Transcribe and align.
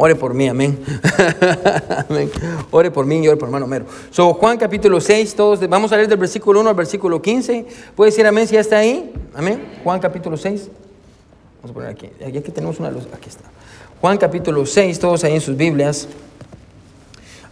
Ore 0.00 0.14
por 0.14 0.32
mí, 0.32 0.48
amén. 0.48 0.78
amén. 2.08 2.30
Ore 2.70 2.90
por 2.92 3.04
mí 3.04 3.18
y 3.18 3.26
ore 3.26 3.36
por 3.36 3.48
hermano 3.48 3.66
Mero. 3.66 3.86
So, 4.10 4.32
Juan 4.34 4.56
capítulo 4.56 5.00
6, 5.00 5.34
todos, 5.34 5.68
vamos 5.68 5.90
a 5.90 5.96
leer 5.96 6.08
del 6.08 6.18
versículo 6.18 6.60
1 6.60 6.70
al 6.70 6.76
versículo 6.76 7.20
15. 7.20 7.66
¿Puede 7.96 8.12
decir 8.12 8.24
amén 8.24 8.46
si 8.46 8.54
ya 8.54 8.60
está 8.60 8.78
ahí? 8.78 9.12
Amén. 9.34 9.60
Juan 9.82 9.98
capítulo 9.98 10.36
6. 10.36 10.68
Vamos 11.56 11.70
a 11.72 11.74
poner 11.74 11.90
aquí. 11.90 12.10
Aquí, 12.24 12.40
tenemos 12.52 12.78
una 12.78 12.92
luz. 12.92 13.08
Aquí 13.12 13.28
está. 13.28 13.42
Juan 14.00 14.18
capítulo 14.18 14.64
6, 14.64 15.00
todos 15.00 15.24
ahí 15.24 15.34
en 15.34 15.40
sus 15.40 15.56
Biblias. 15.56 16.06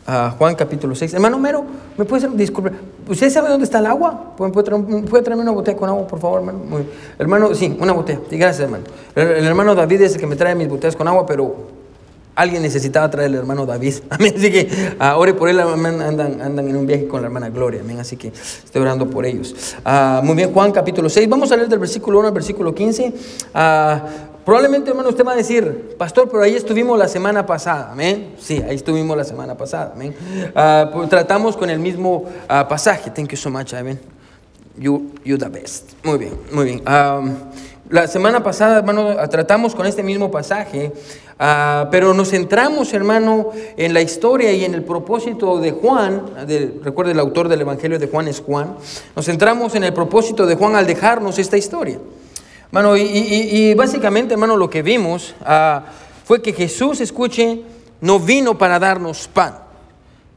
Uh, 0.06 0.30
Juan 0.38 0.54
capítulo 0.54 0.94
6. 0.94 1.14
Hermano 1.14 1.40
Mero, 1.40 1.64
¿me 1.98 2.04
puede 2.04 2.28
disculpe? 2.28 2.70
¿Usted 3.08 3.28
sabe 3.28 3.48
dónde 3.48 3.64
está 3.64 3.80
el 3.80 3.86
agua? 3.86 4.36
¿Puede, 4.36 4.52
traerme 4.62 5.42
una 5.42 5.50
botella 5.50 5.76
con 5.76 5.88
agua, 5.88 6.06
por 6.06 6.20
favor, 6.20 6.38
hermano? 6.38 6.60
Hermano, 7.18 7.54
sí, 7.56 7.76
una 7.80 7.92
botella. 7.92 8.20
Gracias, 8.30 8.60
hermano. 8.60 8.84
El, 9.16 9.26
el, 9.28 9.44
hermano 9.46 9.74
David 9.74 10.02
es 10.02 10.14
el 10.14 10.20
que 10.20 10.28
me 10.28 10.36
trae 10.36 10.54
mis 10.54 10.68
botellas 10.68 10.94
con 10.94 11.08
agua, 11.08 11.26
pero 11.26 11.75
Alguien 12.36 12.60
necesitaba 12.60 13.10
traer 13.10 13.30
al 13.30 13.36
hermano 13.36 13.64
David. 13.64 13.94
Amén. 14.10 14.34
Así 14.36 14.52
que 14.52 14.68
uh, 15.00 15.18
ore 15.18 15.32
por 15.32 15.48
él. 15.48 15.58
Andan, 15.58 16.42
andan 16.42 16.68
en 16.68 16.76
un 16.76 16.86
viaje 16.86 17.08
con 17.08 17.22
la 17.22 17.28
hermana 17.28 17.48
Gloria. 17.48 17.80
Amén. 17.80 17.98
Así 17.98 18.18
que 18.18 18.28
estoy 18.28 18.82
orando 18.82 19.08
por 19.08 19.24
ellos. 19.24 19.74
Uh, 19.84 20.22
muy 20.22 20.36
bien, 20.36 20.52
Juan 20.52 20.70
capítulo 20.70 21.08
6. 21.08 21.30
Vamos 21.30 21.50
a 21.50 21.56
leer 21.56 21.70
del 21.70 21.78
versículo 21.78 22.18
1 22.18 22.28
al 22.28 22.34
versículo 22.34 22.74
15. 22.74 23.08
Uh, 23.08 23.14
probablemente, 24.44 24.90
hermano, 24.90 25.08
usted 25.08 25.24
va 25.24 25.32
a 25.32 25.36
decir, 25.36 25.96
Pastor, 25.96 26.28
pero 26.30 26.42
ahí 26.42 26.54
estuvimos 26.54 26.98
la 26.98 27.08
semana 27.08 27.46
pasada. 27.46 27.90
Amén. 27.92 28.34
Sí, 28.38 28.62
ahí 28.68 28.76
estuvimos 28.76 29.16
la 29.16 29.24
semana 29.24 29.56
pasada. 29.56 29.92
Amén. 29.94 30.14
Pues, 30.92 31.08
tratamos 31.08 31.56
con 31.56 31.70
el 31.70 31.78
mismo 31.78 32.26
pasaje. 32.46 33.10
Thank 33.10 33.30
you 33.30 33.38
so 33.38 33.50
much. 33.50 33.72
Amén. 33.72 33.98
You, 34.78 35.10
you 35.24 35.38
the 35.38 35.48
best. 35.48 35.92
Muy 36.04 36.18
bien, 36.18 36.38
muy 36.52 36.64
bien. 36.66 36.82
La 37.88 38.08
semana 38.08 38.42
pasada, 38.42 38.78
hermano, 38.78 39.14
tratamos 39.28 39.76
con 39.76 39.86
este 39.86 40.02
mismo 40.02 40.28
pasaje, 40.28 40.92
uh, 41.38 41.88
pero 41.88 42.14
nos 42.14 42.30
centramos, 42.30 42.92
hermano, 42.92 43.50
en 43.76 43.94
la 43.94 44.00
historia 44.00 44.52
y 44.52 44.64
en 44.64 44.74
el 44.74 44.82
propósito 44.82 45.60
de 45.60 45.70
Juan. 45.70 46.22
De, 46.48 46.80
recuerde, 46.82 47.12
el 47.12 47.20
autor 47.20 47.48
del 47.48 47.60
Evangelio 47.60 48.00
de 48.00 48.08
Juan 48.08 48.26
es 48.26 48.40
Juan. 48.40 48.74
Nos 49.14 49.26
centramos 49.26 49.76
en 49.76 49.84
el 49.84 49.92
propósito 49.92 50.46
de 50.46 50.56
Juan 50.56 50.74
al 50.74 50.84
dejarnos 50.84 51.38
esta 51.38 51.56
historia. 51.56 52.00
Hermano, 52.72 52.96
y, 52.96 53.02
y, 53.02 53.70
y 53.70 53.74
básicamente, 53.74 54.34
hermano, 54.34 54.56
lo 54.56 54.68
que 54.68 54.82
vimos 54.82 55.36
uh, 55.42 55.82
fue 56.24 56.42
que 56.42 56.52
Jesús, 56.52 57.00
escuche, 57.00 57.62
no 58.00 58.18
vino 58.18 58.58
para 58.58 58.80
darnos 58.80 59.28
pan. 59.28 59.58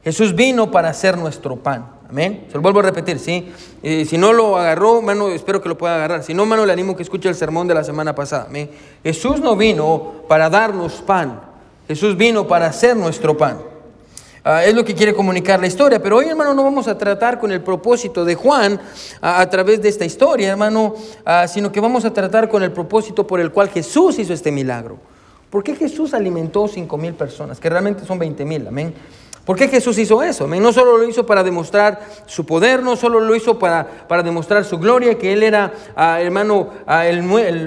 Jesús 0.04 0.36
vino 0.36 0.70
para 0.70 0.92
ser 0.94 1.18
nuestro 1.18 1.56
pan. 1.56 1.99
Amén. 2.10 2.46
Se 2.48 2.54
lo 2.54 2.60
vuelvo 2.60 2.80
a 2.80 2.82
repetir, 2.82 3.20
¿sí? 3.20 3.52
si 3.82 4.18
no 4.18 4.32
lo 4.32 4.58
agarró, 4.58 5.00
mano, 5.00 5.28
espero 5.28 5.62
que 5.62 5.68
lo 5.68 5.78
pueda 5.78 5.94
agarrar. 5.94 6.24
Si 6.24 6.34
no, 6.34 6.44
mano, 6.44 6.66
le 6.66 6.72
animo 6.72 6.96
que 6.96 7.04
escuche 7.04 7.28
el 7.28 7.36
sermón 7.36 7.68
de 7.68 7.74
la 7.74 7.84
semana 7.84 8.16
pasada. 8.16 8.46
Amén. 8.48 8.68
Jesús 9.04 9.38
no 9.38 9.54
vino 9.54 10.14
para 10.28 10.50
darnos 10.50 10.94
pan. 10.94 11.40
Jesús 11.86 12.16
vino 12.16 12.48
para 12.48 12.72
ser 12.72 12.96
nuestro 12.96 13.36
pan. 13.36 13.58
Ah, 14.42 14.64
es 14.64 14.74
lo 14.74 14.84
que 14.84 14.94
quiere 14.94 15.14
comunicar 15.14 15.60
la 15.60 15.68
historia. 15.68 16.02
Pero 16.02 16.16
hoy, 16.16 16.26
hermano, 16.26 16.52
no 16.52 16.64
vamos 16.64 16.88
a 16.88 16.98
tratar 16.98 17.38
con 17.38 17.52
el 17.52 17.60
propósito 17.60 18.24
de 18.24 18.34
Juan 18.34 18.80
a 19.20 19.48
través 19.48 19.80
de 19.80 19.88
esta 19.88 20.04
historia, 20.04 20.50
hermano, 20.50 20.94
ah, 21.24 21.46
sino 21.46 21.70
que 21.70 21.78
vamos 21.78 22.04
a 22.04 22.12
tratar 22.12 22.48
con 22.48 22.62
el 22.64 22.72
propósito 22.72 23.24
por 23.26 23.38
el 23.38 23.52
cual 23.52 23.68
Jesús 23.68 24.18
hizo 24.18 24.32
este 24.32 24.50
milagro. 24.50 24.98
¿Por 25.50 25.62
qué 25.62 25.76
Jesús 25.76 26.14
alimentó 26.14 26.66
cinco 26.68 26.96
mil 26.96 27.14
personas? 27.14 27.60
Que 27.60 27.68
realmente 27.68 28.04
son 28.04 28.18
20 28.18 28.44
mil, 28.44 28.66
amén. 28.66 28.94
¿Por 29.44 29.56
qué 29.56 29.68
Jesús 29.68 29.98
hizo 29.98 30.22
eso? 30.22 30.46
No 30.46 30.72
solo 30.72 30.98
lo 30.98 31.08
hizo 31.08 31.24
para 31.24 31.42
demostrar 31.42 32.00
su 32.26 32.44
poder, 32.44 32.82
no 32.82 32.94
solo 32.96 33.20
lo 33.20 33.34
hizo 33.34 33.58
para, 33.58 33.86
para 34.06 34.22
demostrar 34.22 34.64
su 34.64 34.78
gloria, 34.78 35.18
que 35.18 35.32
Él 35.32 35.42
era, 35.42 35.72
ah, 35.96 36.20
hermano, 36.20 36.68
ah, 36.86 37.06
el, 37.06 37.22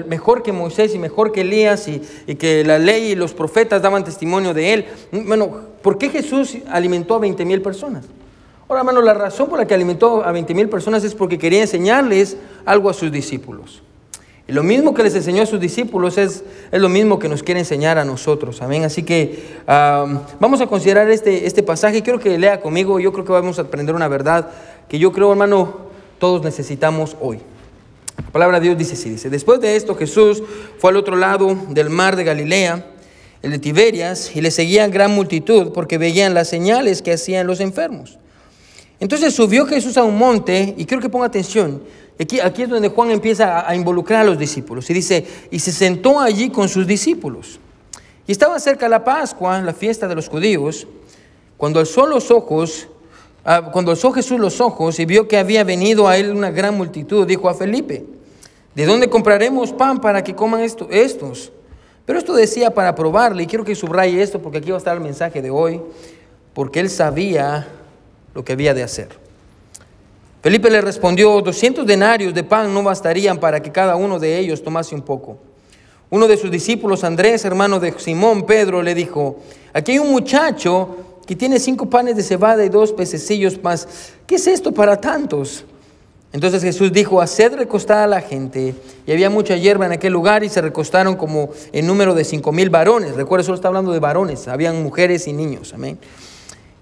mejor 0.06 0.42
que 0.42 0.52
Moisés 0.52 0.94
y 0.94 0.98
mejor 0.98 1.32
que 1.32 1.40
Elías 1.40 1.88
y, 1.88 2.00
que 2.36 2.64
la 2.64 2.78
ley 2.78 3.12
y 3.12 3.14
los 3.16 3.34
profetas 3.34 3.82
daban 3.82 4.04
testimonio 4.04 4.54
de 4.54 4.72
Él. 4.72 4.86
Bueno, 5.10 5.50
¿por 5.82 5.98
qué 5.98 6.10
Jesús 6.10 6.56
alimentó 6.70 7.16
a 7.16 7.18
20 7.18 7.44
mil 7.44 7.60
personas? 7.60 8.04
Ahora, 8.68 8.80
hermano, 8.80 9.02
la 9.02 9.12
razón 9.12 9.48
por 9.48 9.58
la 9.58 9.66
que 9.66 9.74
alimentó 9.74 10.24
a 10.24 10.32
20 10.32 10.54
mil 10.54 10.68
personas 10.68 11.04
es 11.04 11.14
porque 11.14 11.38
quería 11.38 11.60
enseñarles 11.60 12.36
algo 12.64 12.88
a 12.88 12.94
sus 12.94 13.10
discípulos. 13.10 13.82
Y 14.46 14.52
lo 14.52 14.62
mismo 14.62 14.92
que 14.92 15.02
les 15.02 15.14
enseñó 15.14 15.42
a 15.42 15.46
sus 15.46 15.58
discípulos 15.58 16.18
es, 16.18 16.44
es 16.70 16.80
lo 16.80 16.90
mismo 16.90 17.18
que 17.18 17.28
nos 17.28 17.42
quiere 17.42 17.60
enseñar 17.60 17.98
a 17.98 18.04
nosotros. 18.04 18.60
Amén. 18.60 18.84
Así 18.84 19.02
que 19.02 19.42
vamos 19.66 20.60
a 20.60 20.66
considerar 20.66 21.10
este, 21.10 21.46
este 21.46 21.62
pasaje. 21.62 22.02
Quiero 22.02 22.20
que 22.20 22.38
lea 22.38 22.60
conmigo. 22.60 23.00
Yo 23.00 23.12
creo 23.12 23.24
que 23.24 23.32
vamos 23.32 23.58
a 23.58 23.62
aprender 23.62 23.94
una 23.94 24.08
verdad 24.08 24.50
que 24.88 24.98
yo 24.98 25.12
creo, 25.12 25.30
hermano, 25.30 25.78
todos 26.18 26.42
necesitamos 26.42 27.16
hoy. 27.20 27.40
La 28.18 28.30
palabra 28.30 28.60
de 28.60 28.66
Dios 28.66 28.78
dice 28.78 28.94
así, 28.94 29.10
dice, 29.10 29.30
después 29.30 29.60
de 29.60 29.76
esto 29.76 29.96
Jesús 29.96 30.42
fue 30.78 30.90
al 30.90 30.96
otro 30.96 31.16
lado 31.16 31.56
del 31.70 31.90
mar 31.90 32.14
de 32.14 32.24
Galilea, 32.24 32.86
el 33.42 33.50
de 33.50 33.58
Tiberias, 33.58 34.36
y 34.36 34.40
le 34.40 34.50
seguían 34.50 34.90
gran 34.90 35.10
multitud 35.10 35.72
porque 35.72 35.98
veían 35.98 36.34
las 36.34 36.48
señales 36.48 37.02
que 37.02 37.12
hacían 37.12 37.46
los 37.46 37.60
enfermos. 37.60 38.18
Entonces 39.00 39.34
subió 39.34 39.66
Jesús 39.66 39.96
a 39.96 40.04
un 40.04 40.16
monte, 40.16 40.74
y 40.76 40.84
quiero 40.84 41.02
que 41.02 41.08
ponga 41.08 41.26
atención, 41.26 41.82
Aquí, 42.16 42.62
es 42.62 42.68
donde 42.68 42.88
Juan 42.88 43.10
empieza 43.10 43.68
a, 43.68 43.74
involucrar 43.74 44.20
a 44.20 44.24
los 44.24 44.38
discípulos. 44.38 44.88
Y 44.88 44.94
dice, 44.94 45.26
y 45.50 45.58
se 45.58 45.72
sentó 45.72 46.20
allí 46.20 46.48
con 46.50 46.68
sus 46.68 46.86
discípulos. 46.86 47.58
Y 48.26 48.32
estaba 48.32 48.58
cerca 48.60 48.88
la 48.88 49.02
Pascua, 49.02 49.60
la 49.60 49.72
fiesta 49.72 50.06
de 50.06 50.14
los 50.14 50.28
judíos, 50.28 50.86
cuando 51.56 51.80
alzó 51.80 52.06
los 52.06 52.30
ojos, 52.30 52.88
ah, 53.44 53.70
cuando 53.72 53.90
alzó 53.90 54.12
Jesús 54.12 54.38
los 54.38 54.60
ojos 54.60 54.98
y 55.00 55.06
vio 55.06 55.26
que 55.26 55.36
había 55.36 55.64
venido 55.64 56.06
a 56.06 56.16
él 56.16 56.30
una 56.30 56.50
gran 56.50 56.76
multitud, 56.76 57.26
dijo 57.26 57.48
a 57.48 57.54
Felipe, 57.54 58.04
¿de 58.74 58.86
dónde 58.86 59.10
compraremos 59.10 59.72
pan 59.72 60.00
para 60.00 60.22
que 60.22 60.34
coman 60.34 60.60
esto, 60.60 60.88
estos? 60.90 61.52
Pero 62.06 62.18
esto 62.18 62.34
decía 62.34 62.72
para 62.72 62.94
probarle, 62.94 63.42
y 63.42 63.46
quiero 63.46 63.64
que 63.64 63.74
subraye 63.74 64.22
esto 64.22 64.40
porque 64.40 64.58
aquí 64.58 64.70
va 64.70 64.76
a 64.76 64.78
estar 64.78 64.96
el 64.96 65.02
mensaje 65.02 65.42
de 65.42 65.50
hoy, 65.50 65.80
porque 66.54 66.80
él 66.80 66.90
sabía 66.90 67.66
lo 68.34 68.44
que 68.44 68.52
había 68.52 68.74
de 68.74 68.82
hacer. 68.82 69.08
Felipe 70.42 70.70
le 70.70 70.80
respondió, 70.80 71.40
200 71.40 71.86
denarios 71.86 72.34
de 72.34 72.44
pan 72.44 72.74
no 72.74 72.82
bastarían 72.82 73.38
para 73.38 73.60
que 73.60 73.72
cada 73.72 73.96
uno 73.96 74.18
de 74.18 74.38
ellos 74.38 74.62
tomase 74.62 74.94
un 74.94 75.02
poco. 75.02 75.38
Uno 76.10 76.28
de 76.28 76.36
sus 76.36 76.50
discípulos, 76.50 77.02
Andrés, 77.02 77.44
hermano 77.44 77.80
de 77.80 77.98
Simón 77.98 78.44
Pedro, 78.44 78.82
le 78.82 78.94
dijo, 78.94 79.36
aquí 79.72 79.92
hay 79.92 79.98
un 79.98 80.10
muchacho 80.10 80.96
que 81.26 81.34
tiene 81.34 81.58
cinco 81.58 81.88
panes 81.88 82.16
de 82.16 82.22
cebada 82.22 82.64
y 82.64 82.68
dos 82.68 82.92
pececillos 82.92 83.62
más. 83.62 83.88
¿Qué 84.26 84.34
es 84.34 84.46
esto 84.46 84.72
para 84.72 85.00
tantos? 85.00 85.64
Entonces 86.32 86.62
Jesús 86.62 86.92
dijo, 86.92 87.20
haced 87.20 87.54
recostar 87.54 87.98
a 87.98 88.06
la 88.06 88.20
gente. 88.20 88.74
Y 89.06 89.12
había 89.12 89.30
mucha 89.30 89.56
hierba 89.56 89.86
en 89.86 89.92
aquel 89.92 90.12
lugar 90.12 90.44
y 90.44 90.48
se 90.48 90.60
recostaron 90.60 91.16
como 91.16 91.50
en 91.72 91.86
número 91.86 92.14
de 92.14 92.24
cinco 92.24 92.52
mil 92.52 92.70
varones. 92.70 93.14
Recuerda, 93.14 93.44
solo 93.44 93.54
está 93.54 93.68
hablando 93.68 93.92
de 93.92 94.00
varones, 94.00 94.46
habían 94.48 94.82
mujeres 94.82 95.26
y 95.26 95.32
niños. 95.32 95.72
Amén. 95.72 95.98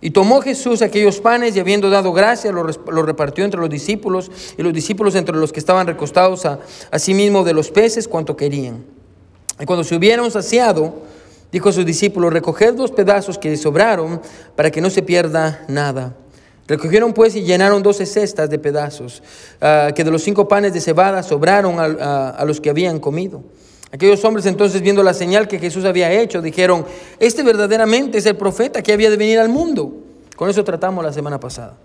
Y 0.04 0.10
tomó 0.10 0.42
Jesús 0.42 0.82
aquellos 0.82 1.20
panes 1.20 1.54
y 1.54 1.60
habiendo 1.60 1.88
dado 1.88 2.12
gracia, 2.12 2.50
los 2.50 2.80
lo 2.90 3.02
repartió 3.04 3.44
entre 3.44 3.60
los 3.60 3.70
discípulos 3.70 4.32
y 4.58 4.62
los 4.62 4.72
discípulos 4.72 5.14
entre 5.14 5.36
los 5.36 5.52
que 5.52 5.60
estaban 5.60 5.86
recostados 5.86 6.44
a 6.44 6.98
sí 6.98 7.14
mismo 7.14 7.44
de 7.44 7.54
los 7.54 7.70
peces 7.70 8.08
cuanto 8.08 8.36
querían. 8.36 8.84
Y 9.60 9.64
cuando 9.64 9.84
se 9.84 9.94
hubieron 9.94 10.28
saciado, 10.32 10.92
dijo 11.52 11.68
a 11.68 11.72
sus 11.72 11.86
discípulos, 11.86 12.32
recoged 12.32 12.74
los 12.76 12.90
pedazos 12.90 13.38
que 13.38 13.56
sobraron 13.56 14.20
para 14.56 14.72
que 14.72 14.80
no 14.80 14.90
se 14.90 15.02
pierda 15.02 15.64
nada. 15.68 16.16
Recogieron 16.66 17.12
pues 17.12 17.36
y 17.36 17.42
llenaron 17.42 17.80
doce 17.80 18.04
cestas 18.04 18.50
de 18.50 18.58
pedazos, 18.58 19.22
ah, 19.60 19.90
que 19.94 20.02
de 20.02 20.10
los 20.10 20.22
cinco 20.22 20.48
panes 20.48 20.72
de 20.72 20.80
cebada 20.80 21.22
sobraron 21.22 21.76
a 21.78 22.44
los 22.44 22.60
que 22.60 22.70
habían 22.70 22.98
comido. 22.98 23.44
Aquellos 23.92 24.24
hombres 24.24 24.46
entonces 24.46 24.80
viendo 24.80 25.02
la 25.02 25.12
señal 25.12 25.46
que 25.46 25.58
Jesús 25.58 25.84
había 25.84 26.10
hecho, 26.10 26.40
dijeron, 26.40 26.86
este 27.18 27.42
verdaderamente 27.42 28.18
es 28.18 28.26
el 28.26 28.36
profeta 28.36 28.82
que 28.82 28.92
había 28.92 29.10
de 29.10 29.18
venir 29.18 29.38
al 29.38 29.50
mundo. 29.50 29.92
Con 30.34 30.48
eso 30.48 30.64
tratamos 30.64 31.04
la 31.04 31.12
semana 31.12 31.38
pasada. 31.38 31.76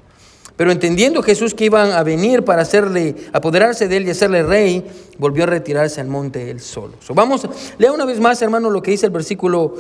Pero 0.56 0.72
entendiendo 0.72 1.22
Jesús 1.22 1.53
que 1.53 1.66
iban 1.66 1.91
a 1.91 2.03
venir 2.03 2.44
para 2.44 2.62
hacerle, 2.62 3.16
apoderarse 3.34 3.90
de 3.90 3.97
él 3.97 4.07
y 4.07 4.12
hacerle 4.12 4.41
rey, 4.41 4.84
volvió 5.18 5.44
a 5.44 5.47
retirarse 5.47 6.00
al 6.00 6.07
monte 6.07 6.50
él 6.50 6.62
solo. 6.62 6.94
vamos, 7.09 7.47
lea 7.78 7.91
una 7.91 8.06
vez 8.06 8.19
más, 8.19 8.41
hermano, 8.41 8.69
lo 8.69 8.81
que 8.81 8.91
dice 8.91 9.06
el 9.06 9.12
versículo 9.12 9.75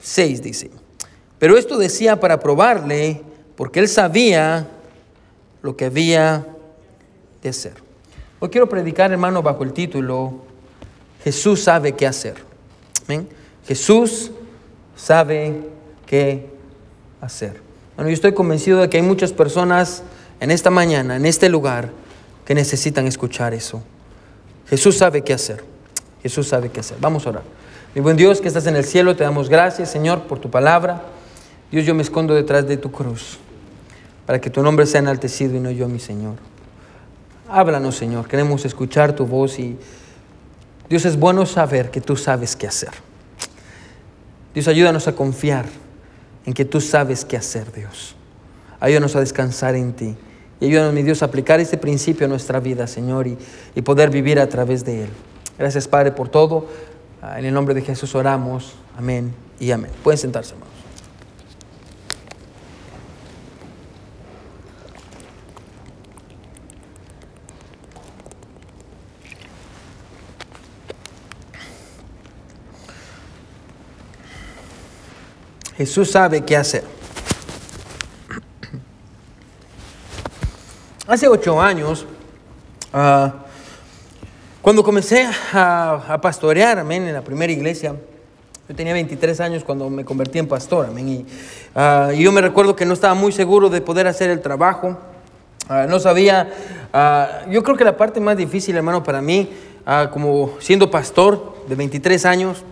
6, 0.00 0.42
dice. 0.42 0.70
Pero 1.38 1.56
esto 1.56 1.78
decía 1.78 2.20
para 2.20 2.38
probarle, 2.38 3.22
porque 3.56 3.80
él 3.80 3.88
sabía 3.88 4.68
lo 5.62 5.76
que 5.76 5.86
había 5.86 6.46
de 7.42 7.48
hacer. 7.48 7.72
Hoy 8.38 8.50
quiero 8.50 8.68
predicar, 8.68 9.10
hermano, 9.10 9.42
bajo 9.42 9.64
el 9.64 9.72
título, 9.72 10.49
Jesús 11.24 11.62
sabe 11.62 11.92
qué 11.92 12.06
hacer. 12.06 12.34
Jesús 13.66 14.30
sabe 14.96 15.54
qué 16.06 16.46
hacer. 17.20 17.60
Bueno, 17.96 18.08
yo 18.08 18.14
estoy 18.14 18.32
convencido 18.32 18.80
de 18.80 18.88
que 18.88 18.96
hay 18.96 19.02
muchas 19.02 19.32
personas 19.32 20.02
en 20.40 20.50
esta 20.50 20.70
mañana, 20.70 21.16
en 21.16 21.26
este 21.26 21.48
lugar, 21.48 21.90
que 22.44 22.54
necesitan 22.54 23.06
escuchar 23.06 23.52
eso. 23.54 23.82
Jesús 24.68 24.96
sabe 24.96 25.22
qué 25.22 25.32
hacer. 25.32 25.62
Jesús 26.22 26.48
sabe 26.48 26.70
qué 26.70 26.80
hacer. 26.80 26.96
Vamos 27.00 27.26
a 27.26 27.30
orar. 27.30 27.42
Mi 27.94 28.00
buen 28.00 28.16
Dios 28.16 28.40
que 28.40 28.48
estás 28.48 28.66
en 28.66 28.76
el 28.76 28.84
cielo, 28.84 29.16
te 29.16 29.24
damos 29.24 29.48
gracias, 29.48 29.90
Señor, 29.90 30.22
por 30.22 30.38
tu 30.38 30.50
palabra. 30.50 31.02
Dios, 31.70 31.84
yo 31.84 31.94
me 31.94 32.02
escondo 32.02 32.34
detrás 32.34 32.66
de 32.66 32.76
tu 32.76 32.90
cruz 32.90 33.38
para 34.26 34.40
que 34.40 34.48
tu 34.48 34.62
nombre 34.62 34.86
sea 34.86 35.00
enaltecido 35.00 35.56
y 35.56 35.60
no 35.60 35.70
yo, 35.70 35.88
mi 35.88 35.98
Señor. 35.98 36.36
Háblanos, 37.48 37.96
Señor. 37.96 38.28
Queremos 38.28 38.64
escuchar 38.64 39.14
tu 39.14 39.26
voz 39.26 39.58
y 39.58 39.76
Dios 40.90 41.04
es 41.04 41.16
bueno 41.16 41.46
saber 41.46 41.92
que 41.92 42.00
tú 42.00 42.16
sabes 42.16 42.56
qué 42.56 42.66
hacer. 42.66 42.90
Dios, 44.52 44.66
ayúdanos 44.66 45.06
a 45.06 45.14
confiar 45.14 45.66
en 46.44 46.52
que 46.52 46.64
tú 46.64 46.80
sabes 46.80 47.24
qué 47.24 47.36
hacer, 47.36 47.72
Dios. 47.72 48.16
Ayúdanos 48.80 49.14
a 49.14 49.20
descansar 49.20 49.76
en 49.76 49.92
ti. 49.92 50.16
Y 50.58 50.66
ayúdanos, 50.66 50.92
mi 50.92 51.04
Dios, 51.04 51.22
a 51.22 51.26
aplicar 51.26 51.60
este 51.60 51.78
principio 51.78 52.26
a 52.26 52.28
nuestra 52.28 52.58
vida, 52.58 52.88
Señor, 52.88 53.28
y, 53.28 53.38
y 53.76 53.82
poder 53.82 54.10
vivir 54.10 54.40
a 54.40 54.48
través 54.48 54.84
de 54.84 55.04
él. 55.04 55.10
Gracias, 55.56 55.86
Padre, 55.86 56.10
por 56.10 56.28
todo. 56.28 56.66
Ah, 57.22 57.38
En 57.38 57.44
el 57.44 57.54
nombre 57.54 57.72
de 57.72 57.82
Jesús 57.82 58.14
oramos. 58.16 58.74
Amén 58.98 59.32
y 59.60 59.70
amén. 59.70 59.92
Pueden 60.02 60.18
sentarse, 60.18 60.54
hermanos. 60.54 60.79
Jesús 75.80 76.10
sabe 76.10 76.42
qué 76.42 76.58
hacer. 76.58 76.84
Hace 81.06 81.26
ocho 81.26 81.58
años, 81.58 82.04
ah, 82.92 83.32
cuando 84.60 84.84
comencé 84.84 85.26
a, 85.54 86.04
a 86.06 86.20
pastorear, 86.20 86.78
amén, 86.78 87.08
en 87.08 87.14
la 87.14 87.22
primera 87.22 87.50
iglesia, 87.50 87.96
yo 88.68 88.76
tenía 88.76 88.92
23 88.92 89.40
años 89.40 89.64
cuando 89.64 89.88
me 89.88 90.04
convertí 90.04 90.38
en 90.38 90.46
pastor, 90.48 90.84
amén, 90.84 91.08
y, 91.08 91.26
ah, 91.74 92.10
y 92.14 92.24
yo 92.24 92.30
me 92.30 92.42
recuerdo 92.42 92.76
que 92.76 92.84
no 92.84 92.92
estaba 92.92 93.14
muy 93.14 93.32
seguro 93.32 93.70
de 93.70 93.80
poder 93.80 94.06
hacer 94.06 94.28
el 94.28 94.42
trabajo, 94.42 94.98
Ah, 95.66 95.86
no 95.88 96.00
sabía, 96.00 96.52
ah, 96.92 97.42
yo 97.48 97.62
creo 97.62 97.76
que 97.76 97.84
la 97.84 97.96
parte 97.96 98.20
más 98.20 98.36
difícil, 98.36 98.76
hermano, 98.76 99.02
para 99.02 99.22
mí, 99.22 99.48
como 100.12 100.56
siendo 100.58 100.90
pastor 100.90 101.54
de 101.68 101.74
23 101.74 102.26
años, 102.26 102.64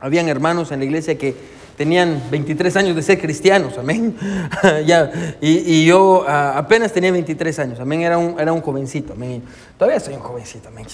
habían 0.00 0.28
hermanos 0.28 0.72
en 0.72 0.80
la 0.80 0.86
iglesia 0.86 1.18
que 1.18 1.57
tenían 1.78 2.20
23 2.28 2.76
años 2.76 2.96
de 2.96 3.02
ser 3.02 3.20
cristianos, 3.20 3.78
amén. 3.78 4.16
ya, 4.84 5.36
y, 5.40 5.76
y 5.76 5.86
yo 5.86 6.24
ah, 6.26 6.58
apenas 6.58 6.92
tenía 6.92 7.12
23 7.12 7.58
años, 7.60 7.80
amén, 7.80 8.02
era 8.02 8.18
un, 8.18 8.38
era 8.38 8.52
un 8.52 8.60
jovencito, 8.60 9.12
amén. 9.12 9.44
Todavía 9.78 10.00
soy 10.00 10.14
un 10.14 10.20
jovencito, 10.20 10.68
amén. 10.68 10.86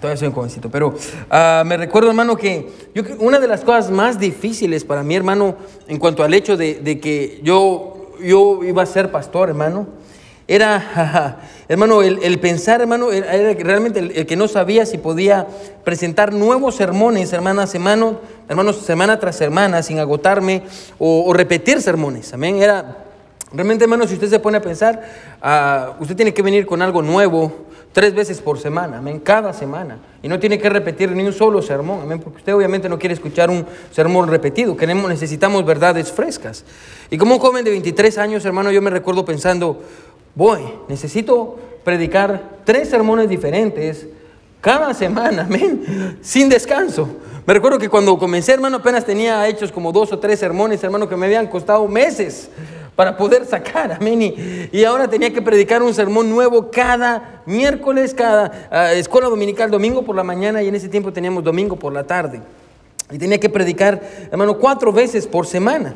Todavía 0.00 0.18
soy 0.18 0.28
un 0.28 0.34
jovencito, 0.34 0.68
pero 0.68 0.94
ah, 1.30 1.62
me 1.64 1.76
recuerdo, 1.76 2.08
hermano, 2.08 2.36
que 2.36 2.68
yo, 2.96 3.04
una 3.20 3.38
de 3.38 3.46
las 3.46 3.60
cosas 3.60 3.92
más 3.92 4.18
difíciles 4.18 4.84
para 4.84 5.04
mí, 5.04 5.14
hermano, 5.14 5.54
en 5.86 5.98
cuanto 5.98 6.24
al 6.24 6.34
hecho 6.34 6.56
de, 6.56 6.74
de 6.74 6.98
que 6.98 7.40
yo, 7.44 8.10
yo 8.20 8.64
iba 8.64 8.82
a 8.82 8.86
ser 8.86 9.12
pastor, 9.12 9.50
hermano, 9.50 9.86
era, 10.48 11.40
hermano, 11.68 12.02
el, 12.02 12.38
pensar, 12.38 12.80
hermano, 12.80 13.10
era 13.10 13.34
era 13.34 13.52
realmente 13.64 13.98
el, 13.98 14.26
que 14.26 14.36
no 14.36 14.46
sabía 14.46 14.86
si 14.86 14.98
podía 14.98 15.46
presentar 15.84 16.32
nuevos 16.32 16.76
sermones, 16.76 17.32
hermana, 17.32 17.66
semana, 17.66 18.12
hermanos, 18.48 18.76
semana 18.76 19.18
tras 19.18 19.36
semana, 19.36 19.82
sin 19.82 19.98
agotarme, 19.98 20.62
o, 20.98 21.24
o 21.26 21.32
repetir 21.32 21.82
sermones, 21.82 22.32
amén. 22.32 22.62
Era, 22.62 22.98
realmente, 23.52 23.84
hermano, 23.84 24.06
si 24.06 24.14
usted 24.14 24.28
se 24.28 24.38
pone 24.38 24.58
a 24.58 24.62
pensar, 24.62 25.02
ah, 25.42 25.94
usted 25.98 26.14
tiene 26.14 26.32
que 26.32 26.42
venir 26.42 26.64
con 26.64 26.80
algo 26.80 27.02
nuevo 27.02 27.66
tres 27.96 28.14
veces 28.14 28.42
por 28.42 28.58
semana, 28.58 28.98
amén, 28.98 29.20
cada 29.20 29.54
semana. 29.54 29.96
Y 30.22 30.28
no 30.28 30.38
tiene 30.38 30.58
que 30.58 30.68
repetir 30.68 31.12
ni 31.12 31.24
un 31.24 31.32
solo 31.32 31.62
sermón, 31.62 32.02
amén, 32.02 32.20
porque 32.20 32.40
usted 32.40 32.54
obviamente 32.54 32.90
no 32.90 32.98
quiere 32.98 33.14
escuchar 33.14 33.48
un 33.48 33.64
sermón 33.90 34.28
repetido, 34.28 34.76
queremos, 34.76 35.08
necesitamos 35.08 35.64
verdades 35.64 36.12
frescas. 36.12 36.62
Y 37.08 37.16
como 37.16 37.36
un 37.36 37.40
joven 37.40 37.64
de 37.64 37.70
23 37.70 38.18
años, 38.18 38.44
hermano, 38.44 38.70
yo 38.70 38.82
me 38.82 38.90
recuerdo 38.90 39.24
pensando, 39.24 39.80
voy, 40.36 40.60
necesito 40.88 41.58
predicar 41.82 42.58
tres 42.64 42.88
sermones 42.88 43.28
diferentes 43.28 44.06
cada 44.60 44.94
semana, 44.94 45.42
amén, 45.46 46.18
sin 46.20 46.48
descanso. 46.48 47.08
Me 47.46 47.54
recuerdo 47.54 47.78
que 47.78 47.88
cuando 47.88 48.18
comencé, 48.18 48.52
hermano, 48.52 48.78
apenas 48.78 49.04
tenía 49.04 49.46
hechos 49.48 49.72
como 49.72 49.92
dos 49.92 50.12
o 50.12 50.18
tres 50.18 50.38
sermones, 50.38 50.82
hermano, 50.82 51.08
que 51.08 51.16
me 51.16 51.26
habían 51.26 51.46
costado 51.46 51.86
meses 51.86 52.50
para 52.96 53.16
poder 53.16 53.44
sacar, 53.44 53.92
amén. 53.92 54.20
Y, 54.20 54.68
y 54.72 54.84
ahora 54.84 55.06
tenía 55.06 55.32
que 55.32 55.40
predicar 55.40 55.82
un 55.82 55.94
sermón 55.94 56.28
nuevo 56.28 56.70
cada 56.70 57.42
miércoles, 57.46 58.14
cada 58.14 58.68
ah, 58.70 58.92
escuela 58.94 59.28
dominical, 59.28 59.70
domingo 59.70 60.02
por 60.02 60.16
la 60.16 60.24
mañana, 60.24 60.62
y 60.62 60.68
en 60.68 60.74
ese 60.74 60.88
tiempo 60.88 61.12
teníamos 61.12 61.44
domingo 61.44 61.76
por 61.76 61.92
la 61.92 62.04
tarde. 62.04 62.40
Y 63.12 63.18
tenía 63.18 63.38
que 63.38 63.48
predicar, 63.48 64.02
hermano, 64.32 64.58
cuatro 64.58 64.92
veces 64.92 65.26
por 65.28 65.46
semana. 65.46 65.94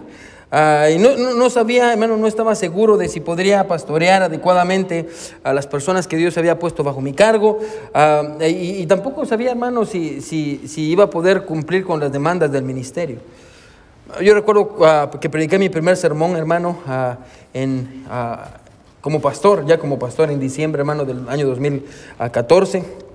Ah, 0.52 0.88
y 0.90 0.98
no, 0.98 1.16
no- 1.16 1.34
no 1.34 1.48
sabía, 1.48 1.92
hermano, 1.92 2.16
no 2.16 2.26
estaba 2.26 2.54
seguro 2.56 2.96
de 2.96 3.08
si 3.08 3.20
podría 3.20 3.68
pastorear 3.68 4.22
adecuadamente 4.24 5.08
a 5.44 5.52
las 5.52 5.66
personas 5.68 6.08
que 6.08 6.16
Dios 6.16 6.36
había 6.38 6.58
puesto 6.58 6.82
bajo 6.82 7.00
mi 7.00 7.12
cargo. 7.12 7.60
Ah, 7.94 8.22
y, 8.40 8.82
y 8.82 8.86
tampoco 8.86 9.24
sabía, 9.26 9.50
hermano, 9.52 9.84
si, 9.84 10.20
si, 10.20 10.62
si 10.66 10.90
iba 10.90 11.04
a 11.04 11.10
poder 11.10 11.44
cumplir 11.44 11.84
con 11.84 12.00
las 12.00 12.10
demandas 12.10 12.50
del 12.50 12.64
ministerio. 12.64 13.18
Yo 14.20 14.34
recuerdo 14.34 14.76
ah, 14.84 15.08
que 15.20 15.30
prediqué 15.30 15.56
mi 15.58 15.68
primer 15.68 15.96
sermón, 15.96 16.34
hermano, 16.36 16.78
ah, 16.86 17.18
en, 17.54 18.04
como 19.00 19.20
pastor, 19.20 19.64
ya 19.66 19.78
como 19.78 19.98
pastor 20.00 20.30
en 20.32 20.40
diciembre, 20.40 20.80
hermano, 20.80 21.04
del 21.04 21.28
año 21.28 21.46
2014. 21.46 23.09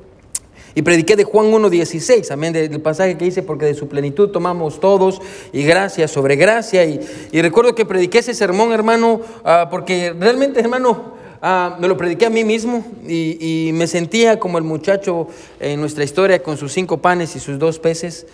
Y 0.77 0.81
prediqué 0.81 1.16
de 1.16 1.24
Juan 1.24 1.48
1.16, 1.51 2.30
amén, 2.31 2.51
de- 2.51 2.68
del 2.68 2.81
pasaje 2.81 3.18
que 3.18 3.24
dice, 3.25 3.42
porque 3.42 3.66
de 3.66 3.74
su 3.75 3.88
plenitud 3.88 4.30
tomamos 4.30 4.80
todos 4.81 5.22
y 5.54 5.63
gracia 5.63 6.07
sobre 6.10 6.36
gracia. 6.36 6.83
Y, 6.83 7.00
y 7.31 7.42
recuerdo 7.42 7.74
que 7.74 7.86
prediqué 7.86 8.19
ese 8.19 8.33
sermón, 8.33 8.74
hermano, 8.74 9.22
ah, 9.45 9.69
porque 9.72 10.13
realmente, 10.19 10.60
hermano, 10.60 11.13
ah, 11.42 11.77
me 11.80 11.88
lo 11.88 11.95
prediqué 11.95 12.25
a 12.25 12.30
mí 12.30 12.44
mismo 12.44 12.86
y, 13.07 13.68
y 13.69 13.72
me 13.72 13.88
sentía 13.88 14.38
como 14.38 14.57
el 14.57 14.66
muchacho 14.66 15.27
en 15.62 15.80
nuestra 15.80 16.04
historia 16.04 16.44
con 16.44 16.57
sus 16.57 16.74
cinco 16.74 16.98
panes 17.01 17.38
y 17.38 17.39
sus 17.39 17.57
dos 17.57 17.80
peces. 17.80 18.27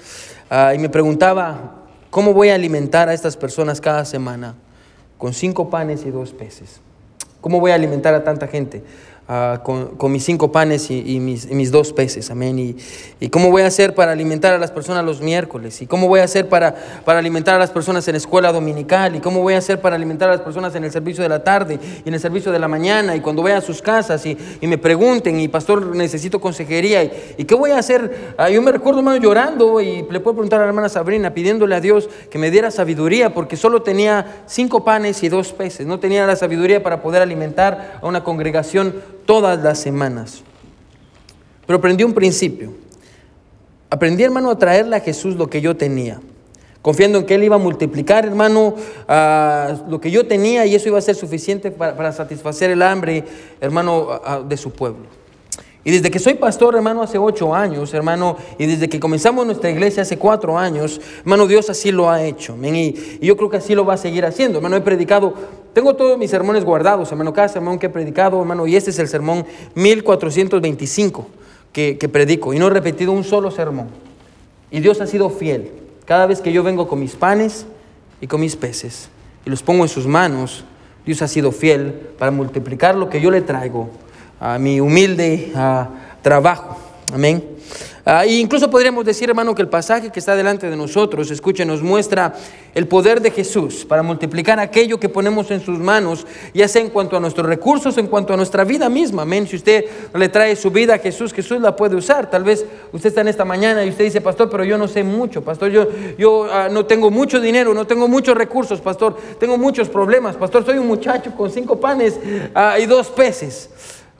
Ah, 0.49 0.73
y 0.73 0.79
me 0.79 0.89
preguntaba, 0.89 1.75
¿cómo 2.09 2.33
voy 2.33 2.49
a 2.49 2.55
alimentar 2.55 3.07
a 3.07 3.13
estas 3.13 3.37
personas 3.37 3.79
cada 3.79 4.03
semana 4.03 4.55
con 5.19 5.33
cinco 5.35 5.69
panes 5.69 6.03
y 6.07 6.09
dos 6.09 6.31
peces? 6.31 6.81
¿Cómo 7.39 7.59
voy 7.59 7.69
a 7.71 7.75
alimentar 7.75 8.13
a 8.15 8.23
tanta 8.23 8.47
gente? 8.47 8.81
Ah, 9.33 9.61
con, 9.63 9.95
con 9.95 10.11
mis 10.11 10.25
cinco 10.25 10.51
panes 10.51 10.91
y, 10.91 11.15
y 11.15 11.21
mis, 11.21 11.49
y 11.49 11.55
mis 11.55 11.71
dos 11.71 11.93
peces, 11.93 12.29
amén. 12.31 12.59
Y, 12.59 12.75
y 13.21 13.29
cómo 13.29 13.49
voy 13.49 13.61
a 13.61 13.67
hacer 13.67 13.95
para 13.95 14.11
alimentar 14.11 14.53
a 14.53 14.57
las 14.57 14.71
personas 14.71 15.05
los 15.05 15.21
miércoles, 15.21 15.81
y 15.81 15.87
cómo 15.87 16.09
voy 16.09 16.19
a 16.19 16.25
hacer 16.25 16.49
para, 16.49 16.75
para 17.05 17.19
alimentar 17.19 17.55
a 17.55 17.57
las 17.57 17.69
personas 17.69 18.05
en 18.09 18.15
la 18.15 18.17
escuela 18.17 18.51
dominical, 18.51 19.15
y 19.15 19.21
cómo 19.21 19.41
voy 19.41 19.53
a 19.53 19.59
hacer 19.59 19.79
para 19.79 19.95
alimentar 19.95 20.27
a 20.27 20.33
las 20.33 20.41
personas 20.41 20.75
en 20.75 20.83
el 20.83 20.91
servicio 20.91 21.23
de 21.23 21.29
la 21.29 21.45
tarde 21.45 21.79
y 22.03 22.09
en 22.09 22.13
el 22.13 22.19
servicio 22.19 22.51
de 22.51 22.59
la 22.59 22.67
mañana, 22.67 23.15
y 23.15 23.21
cuando 23.21 23.41
vaya 23.41 23.59
a 23.59 23.61
sus 23.61 23.81
casas 23.81 24.25
y, 24.25 24.37
me 24.63 24.77
pregunten, 24.77 25.39
y 25.39 25.47
pastor, 25.47 25.95
necesito 25.95 26.41
consejería, 26.41 27.01
y, 27.01 27.45
qué 27.45 27.55
voy 27.55 27.71
a 27.71 27.77
hacer. 27.77 28.33
Ah, 28.37 28.49
yo 28.49 28.61
me 28.61 28.73
recuerdo, 28.73 28.99
hermano, 28.99 29.15
llorando, 29.15 29.79
y 29.79 30.05
le 30.11 30.19
puedo 30.19 30.35
preguntar 30.35 30.59
a 30.59 30.63
la 30.63 30.69
hermana 30.69 30.89
Sabrina, 30.89 31.33
pidiéndole 31.33 31.75
a 31.75 31.79
Dios 31.79 32.09
que 32.29 32.37
me 32.37 32.51
diera 32.51 32.69
sabiduría, 32.69 33.33
porque 33.33 33.55
solo 33.55 33.81
tenía 33.81 34.43
cinco 34.45 34.83
panes 34.83 35.23
y 35.23 35.29
dos 35.29 35.53
peces, 35.53 35.87
no 35.87 36.01
tenía 36.01 36.27
la 36.27 36.35
sabiduría 36.35 36.83
para 36.83 37.01
poder 37.01 37.21
alimentar 37.21 37.99
a 38.01 38.05
una 38.05 38.25
congregación 38.25 39.20
todas 39.25 39.61
las 39.61 39.79
semanas. 39.79 40.43
Pero 41.65 41.79
aprendí 41.79 42.03
un 42.03 42.13
principio. 42.13 42.73
Aprendí, 43.89 44.23
hermano, 44.23 44.49
a 44.49 44.57
traerle 44.57 44.95
a 44.95 44.99
Jesús 45.01 45.35
lo 45.35 45.49
que 45.49 45.59
yo 45.59 45.75
tenía, 45.75 46.21
confiando 46.81 47.19
en 47.19 47.25
que 47.25 47.35
Él 47.35 47.43
iba 47.43 47.57
a 47.57 47.59
multiplicar, 47.59 48.25
hermano, 48.25 48.75
ah, 49.07 49.75
lo 49.89 49.99
que 49.99 50.11
yo 50.11 50.25
tenía 50.25 50.65
y 50.65 50.75
eso 50.75 50.87
iba 50.87 50.97
a 50.97 51.01
ser 51.01 51.15
suficiente 51.15 51.71
para, 51.71 51.95
para 51.97 52.13
satisfacer 52.13 52.71
el 52.71 52.81
hambre, 52.81 53.25
hermano, 53.59 54.07
ah, 54.23 54.41
de 54.47 54.55
su 54.55 54.71
pueblo. 54.71 55.20
Y 55.83 55.91
desde 55.91 56.11
que 56.11 56.19
soy 56.19 56.35
pastor, 56.35 56.75
hermano, 56.75 57.01
hace 57.01 57.17
ocho 57.17 57.55
años, 57.55 57.91
hermano, 57.93 58.37
y 58.59 58.67
desde 58.67 58.87
que 58.87 58.99
comenzamos 58.99 59.47
nuestra 59.47 59.71
iglesia 59.71 60.03
hace 60.03 60.17
cuatro 60.17 60.57
años, 60.57 61.01
hermano, 61.21 61.47
Dios 61.47 61.71
así 61.71 61.91
lo 61.91 62.09
ha 62.09 62.23
hecho. 62.23 62.55
y 62.61 63.25
yo 63.25 63.35
creo 63.35 63.49
que 63.49 63.57
así 63.57 63.73
lo 63.73 63.83
va 63.83 63.95
a 63.95 63.97
seguir 63.97 64.23
haciendo. 64.25 64.59
Hermano, 64.59 64.75
he 64.75 64.81
predicado, 64.81 65.33
tengo 65.73 65.95
todos 65.95 66.19
mis 66.19 66.29
sermones 66.29 66.63
guardados, 66.63 67.11
hermano, 67.11 67.33
cada 67.33 67.47
sermón 67.47 67.79
que 67.79 67.87
he 67.87 67.89
predicado, 67.89 68.39
hermano, 68.39 68.67
y 68.67 68.75
este 68.75 68.91
es 68.91 68.99
el 68.99 69.07
sermón 69.07 69.43
1425 69.73 71.27
que, 71.73 71.97
que 71.97 72.09
predico, 72.09 72.53
y 72.53 72.59
no 72.59 72.67
he 72.67 72.71
repetido 72.71 73.11
un 73.11 73.23
solo 73.23 73.49
sermón. 73.49 73.87
Y 74.69 74.81
Dios 74.81 75.01
ha 75.01 75.07
sido 75.07 75.31
fiel. 75.31 75.71
Cada 76.05 76.27
vez 76.27 76.41
que 76.41 76.51
yo 76.51 76.61
vengo 76.61 76.87
con 76.87 76.99
mis 76.99 77.15
panes 77.15 77.65
y 78.19 78.27
con 78.27 78.39
mis 78.39 78.55
peces 78.55 79.09
y 79.45 79.49
los 79.49 79.63
pongo 79.63 79.83
en 79.83 79.89
sus 79.89 80.05
manos, 80.05 80.63
Dios 81.05 81.21
ha 81.21 81.27
sido 81.27 81.51
fiel 81.51 81.93
para 82.19 82.31
multiplicar 82.31 82.95
lo 82.95 83.09
que 83.09 83.21
yo 83.21 83.31
le 83.31 83.41
traigo 83.41 83.89
a 84.41 84.57
mi 84.57 84.81
humilde 84.81 85.53
trabajo. 86.23 86.75
Amén. 87.13 87.51
Ah, 88.03 88.25
e 88.25 88.39
incluso 88.39 88.67
podríamos 88.67 89.05
decir, 89.05 89.29
hermano, 89.29 89.53
que 89.53 89.61
el 89.61 89.69
pasaje 89.69 90.09
que 90.09 90.17
está 90.17 90.35
delante 90.35 90.67
de 90.67 90.75
nosotros, 90.75 91.29
escuche, 91.29 91.63
nos 91.65 91.83
muestra 91.83 92.33
el 92.73 92.87
poder 92.87 93.21
de 93.21 93.29
Jesús 93.29 93.85
para 93.85 94.01
multiplicar 94.01 94.59
aquello 94.59 94.99
que 94.99 95.07
ponemos 95.07 95.51
en 95.51 95.61
sus 95.61 95.77
manos, 95.77 96.25
ya 96.51 96.67
sea 96.67 96.81
en 96.81 96.89
cuanto 96.89 97.15
a 97.15 97.19
nuestros 97.19 97.45
recursos, 97.45 97.99
en 97.99 98.07
cuanto 98.07 98.33
a 98.33 98.37
nuestra 98.37 98.63
vida 98.63 98.89
misma. 98.89 99.21
Amén. 99.21 99.45
Si 99.45 99.55
usted 99.55 99.85
le 100.15 100.29
trae 100.29 100.55
su 100.55 100.71
vida 100.71 100.95
a 100.95 100.97
Jesús, 100.97 101.31
Jesús 101.31 101.61
la 101.61 101.75
puede 101.75 101.95
usar. 101.95 102.27
Tal 102.27 102.43
vez 102.43 102.65
usted 102.91 103.09
está 103.09 103.21
en 103.21 103.27
esta 103.27 103.45
mañana 103.45 103.85
y 103.85 103.89
usted 103.89 104.05
dice, 104.05 104.19
pastor, 104.19 104.49
pero 104.49 104.63
yo 104.63 104.79
no 104.79 104.87
sé 104.87 105.03
mucho, 105.03 105.43
pastor, 105.43 105.69
yo, 105.69 105.87
yo 106.17 106.47
ah, 106.51 106.69
no 106.71 106.87
tengo 106.87 107.11
mucho 107.11 107.39
dinero, 107.39 107.71
no 107.75 107.85
tengo 107.85 108.07
muchos 108.07 108.35
recursos, 108.35 108.81
pastor, 108.81 109.15
tengo 109.39 109.59
muchos 109.59 109.89
problemas, 109.89 110.35
pastor, 110.37 110.65
soy 110.65 110.79
un 110.79 110.87
muchacho 110.87 111.31
con 111.37 111.51
cinco 111.51 111.79
panes 111.79 112.19
ah, 112.55 112.79
y 112.79 112.87
dos 112.87 113.09
peces. 113.09 113.69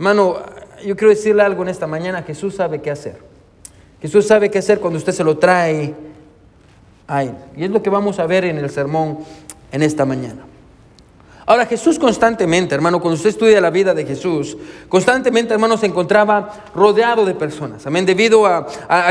Hermano, 0.02 0.38
yo 0.84 0.96
quiero 0.96 1.10
decirle 1.12 1.44
algo 1.44 1.62
en 1.62 1.70
esta 1.70 1.86
mañana, 1.86 2.24
Jesús 2.24 2.56
sabe 2.56 2.82
qué 2.82 2.90
hacer. 2.90 3.20
Jesús 4.02 4.26
sabe 4.26 4.50
qué 4.50 4.58
hacer 4.58 4.80
cuando 4.80 4.98
usted 4.98 5.14
se 5.14 5.24
lo 5.24 5.38
trae 5.38 5.94
a 7.06 7.22
Él. 7.22 7.36
Y 7.56 7.66
es 7.66 7.70
lo 7.70 7.84
que 7.84 7.92
vamos 7.92 8.18
a 8.18 8.26
ver 8.26 8.46
en 8.46 8.58
el 8.58 8.72
sermón 8.72 9.20
en 9.72 9.84
esta 9.84 10.04
mañana. 10.04 10.42
Ahora 11.52 11.66
Jesús 11.66 12.00
constantemente, 12.00 12.74
hermano, 12.74 13.02
cuando 13.02 13.18
usted 13.18 13.32
estudia 13.32 13.60
la 13.60 13.70
vida 13.70 13.94
de 13.94 14.06
Jesús, 14.06 14.56
constantemente, 14.88 15.54
hermano, 15.54 15.76
se 15.76 15.86
encontraba 15.86 16.50
rodeado 16.74 17.26
de 17.26 17.36
personas. 17.36 17.86
Amén, 17.86 18.06
debido 18.06 18.46
a, 18.46 18.66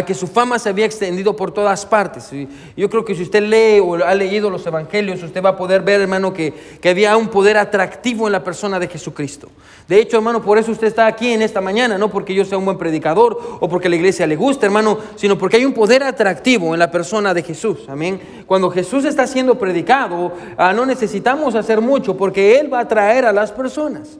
que 0.06 0.14
su 0.14 0.26
fama 0.26 0.58
se 0.58 0.70
había 0.70 0.86
extendido 0.86 1.36
por 1.36 1.52
todas 1.52 1.84
partes. 1.84 2.30
Yo 2.74 2.88
creo 2.88 3.04
que 3.04 3.14
si 3.14 3.24
usted 3.24 3.42
lee 3.42 3.78
o 3.80 4.02
ha 4.02 4.14
leído 4.14 4.48
los 4.48 4.64
evangelios, 4.64 5.22
usted 5.22 5.44
va 5.44 5.50
a 5.50 5.56
poder 5.58 5.82
ver, 5.82 6.00
hermano, 6.00 6.32
que, 6.32 6.54
había 6.82 7.14
un 7.18 7.28
poder 7.28 7.58
atractivo 7.58 8.26
en 8.26 8.32
la 8.32 8.42
persona 8.42 8.80
de 8.80 8.88
Jesucristo. 8.88 9.50
De 9.86 10.00
hecho, 10.00 10.16
hermano, 10.16 10.40
por 10.40 10.56
eso 10.56 10.72
usted 10.72 10.86
está 10.86 11.06
aquí 11.06 11.34
en 11.34 11.42
esta 11.42 11.60
mañana, 11.60 11.98
no 11.98 12.08
porque 12.08 12.34
yo 12.34 12.46
sea 12.46 12.56
un 12.56 12.64
buen 12.64 12.78
predicador 12.78 13.38
o 13.60 13.68
porque 13.68 13.90
la 13.90 13.96
iglesia 13.96 14.26
le 14.26 14.36
guste, 14.36 14.64
hermano, 14.64 14.96
sino 15.16 15.36
porque 15.36 15.58
hay 15.58 15.66
un 15.66 15.74
poder 15.74 16.02
atractivo 16.04 16.72
en 16.72 16.78
la 16.78 16.90
persona 16.90 17.34
de 17.34 17.42
Jesús. 17.42 17.80
Amén. 17.86 18.18
Cuando 18.46 18.70
Jesús 18.70 19.04
está 19.04 19.26
siendo 19.26 19.58
predicado, 19.58 20.32
ah, 20.56 20.72
no 20.72 20.86
necesitamos 20.86 21.54
hacer 21.54 21.82
mucho 21.82 22.16
Él 22.36 22.72
va 22.72 22.78
a 22.78 22.82
atraer 22.82 23.24
a 23.24 23.32
las 23.32 23.52
personas. 23.52 24.18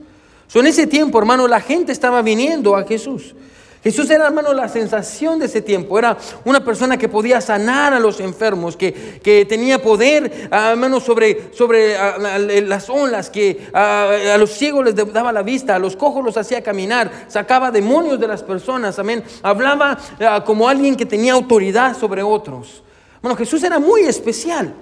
en 0.53 0.67
ese 0.67 0.87
tiempo, 0.87 1.17
hermano, 1.19 1.47
la 1.47 1.61
gente 1.61 1.91
estaba 1.91 2.21
viniendo 2.21 2.75
a 2.75 2.83
Jesús. 2.83 3.35
Jesús 3.83 4.11
era, 4.11 4.27
hermano, 4.27 4.53
la 4.53 4.69
sensación 4.69 5.39
de 5.39 5.47
ese 5.47 5.61
tiempo. 5.61 5.97
Era 5.97 6.15
una 6.45 6.63
persona 6.63 6.97
que 6.97 7.09
podía 7.09 7.41
sanar 7.41 7.93
a 7.93 7.99
los 7.99 8.19
enfermos, 8.19 8.77
que, 8.77 9.45
tenía 9.49 9.81
poder, 9.81 10.49
ah, 10.51 10.71
hermano, 10.71 10.99
sobre, 10.99 11.51
sobre 11.53 11.97
ah, 11.97 12.17
las 12.19 12.89
olas, 12.89 13.31
que 13.31 13.69
a, 13.73 14.37
los 14.37 14.51
ciegos 14.51 14.85
les 14.85 14.95
daba 14.95 15.31
la 15.31 15.41
vista, 15.41 15.75
a 15.75 15.79
los 15.79 15.95
cojos 15.95 16.23
los 16.23 16.37
hacía 16.37 16.61
caminar, 16.61 17.25
sacaba 17.27 17.71
demonios 17.71 18.19
de 18.19 18.27
las 18.27 18.43
personas, 18.43 18.99
amén. 18.99 19.23
Hablaba 19.41 19.97
como 20.45 20.69
alguien 20.69 20.95
que 20.95 21.07
tenía 21.07 21.33
autoridad 21.33 21.97
sobre 21.97 22.21
otros. 22.21 22.83
Bueno, 23.21 23.35
Jesús 23.35 23.63
era 23.63 23.79
muy 23.79 24.01
especial. 24.01 24.75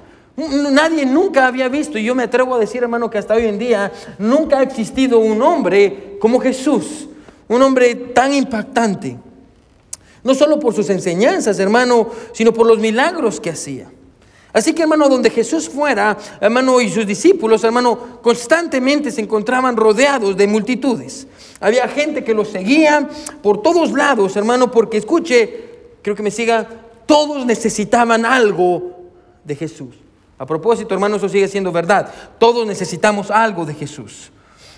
Nadie 0.48 1.06
nunca 1.06 1.48
había 1.48 1.68
visto, 1.68 1.98
y 1.98 2.04
yo 2.06 2.16
me 2.16 2.24
atrevo 2.24 2.56
a 2.56 2.60
decir, 2.60 2.82
hermano, 2.82 3.10
que 3.10 3.18
hasta 3.18 3.34
hoy 3.34 3.46
en 3.46 3.60
día 3.60 3.92
nunca 4.18 4.60
ha 4.60 4.64
existido 4.64 5.20
un 5.20 5.42
hombre 5.42 6.18
como 6.22 6.40
Jesús, 6.40 7.10
un 7.48 7.62
hombre 7.62 7.94
tan 7.96 8.34
impactante. 8.34 9.18
No 10.24 10.34
solo 10.34 10.60
por 10.60 10.74
sus 10.74 10.90
enseñanzas, 10.90 11.60
hermano, 11.60 12.10
sino 12.34 12.54
por 12.54 12.68
los 12.68 12.80
milagros 12.80 13.40
que 13.40 13.50
hacía. 13.50 13.90
Así 14.54 14.74
que, 14.74 14.84
hermano, 14.84 15.10
donde 15.10 15.30
Jesús 15.30 15.70
fuera, 15.70 16.18
hermano, 16.40 16.80
y 16.82 16.90
sus 16.90 17.06
discípulos, 17.06 17.64
hermano, 17.64 18.20
constantemente 18.22 19.12
se 19.12 19.22
encontraban 19.22 19.76
rodeados 19.76 20.36
de 20.38 20.48
multitudes. 20.48 21.28
Había 21.60 21.88
gente 21.88 22.24
que 22.24 22.34
los 22.34 22.48
seguía 22.48 23.08
por 23.44 23.62
todos 23.62 23.92
lados, 23.92 24.36
hermano, 24.38 24.72
porque 24.72 24.98
escuche, 24.98 25.66
creo 26.02 26.16
que 26.16 26.24
me 26.24 26.32
siga, 26.32 26.68
todos 27.06 27.46
necesitaban 27.46 28.26
algo 28.26 29.00
de 29.44 29.56
Jesús. 29.56 29.96
A 30.40 30.46
propósito, 30.46 30.94
hermano, 30.94 31.18
eso 31.18 31.28
sigue 31.28 31.48
siendo 31.48 31.72
verdad. 31.72 32.12
Todos 32.40 32.66
necesitamos 32.66 33.30
algo 33.30 33.66
de 33.66 33.74
Jesús. 33.74 34.32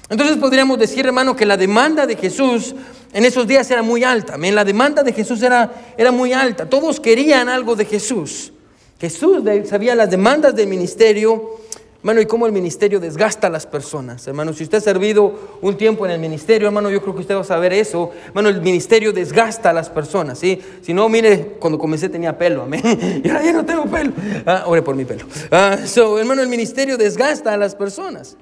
Entonces 0.10 0.36
podríamos 0.38 0.78
decir, 0.78 1.06
hermano, 1.06 1.36
que 1.36 1.46
la 1.46 1.56
demanda 1.56 2.06
de 2.06 2.16
Jesús 2.16 2.76
en 3.14 3.24
esos 3.24 3.48
días 3.48 3.70
era 3.70 3.84
muy 3.84 4.04
alta. 4.04 4.38
La 4.38 4.66
demanda 4.66 5.04
de 5.04 5.14
Jesús 5.14 5.42
era, 5.44 5.94
era 5.98 6.12
muy 6.12 6.34
alta. 6.34 6.66
Todos 6.66 7.00
querían 7.00 7.48
algo 7.48 7.76
de 7.76 7.86
Jesús. 7.86 8.52
Jesús 9.00 9.44
sabía 9.70 9.96
las 9.96 10.10
demandas 10.10 10.56
del 10.56 10.68
ministerio 10.68 11.58
Hermano, 12.02 12.20
y 12.20 12.26
cómo 12.26 12.48
el 12.48 12.52
ministerio 12.52 13.00
desgasta 13.00 13.46
a 13.46 13.50
las 13.52 13.68
personas. 13.68 14.26
Hermano, 14.26 14.54
si 14.54 14.64
usted 14.64 14.80
ha 14.80 14.82
servido 14.82 15.60
un 15.62 15.78
tiempo 15.78 16.04
en 16.04 16.12
el 16.12 16.20
ministerio, 16.20 16.68
hermano, 16.68 16.90
yo 16.90 17.00
creo 17.00 17.14
que 17.14 17.22
usted 17.22 17.36
va 17.36 17.42
a 17.42 17.44
saber 17.44 17.74
eso. 17.74 18.10
Hermano, 18.26 18.50
el 18.50 18.60
ministerio 18.60 19.14
desgasta 19.14 19.70
a 19.70 19.74
las 19.74 19.88
personas, 19.88 20.40
¿sí? 20.40 20.60
Si 20.82 20.96
no, 20.96 21.08
mire, 21.10 21.58
cuando 21.60 21.78
comencé 21.78 22.10
tenía 22.10 22.36
pelo, 22.36 22.64
amén. 22.64 23.22
Y 23.24 23.30
ahora 23.30 23.44
ya 23.44 23.54
no 23.54 23.64
tengo 23.64 23.86
pelo. 23.86 24.14
Ah, 24.48 24.64
ore 24.66 24.82
por 24.82 24.96
mi 24.96 25.06
pelo. 25.06 25.28
Ah, 25.52 25.78
so, 25.86 26.18
hermano, 26.18 26.42
el 26.42 26.48
ministerio 26.48 26.98
desgasta 26.98 27.54
a 27.54 27.58
las 27.58 27.76
personas. 27.76 28.36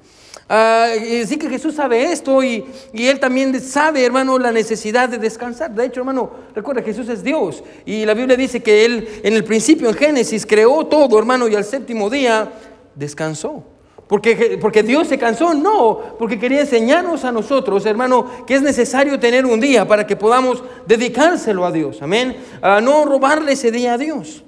Ah, 0.48 0.92
y 0.96 1.28
sí 1.28 1.36
que 1.36 1.50
Jesús 1.50 1.76
sabe 1.76 2.14
esto 2.14 2.42
y, 2.42 2.64
y, 2.94 3.08
Él 3.08 3.20
también 3.20 3.60
sabe, 3.60 4.06
hermano, 4.06 4.40
la 4.40 4.54
necesidad 4.54 5.10
de 5.10 5.18
descansar. 5.18 5.76
De 5.76 5.86
hecho, 5.86 6.00
hermano, 6.00 6.32
recuerda, 6.56 6.82
Jesús 6.82 7.10
es 7.10 7.24
Dios. 7.24 7.62
Y 7.86 8.06
la 8.06 8.14
Biblia 8.14 8.38
dice 8.38 8.64
que 8.64 8.86
Él 8.86 9.06
en 9.22 9.34
el 9.34 9.44
principio, 9.44 9.90
en 9.90 9.96
Génesis, 9.96 10.46
creó 10.46 10.86
todo, 10.86 11.20
hermano, 11.20 11.50
y 11.50 11.56
al 11.56 11.66
séptimo 11.66 12.10
día 12.10 12.54
descansó. 13.00 13.64
Porque, 14.08 14.58
porque 14.60 14.82
Dios 14.82 15.08
se 15.08 15.20
cansó, 15.20 15.54
no, 15.54 16.00
porque 16.18 16.40
quería 16.40 16.62
enseñarnos 16.62 17.26
a 17.26 17.32
nosotros, 17.32 17.86
hermano, 17.86 18.26
que 18.48 18.56
es 18.56 18.62
necesario 18.62 19.20
tener 19.20 19.46
un 19.46 19.60
día 19.60 19.88
para 19.88 20.08
que 20.08 20.16
podamos 20.16 20.64
dedicárselo 20.88 21.64
a 21.64 21.72
Dios, 21.72 22.02
amén, 22.02 22.36
a 22.60 22.82
no 22.82 23.06
robarle 23.06 23.52
ese 23.52 23.70
día 23.70 23.94
a 23.94 23.98
Dios. 24.00 24.44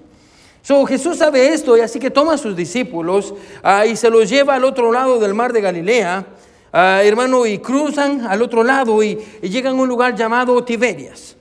So, 0.64 0.84
Jesús 0.86 1.18
sabe 1.18 1.54
esto 1.54 1.78
y 1.78 1.82
así 1.82 2.00
que 2.00 2.10
toma 2.10 2.34
a 2.34 2.38
sus 2.40 2.56
discípulos 2.56 3.36
ah, 3.62 3.86
y 3.86 3.96
se 3.96 4.10
los 4.10 4.28
lleva 4.28 4.56
al 4.56 4.64
otro 4.64 4.92
lado 4.92 5.20
del 5.20 5.36
mar 5.36 5.54
de 5.54 5.62
Galilea, 5.62 6.26
ah, 6.74 7.02
hermano, 7.04 7.46
y 7.46 7.60
cruzan 7.60 8.26
al 8.28 8.42
otro 8.42 8.64
lado 8.64 9.04
y, 9.04 9.18
y 9.44 9.50
llegan 9.50 9.78
a 9.78 9.82
un 9.82 9.88
lugar 9.88 10.16
llamado 10.16 10.64
Tiberias. 10.64 11.38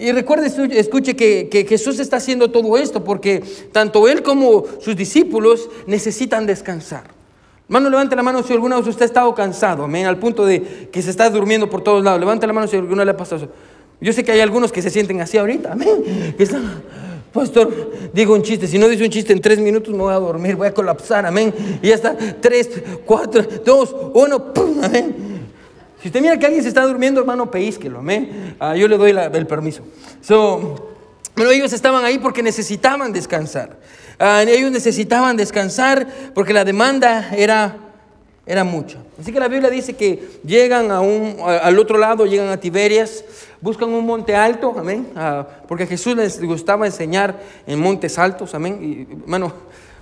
Y 0.00 0.12
recuerde, 0.12 0.50
escuche 0.78 1.14
que, 1.14 1.66
Jesús 1.68 2.00
está 2.00 2.16
haciendo 2.16 2.50
todo 2.50 2.78
esto 2.78 3.04
porque 3.04 3.42
tanto 3.70 4.08
Él 4.08 4.22
como 4.22 4.64
sus 4.80 4.96
discípulos 4.96 5.68
necesitan 5.86 6.46
descansar. 6.46 7.04
Hermano, 7.68 7.90
levante 7.90 8.16
la 8.16 8.22
mano 8.22 8.42
si 8.42 8.54
alguna 8.54 8.78
vez 8.78 8.86
usted 8.86 9.02
ha 9.02 9.04
estado 9.04 9.34
cansado, 9.34 9.84
amén, 9.84 10.06
al 10.06 10.18
punto 10.18 10.46
de 10.46 10.88
que 10.90 11.02
se 11.02 11.10
está 11.10 11.28
durmiendo 11.28 11.68
por 11.68 11.84
todos 11.84 12.02
lados. 12.02 12.18
Levante 12.18 12.46
la 12.46 12.54
mano 12.54 12.66
si 12.66 12.76
alguna 12.76 13.04
le 13.04 13.10
ha 13.10 13.16
pasado 13.16 13.44
eso. 13.44 13.52
Yo 14.00 14.14
sé 14.14 14.24
que 14.24 14.32
hay 14.32 14.40
algunos 14.40 14.72
que 14.72 14.80
se 14.80 14.88
sienten 14.88 15.20
así 15.20 15.36
ahorita, 15.36 15.72
amén. 15.72 16.34
Que 16.34 16.44
están, 16.44 16.82
pastor, 17.30 17.92
digo 18.14 18.32
un 18.32 18.42
chiste. 18.42 18.66
Si 18.66 18.78
no 18.78 18.88
dice 18.88 19.04
un 19.04 19.10
chiste 19.10 19.34
en 19.34 19.42
tres 19.42 19.58
minutos 19.58 19.92
me 19.92 20.00
voy 20.00 20.14
a 20.14 20.18
dormir, 20.18 20.56
voy 20.56 20.68
a 20.68 20.72
colapsar, 20.72 21.26
amén. 21.26 21.52
Y 21.82 21.88
ya 21.88 21.96
está, 21.96 22.16
tres, 22.40 22.70
cuatro, 23.04 23.44
dos, 23.66 23.94
uno, 24.14 24.54
pum, 24.54 24.82
amén. 24.82 25.39
Si 26.00 26.08
usted 26.08 26.22
mira 26.22 26.38
que 26.38 26.46
alguien 26.46 26.62
se 26.62 26.68
está 26.68 26.86
durmiendo, 26.86 27.20
hermano, 27.20 27.50
peísquelo, 27.50 27.98
amén. 27.98 28.56
Ah, 28.58 28.74
yo 28.74 28.88
le 28.88 28.96
doy 28.96 29.10
el 29.10 29.46
permiso. 29.46 29.82
So, 30.22 30.94
pero 31.34 31.50
ellos 31.50 31.72
estaban 31.72 32.04
ahí 32.04 32.18
porque 32.18 32.42
necesitaban 32.42 33.12
descansar. 33.12 33.78
Ah, 34.18 34.42
ellos 34.42 34.70
necesitaban 34.70 35.36
descansar 35.36 36.06
porque 36.34 36.54
la 36.54 36.64
demanda 36.64 37.30
era, 37.36 37.76
era 38.46 38.64
mucha. 38.64 38.98
Así 39.20 39.30
que 39.32 39.40
la 39.40 39.48
Biblia 39.48 39.68
dice 39.68 39.94
que 39.94 40.40
llegan 40.44 40.90
a 40.90 41.00
un, 41.00 41.36
al 41.42 41.78
otro 41.78 41.98
lado, 41.98 42.24
llegan 42.24 42.48
a 42.48 42.58
Tiberias, 42.58 43.24
buscan 43.60 43.90
un 43.90 44.06
monte 44.06 44.34
alto, 44.34 44.74
amén. 44.78 45.08
Ah, 45.14 45.46
porque 45.68 45.84
a 45.84 45.86
Jesús 45.86 46.16
les 46.16 46.42
gustaba 46.42 46.86
enseñar 46.86 47.38
en 47.66 47.78
montes 47.78 48.18
altos, 48.18 48.54
amén. 48.54 48.78
Y, 48.80 49.22
hermano, 49.22 49.52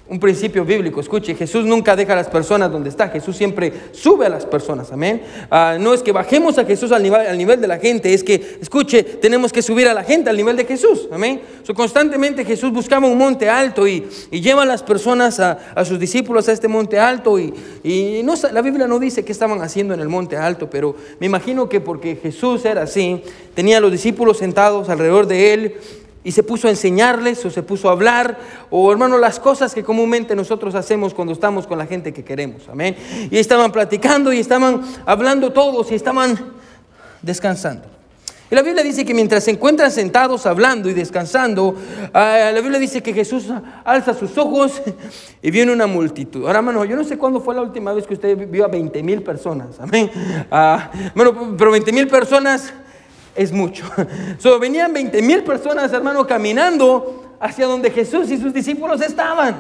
un 0.09 0.19
principio 0.19 0.65
bíblico. 0.65 1.01
Escuche, 1.01 1.35
Jesús 1.35 1.65
nunca 1.65 1.95
deja 1.95 2.15
a 2.15 2.17
las 2.17 2.29
personas 2.29 2.73
donde 2.73 2.89
está. 2.89 3.09
Jesús 3.09 3.37
siempre 3.37 3.73
sube 3.93 4.27
a 4.27 4.29
las 4.29 4.47
personas. 4.47 4.91
Amén. 4.91 5.23
Ah, 5.51 5.77
no 5.79 5.93
es 5.93 6.03
que 6.03 6.13
bajemos 6.13 6.57
a 6.59 6.65
Jesús 6.65 6.93
al 6.93 7.03
nivel, 7.03 7.27
al 7.27 7.37
nivel, 7.37 7.61
de 7.61 7.69
la 7.69 7.79
gente. 7.79 8.13
Es 8.15 8.25
que, 8.25 8.59
escuche, 8.61 9.03
tenemos 9.03 9.53
que 9.53 9.61
subir 9.61 9.87
a 9.89 9.95
la 9.95 10.05
gente 10.05 10.31
al 10.31 10.37
nivel 10.37 10.57
de 10.57 10.65
Jesús. 10.65 11.09
Amén. 11.13 11.41
constantemente 11.75 12.45
Jesús 12.45 12.73
buscaba 12.73 13.07
un 13.07 13.19
monte 13.19 13.49
alto 13.49 13.87
y, 13.87 14.07
lleva 14.31 14.63
a 14.63 14.67
las 14.67 14.83
personas, 14.83 15.41
a, 15.41 15.85
sus 15.85 15.99
discípulos 15.99 16.49
a 16.49 16.53
este 16.53 16.69
monte 16.69 16.99
alto. 16.99 17.39
Y, 17.39 17.53
y 17.85 18.23
no, 18.25 18.35
la 18.53 18.63
Biblia 18.63 18.87
no 18.87 18.99
dice 18.99 19.25
qué 19.25 19.33
estaban 19.33 19.61
haciendo 19.61 19.95
en 19.95 20.01
el 20.01 20.09
monte 20.09 20.37
alto, 20.37 20.71
pero 20.71 20.97
me 21.21 21.27
imagino 21.27 21.69
que 21.69 21.81
porque 21.81 22.17
Jesús 22.17 22.65
era 22.65 22.83
así, 22.83 23.23
tenía 23.55 23.79
a 23.79 23.81
los 23.81 23.93
discípulos 23.93 24.39
sentados 24.39 24.89
alrededor 24.89 25.27
de 25.27 25.53
él 25.53 25.75
y 26.25 26.33
se 26.33 26.43
puso 26.43 26.67
a 26.67 26.71
enseñarles 26.71 27.45
o 27.45 27.51
se 27.51 27.63
puso 27.63 27.89
a 27.89 27.93
hablar, 27.93 28.39
o 28.71 28.91
hermano, 28.91 29.19
las 29.19 29.39
cosas 29.41 29.75
que 29.75 29.85
comúnmente 29.85 30.35
nosotros 30.35 30.75
hacemos 30.75 31.15
cuando 31.15 31.33
estamos 31.33 31.67
con 31.67 31.79
la 31.79 31.87
gente 31.87 32.13
que 32.13 32.25
queremos, 32.25 32.69
amén. 32.69 32.97
Y 33.31 33.39
estaban 33.39 33.73
platicando 33.73 34.33
y 34.33 34.39
estaban 34.39 34.83
hablando 35.07 35.53
todos 35.53 35.91
y 35.91 35.95
estaban 35.95 36.39
descansando. 37.23 37.99
Y 38.51 38.55
la 38.55 38.63
Biblia 38.63 38.83
dice 38.83 39.05
que 39.05 39.13
mientras 39.13 39.45
se 39.45 39.51
encuentran 39.51 39.91
sentados 39.91 40.47
hablando 40.47 40.89
y 40.89 40.95
descansando, 40.95 41.77
ah, 42.15 42.51
la 42.53 42.61
Biblia 42.63 42.79
dice 42.79 43.03
que 43.03 43.13
Jesús 43.13 43.47
alza 43.85 44.15
sus 44.15 44.39
ojos 44.39 44.81
y 45.43 45.51
viene 45.51 45.71
una 45.71 45.87
multitud. 45.87 46.47
Ahora, 46.47 46.61
hermano, 46.61 46.85
yo 46.87 46.97
no 46.97 47.05
sé 47.05 47.19
cuándo 47.19 47.41
fue 47.41 47.55
la 47.55 47.61
última 47.61 47.93
vez 47.93 48.07
que 48.07 48.15
usted 48.15 48.49
vio 48.49 48.65
a 48.65 48.69
20 48.69 49.03
mil 49.03 49.23
personas, 49.23 49.79
amén. 49.79 50.11
Ah, 50.51 50.91
bueno, 51.15 51.55
pero 51.59 51.71
20 51.71 51.93
mil 51.93 52.09
personas 52.09 52.73
es 53.39 53.53
mucho. 53.53 53.85
So, 54.39 54.59
venían 54.59 54.93
20 54.93 55.23
mil 55.23 55.43
personas, 55.45 55.93
hermano, 55.93 56.27
caminando 56.27 57.37
hacia 57.41 57.67
donde 57.67 57.91
Jesús 57.91 58.31
y 58.31 58.39
sus 58.39 58.53
discípulos 58.53 59.01
estaban. 59.01 59.57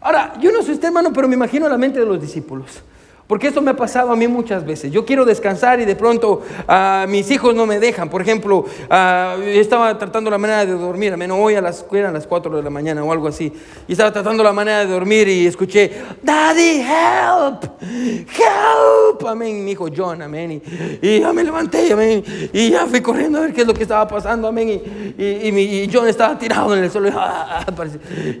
Ahora, 0.00 0.34
yo 0.40 0.50
no 0.50 0.62
sé 0.62 0.72
usted, 0.72 0.86
hermano, 0.88 1.12
pero 1.12 1.28
me 1.28 1.34
imagino 1.34 1.68
la 1.68 1.76
mente 1.76 2.00
de 2.00 2.06
los 2.06 2.20
discípulos. 2.20 2.82
Porque 3.30 3.46
esto 3.46 3.62
me 3.62 3.70
ha 3.70 3.76
pasado 3.76 4.10
a 4.10 4.16
mí 4.16 4.26
muchas 4.26 4.66
veces. 4.66 4.90
Yo 4.90 5.06
quiero 5.06 5.24
descansar 5.24 5.78
y 5.78 5.84
de 5.84 5.94
pronto 5.94 6.42
ah, 6.66 7.06
mis 7.08 7.30
hijos 7.30 7.54
no 7.54 7.64
me 7.64 7.78
dejan. 7.78 8.10
Por 8.10 8.22
ejemplo, 8.22 8.64
ah, 8.90 9.36
yo 9.38 9.60
estaba 9.60 9.96
tratando 9.96 10.32
la 10.32 10.36
manera 10.36 10.66
de 10.66 10.72
dormir, 10.72 11.16
menos 11.16 11.38
hoy 11.40 11.54
a 11.54 11.60
las, 11.60 11.86
eran 11.92 12.12
las 12.12 12.26
4 12.26 12.56
de 12.56 12.60
la 12.60 12.70
mañana 12.70 13.04
o 13.04 13.12
algo 13.12 13.28
así. 13.28 13.52
Y 13.86 13.92
estaba 13.92 14.12
tratando 14.12 14.42
la 14.42 14.52
manera 14.52 14.80
de 14.80 14.86
dormir 14.86 15.28
y 15.28 15.46
escuché, 15.46 15.92
Daddy, 16.20 16.80
help, 16.80 17.66
help. 17.80 19.24
Amén, 19.24 19.64
mi 19.64 19.70
hijo 19.70 19.86
John, 19.96 20.22
amén. 20.22 20.60
Y, 21.00 21.20
ya 21.20 21.32
me 21.32 21.44
levanté, 21.44 21.92
amén. 21.92 22.24
Y 22.52 22.70
ya 22.70 22.84
fui 22.86 23.00
corriendo 23.00 23.38
a 23.38 23.42
ver 23.42 23.52
qué 23.52 23.60
es 23.60 23.66
lo 23.68 23.74
que 23.74 23.84
estaba 23.84 24.08
pasando, 24.08 24.48
amén. 24.48 25.14
Y, 25.16 25.52
mi, 25.52 25.88
John 25.92 26.08
estaba 26.08 26.36
tirado 26.36 26.76
en 26.76 26.82
el 26.82 26.90
suelo. 26.90 27.10
Ah, 27.22 27.64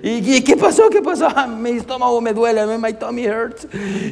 y, 0.02 0.40
qué 0.42 0.56
pasó? 0.56 0.88
¿Qué 0.90 1.00
pasó? 1.00 1.28
mi 1.46 1.70
estómago 1.70 2.20
me 2.20 2.32
duele, 2.32 2.60
amén, 2.62 2.80
my 2.80 2.92
tummy 2.94 3.28
hurts. 3.28 3.68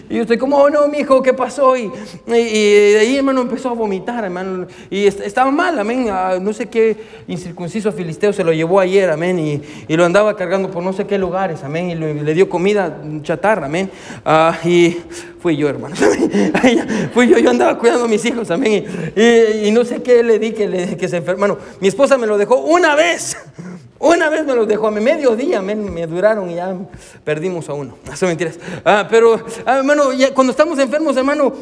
Y 0.09 0.17
yo 0.17 0.23
estoy 0.23 0.39
como, 0.39 0.68
no, 0.71 0.89
mi 0.89 0.99
hijo, 0.99 1.23
¿qué 1.23 1.35
pasó? 1.35 1.77
Y, 1.77 1.91
de 2.27 2.99
ahí, 3.01 3.17
hermano, 3.17 3.43
empezó 3.43 3.71
a 3.71 3.73
vomitar, 3.73 4.25
hermano. 4.25 4.67
Y 4.91 5.07
estaba 5.07 5.51
mal, 5.51 5.79
amén. 5.79 6.09
Ah, 6.11 6.39
no 6.41 6.53
sé 6.53 6.67
qué 6.67 6.97
incircunciso 7.27 7.93
filisteo 7.93 8.33
se 8.33 8.45
lo 8.45 8.53
llevó 8.53 8.81
ayer, 8.81 9.11
amén. 9.11 9.39
Y, 9.89 9.97
lo 9.97 10.05
andaba 10.05 10.37
cargando 10.37 10.71
por 10.71 10.83
no 10.83 10.93
sé 10.93 11.07
qué 11.07 11.19
lugares, 11.19 11.65
amén. 11.65 11.91
Y 11.91 11.95
le, 11.95 12.35
dio 12.35 12.49
comida 12.49 13.01
chatarra, 13.23 13.67
amén. 13.67 13.91
Ah, 14.25 14.57
y 14.65 14.97
fui 15.41 15.57
yo, 15.57 15.69
hermano. 15.69 15.97
fui 17.15 17.29
yo, 17.29 17.39
yo 17.39 17.51
andaba 17.51 17.79
cuidando 17.79 18.05
a 18.05 18.09
mis 18.09 18.25
hijos, 18.25 18.51
amén. 18.51 18.85
Y, 19.17 19.71
no 19.71 19.85
sé 19.85 20.03
qué 20.03 20.23
le 20.23 20.39
di 20.39 20.53
que, 20.53 20.69
le, 20.69 20.97
que 20.97 21.09
se 21.09 21.19
enfermó. 21.19 21.39
Bueno, 21.39 21.59
mi 21.81 21.89
esposa 21.89 22.19
me 22.19 22.27
lo 22.27 22.39
dejó 22.39 22.57
una 22.57 22.95
vez. 22.95 23.37
Una 24.01 24.29
vez 24.29 24.45
me 24.47 24.55
los 24.55 24.69
dejó 24.69 24.87
a 24.87 24.91
mi 24.93 25.01
medio 25.01 25.35
día, 25.35 25.61
me, 25.61 25.75
me 25.75 26.07
duraron 26.07 26.51
y 26.51 26.55
ya 26.55 26.75
perdimos 27.25 27.69
a 27.69 27.75
uno. 27.75 27.97
No 28.07 28.17
son 28.17 28.29
mentiras. 28.29 28.59
Ah, 28.85 29.07
pero, 29.11 29.45
ah, 29.67 29.79
hermano, 29.79 30.11
cuando 30.35 30.53
estamos 30.53 30.79
enfermos, 30.79 31.17
hermano, 31.17 31.53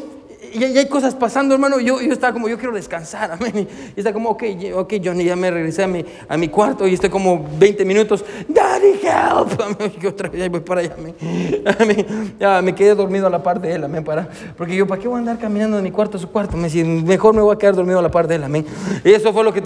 y, 0.53 0.63
hay 0.63 0.87
cosas 0.87 1.15
pasando, 1.15 1.53
hermano. 1.53 1.79
Yo, 1.79 2.01
yo 2.01 2.13
estaba 2.13 2.33
como, 2.33 2.47
yo 2.49 2.57
quiero 2.57 2.73
descansar, 2.73 3.31
amén. 3.39 3.67
Y 3.95 3.99
está 3.99 4.13
como, 4.13 4.29
ok, 4.29 4.43
ok, 4.75 4.93
Johnny, 5.03 5.25
ya 5.25 5.35
me 5.35 5.51
regresé 5.51 5.83
a 5.83 5.87
mi, 5.87 6.05
a 6.27 6.37
mi 6.37 6.49
cuarto 6.49 6.87
y 6.87 6.93
estoy 6.93 7.09
como 7.09 7.45
20 7.57 7.85
minutos. 7.85 8.23
Daddy, 8.47 8.99
help. 9.03 9.61
Amén. 9.61 9.93
Y 10.01 10.05
otra 10.05 10.29
vez 10.29 10.49
voy 10.49 10.59
para 10.61 10.81
allá, 10.81 10.95
amén. 11.79 12.35
Ya 12.39 12.61
me 12.61 12.73
quedé 12.73 12.95
dormido 12.95 13.27
a 13.27 13.29
la 13.29 13.41
par 13.41 13.59
de 13.59 13.73
él, 13.73 13.83
amén. 13.83 14.03
Para, 14.03 14.27
porque 14.57 14.75
yo, 14.75 14.87
¿para 14.87 15.01
qué 15.01 15.07
voy 15.07 15.17
a 15.17 15.19
andar 15.19 15.39
caminando 15.39 15.77
de 15.77 15.83
mi 15.83 15.91
cuarto 15.91 16.17
a 16.17 16.19
su 16.19 16.29
cuarto? 16.29 16.55
Me 16.57 16.69
mejor 16.83 17.33
me 17.33 17.41
voy 17.41 17.55
a 17.55 17.57
quedar 17.57 17.75
dormido 17.75 17.99
a 17.99 18.01
la 18.01 18.11
par 18.11 18.27
de 18.27 18.35
él, 18.35 18.43
amén. 18.43 18.65
Y 19.03 19.11
eso 19.11 19.33
fue 19.33 19.43
lo 19.43 19.53
que 19.53 19.63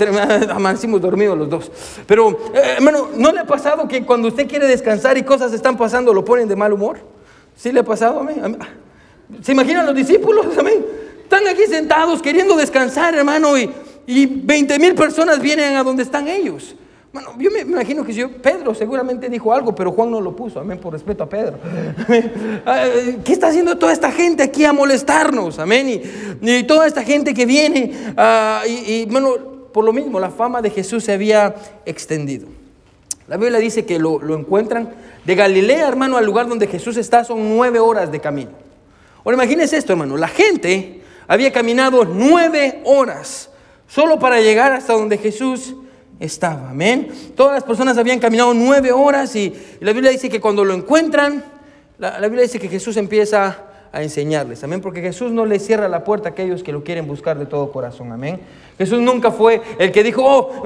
amanecimos 0.49 1.01
dormidos 1.01 1.37
los 1.37 1.49
dos. 1.49 1.71
Pero, 2.07 2.31
eh, 2.53 2.75
hermano, 2.77 3.09
¿no 3.15 3.31
le 3.31 3.39
ha 3.39 3.45
pasado 3.45 3.87
que 3.87 4.05
cuando 4.05 4.27
usted 4.27 4.47
quiere 4.47 4.67
descansar 4.67 5.17
y 5.17 5.23
cosas 5.23 5.53
están 5.53 5.77
pasando, 5.77 6.13
lo 6.13 6.23
ponen 6.25 6.47
de 6.47 6.55
mal 6.55 6.73
humor? 6.73 6.99
¿Sí 7.55 7.71
le 7.71 7.81
ha 7.81 7.83
pasado, 7.83 8.19
amén? 8.19 8.57
¿Se 9.41 9.51
imaginan 9.53 9.85
los 9.85 9.95
discípulos? 9.95 10.45
Amén. 10.57 10.85
Están 11.23 11.47
aquí 11.47 11.63
sentados 11.67 12.21
queriendo 12.21 12.57
descansar, 12.57 13.15
hermano, 13.15 13.57
y, 13.57 13.69
y 14.05 14.25
20 14.25 14.77
mil 14.79 14.95
personas 14.95 15.41
vienen 15.41 15.75
a 15.75 15.83
donde 15.83 16.03
están 16.03 16.27
ellos. 16.27 16.75
Bueno, 17.13 17.33
yo 17.37 17.51
me 17.51 17.59
imagino 17.59 18.05
que 18.05 18.13
si 18.13 18.19
yo, 18.19 18.31
Pedro 18.31 18.73
seguramente 18.73 19.27
dijo 19.27 19.51
algo, 19.51 19.75
pero 19.75 19.91
Juan 19.91 20.11
no 20.11 20.21
lo 20.21 20.33
puso, 20.33 20.61
amén, 20.61 20.79
por 20.79 20.93
respeto 20.93 21.23
a 21.23 21.29
Pedro. 21.29 21.57
Ah, 22.65 22.85
¿Qué 23.23 23.33
está 23.33 23.47
haciendo 23.47 23.77
toda 23.77 23.91
esta 23.91 24.11
gente 24.11 24.43
aquí 24.43 24.63
a 24.63 24.71
molestarnos? 24.71 25.59
Amén. 25.59 26.01
Y, 26.41 26.63
toda 26.63 26.87
esta 26.87 27.03
gente 27.03 27.33
que 27.33 27.45
viene, 27.45 28.13
ah, 28.15 28.61
y, 28.65 29.05
bueno, 29.07 29.35
por 29.73 29.83
lo 29.83 29.91
mismo, 29.91 30.19
la 30.19 30.29
fama 30.29 30.61
de 30.61 30.69
Jesús 30.69 31.03
se 31.03 31.11
había 31.11 31.55
extendido. 31.85 32.47
La 33.27 33.35
Biblia 33.35 33.59
dice 33.59 33.85
que 33.85 33.99
lo, 33.99 34.19
lo 34.19 34.37
encuentran 34.37 34.91
de 35.25 35.35
Galilea, 35.35 35.87
hermano, 35.87 36.15
al 36.17 36.25
lugar 36.25 36.47
donde 36.47 36.67
Jesús 36.67 36.95
está, 36.95 37.25
son 37.25 37.49
nueve 37.49 37.79
horas 37.79 38.11
de 38.11 38.19
camino. 38.21 38.51
Ahora 39.23 39.35
imagínense 39.35 39.77
esto, 39.77 39.93
hermano. 39.93 40.17
La 40.17 40.27
gente 40.27 41.01
había 41.27 41.51
caminado 41.51 42.05
nueve 42.05 42.81
horas 42.85 43.49
solo 43.87 44.19
para 44.19 44.41
llegar 44.41 44.71
hasta 44.71 44.93
donde 44.93 45.17
Jesús 45.17 45.75
estaba. 46.19 46.69
Amén. 46.69 47.09
Todas 47.35 47.53
las 47.53 47.63
personas 47.63 47.97
habían 47.97 48.19
caminado 48.19 48.53
nueve 48.53 48.91
horas 48.91 49.35
y, 49.35 49.53
la 49.79 49.91
Biblia 49.91 50.11
dice 50.11 50.29
que 50.29 50.39
cuando 50.39 50.63
lo 50.63 50.73
encuentran, 50.73 51.43
la, 51.97 52.19
Biblia 52.19 52.43
dice 52.43 52.59
que 52.59 52.69
Jesús 52.69 52.97
empieza 52.97 53.65
a 53.91 54.01
enseñarles. 54.01 54.63
Amén. 54.63 54.81
Porque 54.81 55.01
Jesús 55.01 55.31
no 55.31 55.45
le 55.45 55.59
cierra 55.59 55.87
la 55.87 56.03
puerta 56.03 56.29
a 56.29 56.31
aquellos 56.31 56.63
que 56.63 56.71
lo 56.71 56.83
quieren 56.83 57.07
buscar 57.07 57.37
de 57.37 57.45
todo 57.45 57.71
corazón. 57.71 58.11
Amén. 58.11 58.39
Jesús 58.77 59.01
nunca 59.01 59.31
fue 59.31 59.61
el 59.77 59.91
que 59.91 60.03
dijo, 60.03 60.23
oh, 60.23 60.63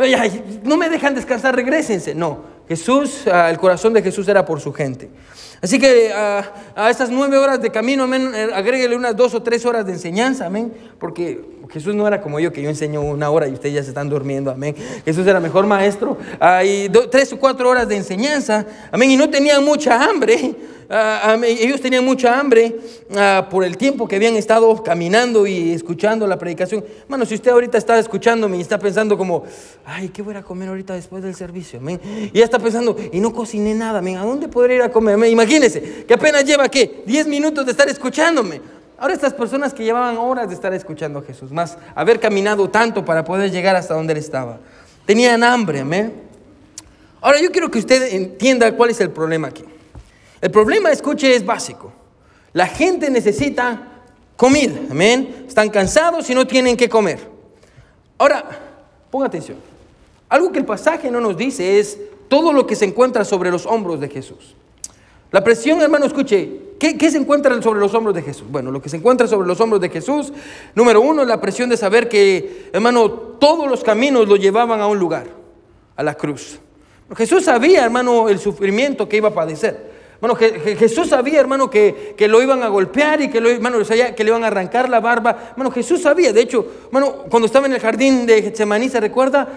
no 0.64 0.78
me 0.78 0.90
dejan 0.90 1.16
descansar, 1.16 1.56
regresense. 1.56 2.14
No. 2.14 2.56
Jesús, 2.68 3.28
ah, 3.32 3.50
el 3.50 3.58
corazón 3.58 3.94
de 3.94 4.02
Jesús 4.02 4.28
era 4.28 4.46
por 4.46 4.60
su 4.60 4.74
gente. 4.74 5.10
Así 5.62 5.80
que 5.80 6.12
a, 6.14 6.52
a 6.76 6.90
estas 6.90 7.10
nueve 7.10 7.38
horas 7.38 7.62
de 7.62 7.72
camino, 7.72 8.04
amén, 8.04 8.32
eh, 8.34 8.50
agréguele 8.54 8.96
unas 8.96 9.16
dos 9.16 9.34
o 9.34 9.42
tres 9.42 9.66
horas 9.66 9.86
de 9.86 9.94
enseñanza, 9.94 10.46
amén, 10.46 10.74
porque 11.00 11.42
Jesús 11.70 11.96
no 11.96 12.08
era 12.08 12.22
como 12.22 12.40
yo, 12.40 12.52
que 12.52 12.62
yo 12.62 12.70
enseño 12.70 13.02
una 13.02 13.30
hora 13.30 13.48
y 13.48 13.54
ustedes 13.54 13.76
ya 13.76 13.84
se 13.84 13.90
están 13.90 14.10
durmiendo, 14.10 14.52
amén. 14.52 14.76
Jesús 15.04 15.26
era 15.26 15.40
mejor 15.40 15.66
maestro, 15.66 16.18
hay 16.40 16.90
tres 17.12 17.34
o 17.34 17.40
cuatro 17.40 17.70
horas 17.70 17.88
de 17.88 17.96
enseñanza, 17.98 18.66
amén, 18.92 19.12
y 19.12 19.18
no 19.18 19.30
tenían 19.30 19.64
mucha 19.64 20.04
hambre, 20.04 20.56
Ah, 20.90 21.38
ellos 21.44 21.82
tenían 21.82 22.06
mucha 22.06 22.40
hambre 22.40 22.78
ah, 23.16 23.48
por 23.50 23.64
el 23.64 23.78
tiempo 23.78 24.08
que 24.08 24.16
habían 24.16 24.36
estado 24.36 24.84
caminando 24.84 25.48
y 25.48 25.72
escuchando 25.72 26.28
la 26.28 26.38
predicación. 26.38 26.84
Bueno, 27.08 27.26
si 27.26 27.36
usted 27.36 27.52
ahorita 27.52 27.78
está 27.78 27.98
escuchándome 27.98 28.58
y 28.58 28.62
está 28.62 28.78
pensando 28.78 29.18
como, 29.18 29.44
ay, 29.86 30.10
¿qué 30.10 30.22
voy 30.22 30.36
a 30.36 30.44
comer 30.44 30.70
ahorita 30.70 30.94
después 30.94 31.24
del 31.24 31.36
servicio? 31.36 31.82
Y 32.32 32.38
ya 32.38 32.44
está 32.44 32.60
pensando, 32.60 32.96
y 33.12 33.20
no 33.20 33.34
cociné 33.34 33.74
nada, 33.74 34.00
¿a 34.00 34.26
dónde 34.26 34.48
podría 34.48 34.76
ir 34.78 34.82
a 34.84 34.92
comer? 34.92 35.18
Imagínese, 35.28 36.06
que 36.08 36.14
apenas 36.14 36.46
lleva, 36.46 36.70
¿qué? 36.70 37.04
10 37.06 37.28
minutos 37.28 37.66
de 37.66 37.72
estar 37.72 37.90
escuchándome. 37.90 38.62
Ahora 38.98 39.14
estas 39.14 39.34
personas 39.34 39.74
que 39.74 39.84
llevaban 39.84 40.18
horas 40.18 40.48
de 40.48 40.56
estar 40.56 40.74
escuchando 40.74 41.20
a 41.20 41.22
Jesús, 41.24 41.52
más 41.52 41.78
haber 41.96 42.20
caminado 42.20 42.70
tanto 42.70 43.04
para 43.04 43.26
poder 43.26 43.52
llegar 43.52 43.76
hasta 43.76 43.94
donde 43.94 44.14
él 44.14 44.20
estaba, 44.20 44.60
tenían 45.06 45.44
hambre, 45.44 45.82
amén. 45.82 46.14
Ahora 47.20 47.42
yo 47.42 47.52
quiero 47.52 47.70
que 47.70 47.80
usted 47.80 48.14
entienda 48.14 48.72
cuál 48.76 48.92
es 48.92 49.02
el 49.02 49.10
problema 49.10 49.48
aquí. 49.48 49.66
El 50.46 50.52
problema, 50.52 50.92
escuche, 50.92 51.36
es 51.36 51.44
básico. 51.44 51.92
La 52.54 52.68
gente 52.68 53.10
necesita 53.10 54.04
comida, 54.38 54.80
amén. 54.92 55.46
Están 55.48 55.72
cansados 55.72 56.30
y 56.30 56.36
no 56.36 56.46
tienen 56.46 56.78
que 56.78 56.88
comer. 56.88 57.18
Ahora, 58.20 58.46
ponga 59.10 59.26
atención. 59.26 59.58
Algo 60.30 60.52
que 60.52 60.60
el 60.60 60.66
pasaje 60.66 61.10
no 61.10 61.20
nos 61.20 61.36
dice 61.36 61.80
es 61.80 61.98
todo 62.28 62.54
lo 62.54 62.68
que 62.68 62.76
se 62.76 62.86
encuentra 62.86 63.26
sobre 63.26 63.50
los 63.50 63.66
hombros 63.66 64.00
de 64.00 64.08
Jesús. 64.08 64.54
La 65.32 65.44
presión, 65.44 65.82
hermano, 65.82 66.06
escuche, 66.06 66.76
¿qué, 66.80 66.96
¿qué, 66.96 67.10
se 67.10 67.18
encuentra 67.18 67.60
sobre 67.60 67.80
los 67.80 67.96
hombros 67.96 68.14
de 68.14 68.22
Jesús? 68.22 68.46
Bueno, 68.48 68.70
lo 68.70 68.84
que 68.84 68.90
se 68.90 68.98
encuentra 68.98 69.26
sobre 69.26 69.48
los 69.48 69.60
hombros 69.60 69.82
de 69.82 69.90
Jesús, 69.90 70.32
número 70.76 71.02
uno, 71.02 71.26
la 71.26 71.42
presión 71.42 71.72
de 71.72 71.78
saber 71.78 72.08
que, 72.08 72.70
hermano, 72.72 73.10
todos 73.10 73.68
los 73.68 73.84
caminos 73.84 74.28
lo 74.28 74.36
llevaban 74.36 74.80
a 74.80 74.86
un 74.86 75.00
lugar, 75.00 75.26
a 75.96 76.04
la 76.04 76.14
cruz. 76.14 76.60
Jesús 77.16 77.46
sabía, 77.46 77.84
hermano, 77.84 78.30
el 78.30 78.38
sufrimiento 78.38 79.10
que 79.10 79.18
iba 79.18 79.30
a 79.30 79.34
padecer. 79.34 79.95
Bueno, 80.28 80.40
Jesús 80.80 81.10
sabía, 81.10 81.40
hermano, 81.40 81.70
que, 81.70 82.16
lo 82.18 82.42
iban 82.42 82.64
a 82.64 82.68
golpear 82.68 83.22
y 83.22 83.30
que, 83.30 83.40
lo, 83.40 83.48
hermano, 83.48 83.78
que 83.86 84.24
le 84.24 84.30
iban 84.32 84.44
a 84.44 84.48
arrancar 84.48 84.90
la 84.90 85.00
barba. 85.00 85.54
Bueno, 85.56 85.70
Jesús 85.70 86.02
sabía. 86.02 86.34
De 86.34 86.42
hecho, 86.42 86.66
hermano, 86.88 87.26
cuando 87.30 87.46
estaba 87.46 87.68
en 87.68 87.74
el 87.74 87.80
jardín 87.80 88.26
de 88.26 88.42
Getsemaní, 88.42 88.90
¿se 88.90 89.00
recuerda? 89.00 89.48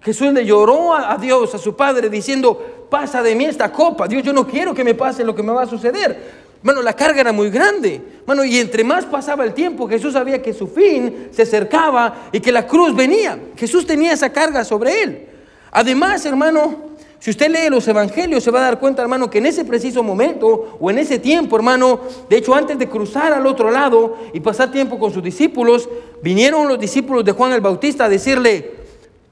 Jesús 0.00 0.32
le 0.32 0.46
lloró 0.46 0.94
a, 0.94 1.18
Dios, 1.18 1.54
a 1.54 1.58
su 1.58 1.76
Padre, 1.76 2.08
diciendo, 2.08 2.86
pasa 2.88 3.22
de 3.22 3.34
mí 3.34 3.44
esta 3.44 3.70
copa. 3.70 4.08
Dios, 4.08 4.22
yo 4.22 4.32
no 4.32 4.46
quiero 4.46 4.72
que 4.72 4.82
me 4.82 4.94
pase 4.94 5.24
lo 5.24 5.34
que 5.34 5.42
me 5.42 5.52
va 5.52 5.64
a 5.64 5.66
suceder. 5.66 6.18
Bueno, 6.62 6.80
la 6.80 6.94
carga 6.94 7.20
era 7.20 7.32
muy 7.32 7.50
grande. 7.50 8.00
Bueno, 8.24 8.46
y 8.46 8.58
entre 8.58 8.82
más 8.82 9.04
pasaba 9.04 9.44
el 9.44 9.52
tiempo, 9.52 9.86
Jesús 9.86 10.14
sabía 10.14 10.40
que 10.40 10.54
su 10.54 10.68
fin 10.68 11.28
se 11.32 11.42
acercaba 11.42 12.30
y 12.32 12.40
que 12.40 12.50
la 12.50 12.66
cruz 12.66 12.96
venía. 12.96 13.38
Jesús 13.58 13.86
tenía 13.86 14.14
esa 14.14 14.32
carga 14.32 14.64
sobre 14.64 15.02
él. 15.02 15.28
Además, 15.70 16.24
hermano, 16.24 16.93
si 17.24 17.30
usted 17.30 17.50
lee 17.50 17.70
los 17.70 17.88
evangelios, 17.88 18.44
se 18.44 18.50
va 18.50 18.58
a 18.58 18.64
dar 18.64 18.78
cuenta, 18.78 19.00
hermano, 19.00 19.30
que 19.30 19.38
en 19.38 19.46
ese 19.46 19.64
preciso 19.64 20.02
momento 20.02 20.76
o 20.78 20.90
en 20.90 20.98
ese 20.98 21.18
tiempo, 21.18 21.56
hermano, 21.56 22.00
de 22.28 22.36
hecho, 22.36 22.54
antes 22.54 22.78
de 22.78 22.86
cruzar 22.86 23.32
al 23.32 23.46
otro 23.46 23.70
lado 23.70 24.18
y 24.34 24.40
pasar 24.40 24.70
tiempo 24.70 24.98
con 24.98 25.10
sus 25.10 25.22
discípulos, 25.22 25.88
vinieron 26.22 26.68
los 26.68 26.78
discípulos 26.78 27.24
de 27.24 27.32
Juan 27.32 27.52
el 27.52 27.62
Bautista 27.62 28.04
a 28.04 28.08
decirle, 28.10 28.72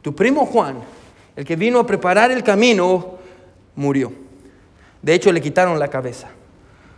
tu 0.00 0.14
primo 0.14 0.46
Juan, 0.46 0.76
el 1.36 1.44
que 1.44 1.54
vino 1.54 1.80
a 1.80 1.86
preparar 1.86 2.30
el 2.30 2.42
camino, 2.42 3.18
murió. 3.76 4.10
De 5.02 5.12
hecho, 5.12 5.30
le 5.30 5.42
quitaron 5.42 5.78
la 5.78 5.88
cabeza. 5.88 6.30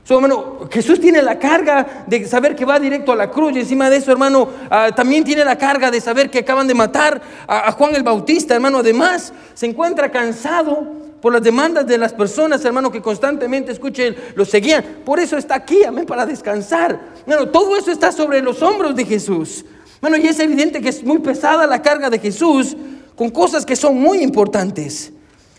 So, 0.04 0.16
hermano, 0.16 0.68
Jesús 0.70 1.00
tiene 1.00 1.22
la 1.22 1.38
carga 1.38 2.04
de 2.06 2.26
saber 2.26 2.54
que 2.54 2.66
va 2.66 2.78
directo 2.78 3.12
a 3.12 3.16
la 3.16 3.30
cruz 3.30 3.54
y 3.56 3.60
encima 3.60 3.88
de 3.88 3.96
eso, 3.96 4.12
hermano, 4.12 4.48
ah, 4.68 4.90
también 4.94 5.24
tiene 5.24 5.42
la 5.46 5.56
carga 5.56 5.90
de 5.90 5.98
saber 5.98 6.30
que 6.30 6.40
acaban 6.40 6.66
de 6.66 6.74
matar 6.74 7.22
a, 7.46 7.72
Juan 7.72 7.94
el 7.94 8.02
Bautista, 8.02 8.54
hermano. 8.54 8.78
Además, 8.78 9.32
se 9.54 9.64
encuentra 9.64 10.10
cansado 10.10 10.86
por 11.22 11.32
las 11.32 11.42
demandas 11.42 11.86
de 11.86 11.96
las 11.96 12.12
personas, 12.12 12.62
hermano, 12.66 12.92
que 12.92 13.00
constantemente, 13.00 13.72
escuchen, 13.72 14.14
lo 14.34 14.44
seguían. 14.44 14.84
Por 15.06 15.20
eso 15.20 15.38
está 15.38 15.54
aquí, 15.54 15.82
amén, 15.84 16.04
para 16.04 16.26
descansar. 16.26 17.00
Bueno, 17.26 17.48
todo 17.48 17.74
eso 17.74 17.90
está 17.90 18.12
sobre 18.12 18.42
los 18.42 18.60
hombros 18.60 18.94
de 18.94 19.06
Jesús. 19.06 19.64
Bueno, 20.02 20.18
y 20.18 20.26
es 20.26 20.38
evidente 20.38 20.82
que 20.82 20.90
es 20.90 21.02
muy 21.02 21.20
pesada 21.20 21.66
la 21.66 21.80
carga 21.80 22.10
de 22.10 22.18
Jesús 22.18 22.76
con 23.16 23.30
cosas 23.30 23.64
que 23.64 23.74
son 23.74 23.98
muy 23.98 24.18
importantes. 24.18 25.14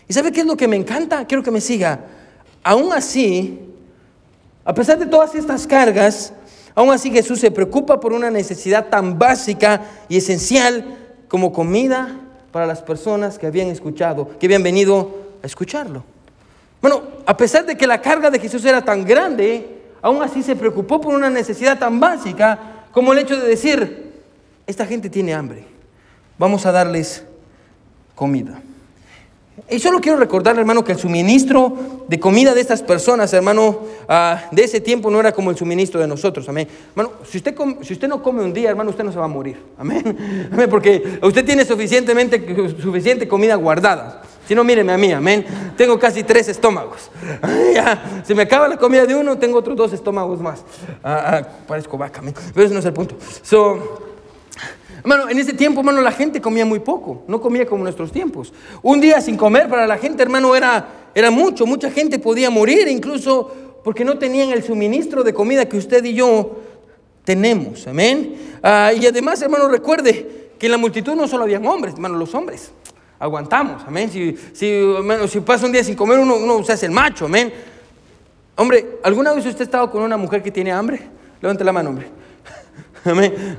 ¿Y 0.06 0.12
sabe 0.12 0.30
qué 0.30 0.42
es 0.42 0.46
lo 0.46 0.56
que 0.56 0.68
me 0.68 0.76
encanta? 0.76 1.26
Quiero 1.26 1.42
que 1.42 1.50
me 1.50 1.60
siga. 1.60 1.98
Aún 2.62 2.92
así, 2.92 3.65
a 4.66 4.74
pesar 4.74 4.98
de 4.98 5.06
todas 5.06 5.34
estas 5.34 5.66
cargas, 5.66 6.34
Aún 6.76 6.92
así 6.92 7.10
Jesús 7.10 7.40
se 7.40 7.50
preocupa 7.50 7.98
por 7.98 8.12
una 8.12 8.30
necesidad 8.30 8.88
tan 8.90 9.18
básica 9.18 9.80
y 10.10 10.18
esencial 10.18 10.84
como 11.26 11.50
comida 11.50 12.20
para 12.52 12.66
las 12.66 12.82
personas 12.82 13.38
que 13.38 13.46
habían 13.46 13.68
escuchado, 13.68 14.38
que 14.38 14.44
habían 14.44 14.62
venido 14.62 15.10
a 15.42 15.46
escucharlo. 15.46 16.04
Bueno, 16.82 17.02
a 17.24 17.34
pesar 17.34 17.64
de 17.64 17.78
que 17.78 17.86
la 17.86 18.02
carga 18.02 18.30
de 18.30 18.38
Jesús 18.38 18.62
era 18.66 18.84
tan 18.84 19.06
grande, 19.06 19.84
aún 20.02 20.22
así 20.22 20.42
se 20.42 20.54
preocupó 20.54 21.00
por 21.00 21.14
una 21.14 21.30
necesidad 21.30 21.78
tan 21.78 21.98
básica 21.98 22.84
como 22.92 23.14
el 23.14 23.20
hecho 23.20 23.40
de 23.40 23.48
decir, 23.48 24.12
esta 24.66 24.84
gente 24.84 25.08
tiene 25.08 25.32
hambre, 25.32 25.64
vamos 26.36 26.66
a 26.66 26.72
darles 26.72 27.24
comida. 28.14 28.60
Y 29.70 29.78
solo 29.78 30.00
quiero 30.00 30.18
recordar, 30.18 30.58
hermano, 30.58 30.84
que 30.84 30.92
el 30.92 30.98
suministro 30.98 32.04
de 32.08 32.20
comida 32.20 32.54
de 32.54 32.60
estas 32.60 32.82
personas, 32.82 33.32
hermano, 33.32 33.80
ah, 34.08 34.44
de 34.52 34.62
ese 34.62 34.80
tiempo 34.80 35.10
no 35.10 35.18
era 35.18 35.32
como 35.32 35.50
el 35.50 35.56
suministro 35.56 36.00
de 36.00 36.06
nosotros. 36.06 36.48
Amén. 36.48 36.68
Hermano, 36.90 37.12
si 37.28 37.38
usted, 37.38 37.54
si 37.82 37.94
usted 37.94 38.06
no 38.06 38.22
come 38.22 38.42
un 38.42 38.52
día, 38.52 38.68
hermano, 38.68 38.90
usted 38.90 39.02
no 39.02 39.12
se 39.12 39.18
va 39.18 39.24
a 39.24 39.28
morir. 39.28 39.56
Amén. 39.78 40.48
Amén. 40.52 40.68
Porque 40.70 41.18
usted 41.22 41.44
tiene 41.44 41.64
suficientemente, 41.64 42.44
suficiente 42.80 43.26
comida 43.26 43.54
guardada. 43.56 44.22
Si 44.46 44.54
no, 44.54 44.62
míreme 44.62 44.92
a 44.92 44.98
mí, 44.98 45.10
amén. 45.10 45.44
Tengo 45.76 45.98
casi 45.98 46.22
tres 46.22 46.48
estómagos. 46.48 47.10
ya, 47.74 48.22
se 48.24 48.34
me 48.34 48.42
acaba 48.42 48.68
la 48.68 48.76
comida 48.76 49.04
de 49.04 49.14
uno, 49.16 49.36
tengo 49.38 49.58
otros 49.58 49.76
dos 49.76 49.92
estómagos 49.92 50.40
más. 50.40 50.62
Ah, 51.02 51.24
ah, 51.26 51.48
parezco 51.66 51.98
vaca, 51.98 52.20
amén. 52.20 52.34
Pero 52.54 52.66
ese 52.66 52.74
no 52.74 52.80
es 52.80 52.86
el 52.86 52.92
punto. 52.92 53.16
So, 53.42 54.15
Hermano, 54.98 55.28
en 55.28 55.38
ese 55.38 55.52
tiempo, 55.52 55.80
hermano, 55.80 56.00
la 56.00 56.12
gente 56.12 56.40
comía 56.40 56.64
muy 56.64 56.80
poco, 56.80 57.22
no 57.28 57.40
comía 57.40 57.66
como 57.66 57.82
nuestros 57.82 58.12
tiempos. 58.12 58.52
Un 58.82 59.00
día 59.00 59.20
sin 59.20 59.36
comer 59.36 59.68
para 59.68 59.86
la 59.86 59.98
gente, 59.98 60.22
hermano, 60.22 60.54
era, 60.56 61.10
era 61.14 61.30
mucho. 61.30 61.66
Mucha 61.66 61.90
gente 61.90 62.18
podía 62.18 62.50
morir 62.50 62.88
incluso 62.88 63.80
porque 63.84 64.04
no 64.04 64.18
tenían 64.18 64.50
el 64.50 64.64
suministro 64.64 65.22
de 65.22 65.32
comida 65.32 65.68
que 65.68 65.76
usted 65.76 66.04
y 66.04 66.14
yo 66.14 66.56
tenemos. 67.24 67.86
Amén. 67.86 68.58
Ah, 68.62 68.92
y 68.92 69.06
además, 69.06 69.40
hermano, 69.42 69.68
recuerde 69.68 70.50
que 70.58 70.66
en 70.66 70.72
la 70.72 70.78
multitud 70.78 71.14
no 71.14 71.28
solo 71.28 71.44
habían 71.44 71.66
hombres, 71.66 71.94
hermano, 71.94 72.16
los 72.16 72.34
hombres. 72.34 72.72
Aguantamos, 73.18 73.82
amén. 73.86 74.10
Si, 74.10 74.36
si, 74.52 74.82
si 75.28 75.40
pasa 75.40 75.66
un 75.66 75.72
día 75.72 75.84
sin 75.84 75.94
comer, 75.94 76.18
uno, 76.18 76.36
uno 76.36 76.62
se 76.64 76.72
hace 76.72 76.86
el 76.86 76.92
macho, 76.92 77.26
amén. 77.26 77.52
Hombre, 78.56 78.98
¿alguna 79.02 79.32
vez 79.34 79.44
usted 79.44 79.60
ha 79.60 79.64
estado 79.64 79.90
con 79.90 80.02
una 80.02 80.16
mujer 80.16 80.42
que 80.42 80.50
tiene 80.50 80.72
hambre? 80.72 81.00
Levante 81.40 81.62
la 81.62 81.72
mano, 81.72 81.90
hombre. 81.90 82.08
Amén. 83.04 83.58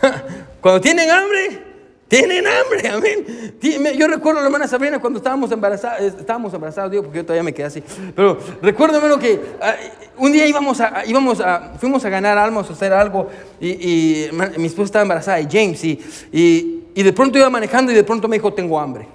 Cuando 0.60 0.80
tienen 0.80 1.10
hambre, 1.10 1.62
tienen 2.08 2.44
hambre, 2.46 2.88
amén. 2.88 3.96
Yo 3.96 4.08
recuerdo, 4.08 4.40
la 4.40 4.46
hermana 4.46 4.66
Sabrina, 4.66 4.98
cuando 4.98 5.18
estábamos 5.18 5.52
embarazados, 5.52 6.00
estábamos 6.18 6.52
embarazados, 6.52 6.90
digo, 6.90 7.04
porque 7.04 7.18
yo 7.18 7.24
todavía 7.24 7.44
me 7.44 7.54
quedé 7.54 7.66
así. 7.66 7.82
Pero 8.14 8.38
recuerdo, 8.60 8.96
hermano, 8.96 9.18
que 9.18 9.40
ah, 9.60 9.76
un 10.16 10.32
día 10.32 10.46
íbamos 10.46 10.80
a, 10.80 11.04
íbamos 11.06 11.40
a, 11.40 11.74
fuimos 11.78 12.04
a 12.04 12.08
ganar 12.08 12.36
almas, 12.36 12.68
a 12.68 12.72
hacer 12.72 12.92
algo, 12.92 13.28
y, 13.60 14.26
mi 14.58 14.66
esposa 14.66 14.86
estaba 14.86 15.02
embarazada 15.02 15.36
de 15.36 15.44
James, 15.50 15.84
y, 15.84 16.00
y, 16.32 16.84
y, 16.94 17.02
de 17.02 17.12
pronto 17.12 17.38
iba 17.38 17.48
manejando 17.48 17.92
y 17.92 17.94
de 17.94 18.04
pronto 18.04 18.26
me 18.26 18.36
dijo, 18.36 18.52
tengo 18.52 18.80
hambre. 18.80 19.06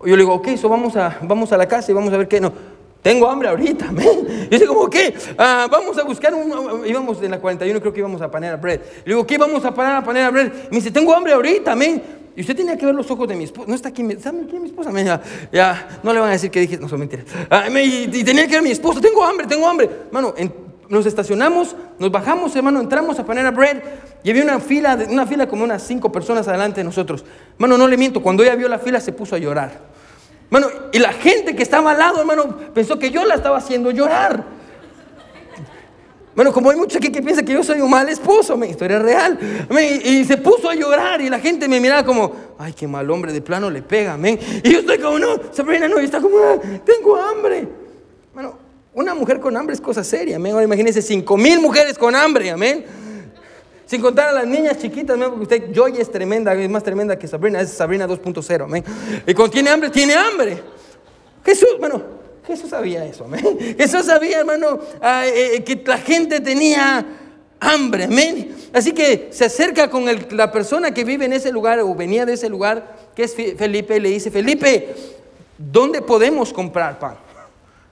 Yo 0.00 0.16
le 0.16 0.22
digo, 0.22 0.34
ok, 0.34 0.48
eso 0.48 0.68
vamos 0.68 0.96
a, 0.96 1.18
vamos 1.22 1.52
a 1.52 1.56
la 1.56 1.66
casa 1.66 1.90
y 1.90 1.94
vamos 1.94 2.12
a 2.12 2.16
ver 2.16 2.28
qué. 2.28 2.40
No, 2.40 2.52
tengo 3.02 3.28
hambre 3.28 3.48
ahorita, 3.48 3.86
amén. 3.88 4.46
Y 4.46 4.50
dice, 4.50 4.66
como 4.66 4.88
que 4.88 5.14
ah, 5.36 5.68
vamos 5.70 5.96
a 5.98 6.04
buscar 6.04 6.34
un. 6.34 6.86
Íbamos 6.86 7.22
en 7.22 7.30
la 7.30 7.40
41, 7.40 7.80
creo 7.80 7.92
que 7.92 8.00
íbamos 8.00 8.20
a 8.20 8.30
Panera 8.30 8.56
Bread. 8.56 8.80
Le 9.04 9.14
digo, 9.14 9.26
¿qué 9.26 9.38
vamos 9.38 9.64
a 9.64 9.74
parar 9.74 9.96
a 9.96 10.04
Panera 10.04 10.30
Bread? 10.30 10.52
Me 10.70 10.76
dice, 10.76 10.90
tengo 10.90 11.14
hambre 11.14 11.32
ahorita, 11.32 11.72
amén. 11.72 12.02
Y 12.36 12.42
usted 12.42 12.54
tenía 12.54 12.76
que 12.76 12.86
ver 12.86 12.94
los 12.94 13.10
ojos 13.10 13.26
de 13.26 13.34
mi 13.34 13.44
esposa. 13.44 13.66
No 13.68 13.74
está 13.74 13.88
aquí, 13.88 14.02
¿saben 14.20 14.44
quién 14.44 14.56
es 14.56 14.62
mi 14.62 14.68
esposa? 14.68 14.92
Ya, 14.92 15.20
ya, 15.50 16.00
no 16.04 16.12
le 16.12 16.20
van 16.20 16.28
a 16.28 16.32
decir 16.32 16.52
que 16.52 16.60
dije, 16.60 16.78
no 16.78 16.88
son 16.88 17.00
mentiras. 17.00 17.26
Ah, 17.50 17.68
y, 17.68 18.06
tenía 18.22 18.44
que 18.44 18.52
ver 18.52 18.60
a 18.60 18.62
mi 18.62 18.70
esposa, 18.70 19.00
tengo 19.00 19.24
hambre, 19.24 19.46
tengo 19.48 19.66
hambre. 19.66 19.90
Mano, 20.12 20.34
nos 20.88 21.04
estacionamos, 21.06 21.74
nos 21.98 22.10
bajamos, 22.12 22.54
hermano, 22.54 22.80
entramos 22.80 23.18
a 23.18 23.26
Panera 23.26 23.50
Bread 23.50 23.82
y 24.22 24.30
había 24.30 24.44
una 24.44 24.60
fila, 24.60 24.98
una 25.08 25.26
fila 25.26 25.48
como 25.48 25.64
unas 25.64 25.82
cinco 25.82 26.12
personas 26.12 26.46
adelante 26.46 26.80
de 26.80 26.84
nosotros. 26.84 27.24
Mano, 27.58 27.76
no 27.76 27.88
le 27.88 27.96
miento, 27.96 28.22
cuando 28.22 28.44
ella 28.44 28.54
vio 28.54 28.68
la 28.68 28.78
fila 28.78 29.00
se 29.00 29.12
puso 29.12 29.34
a 29.34 29.38
llorar. 29.38 29.97
Hermano, 30.50 30.72
y 30.92 30.98
la 30.98 31.12
gente 31.12 31.54
que 31.54 31.62
estaba 31.62 31.90
al 31.90 31.98
lado, 31.98 32.20
hermano, 32.20 32.56
pensó 32.72 32.98
que 32.98 33.10
yo 33.10 33.24
la 33.24 33.34
estaba 33.34 33.58
haciendo 33.58 33.90
llorar. 33.90 34.44
Bueno, 36.34 36.52
como 36.52 36.70
hay 36.70 36.76
muchos 36.76 36.96
aquí 36.96 37.10
que 37.10 37.20
piensan 37.20 37.44
que 37.44 37.52
yo 37.52 37.64
soy 37.64 37.80
un 37.80 37.90
mal 37.90 38.08
esposo, 38.08 38.56
mi 38.56 38.68
historia 38.68 39.00
real. 39.00 39.38
Y, 40.04 40.24
se 40.24 40.36
puso 40.36 40.70
a 40.70 40.74
llorar 40.74 41.20
y 41.20 41.28
la 41.28 41.40
gente 41.40 41.68
me 41.68 41.80
miraba 41.80 42.04
como, 42.04 42.32
ay, 42.58 42.72
qué 42.72 42.86
mal 42.86 43.10
hombre, 43.10 43.32
de 43.32 43.42
plano 43.42 43.68
le 43.68 43.82
pega, 43.82 44.14
amén. 44.14 44.38
Y 44.62 44.72
yo 44.72 44.78
estoy 44.78 44.98
como, 44.98 45.18
no, 45.18 45.36
Sabrina, 45.52 45.88
no, 45.88 46.00
y 46.00 46.04
está 46.04 46.20
como, 46.20 46.38
ah, 46.38 46.56
tengo 46.84 47.16
hambre. 47.16 47.66
Bueno, 48.32 48.56
una 48.94 49.14
mujer 49.14 49.40
con 49.40 49.56
hambre 49.56 49.74
es 49.74 49.80
cosa 49.80 50.04
seria, 50.04 50.36
amén. 50.36 50.52
Ahora 50.52 50.64
imagínense 50.64 51.02
cinco 51.02 51.36
mil 51.36 51.60
mujeres 51.60 51.98
con 51.98 52.14
hambre, 52.14 52.50
amén. 52.50 52.84
Sin 53.88 54.02
contar 54.02 54.28
a 54.28 54.32
las 54.32 54.46
niñas 54.46 54.76
chiquitas, 54.76 55.16
porque 55.16 55.42
usted, 55.42 55.72
Joy 55.72 55.96
es 55.98 56.12
tremenda, 56.12 56.52
es 56.52 56.68
más 56.68 56.84
tremenda 56.84 57.18
que 57.18 57.26
Sabrina, 57.26 57.62
es 57.62 57.70
Sabrina 57.70 58.06
2.0, 58.06 58.64
amén. 58.64 58.84
Y 59.26 59.32
cuando 59.32 59.50
tiene 59.50 59.70
hambre, 59.70 59.88
tiene 59.88 60.12
hambre. 60.14 60.62
Jesús, 61.42 61.70
bueno, 61.80 62.02
Jesús 62.46 62.68
sabía 62.68 63.06
eso, 63.06 63.24
amén. 63.24 63.56
Jesús 63.78 64.04
sabía, 64.04 64.40
hermano, 64.40 64.78
ah, 65.00 65.26
eh, 65.26 65.56
eh, 65.56 65.64
que 65.64 65.82
la 65.86 65.96
gente 65.96 66.40
tenía 66.40 67.02
hambre, 67.58 68.04
amén. 68.04 68.54
Así 68.74 68.92
que 68.92 69.28
se 69.30 69.46
acerca 69.46 69.88
con 69.88 70.04
la 70.32 70.52
persona 70.52 70.92
que 70.92 71.04
vive 71.04 71.24
en 71.24 71.32
ese 71.32 71.50
lugar 71.50 71.80
o 71.80 71.94
venía 71.94 72.26
de 72.26 72.34
ese 72.34 72.50
lugar, 72.50 72.94
que 73.16 73.22
es 73.22 73.34
Felipe, 73.34 73.96
y 73.96 74.00
le 74.00 74.10
dice, 74.10 74.30
Felipe, 74.30 74.94
¿dónde 75.56 76.02
podemos 76.02 76.52
comprar 76.52 76.98
pan? 76.98 77.16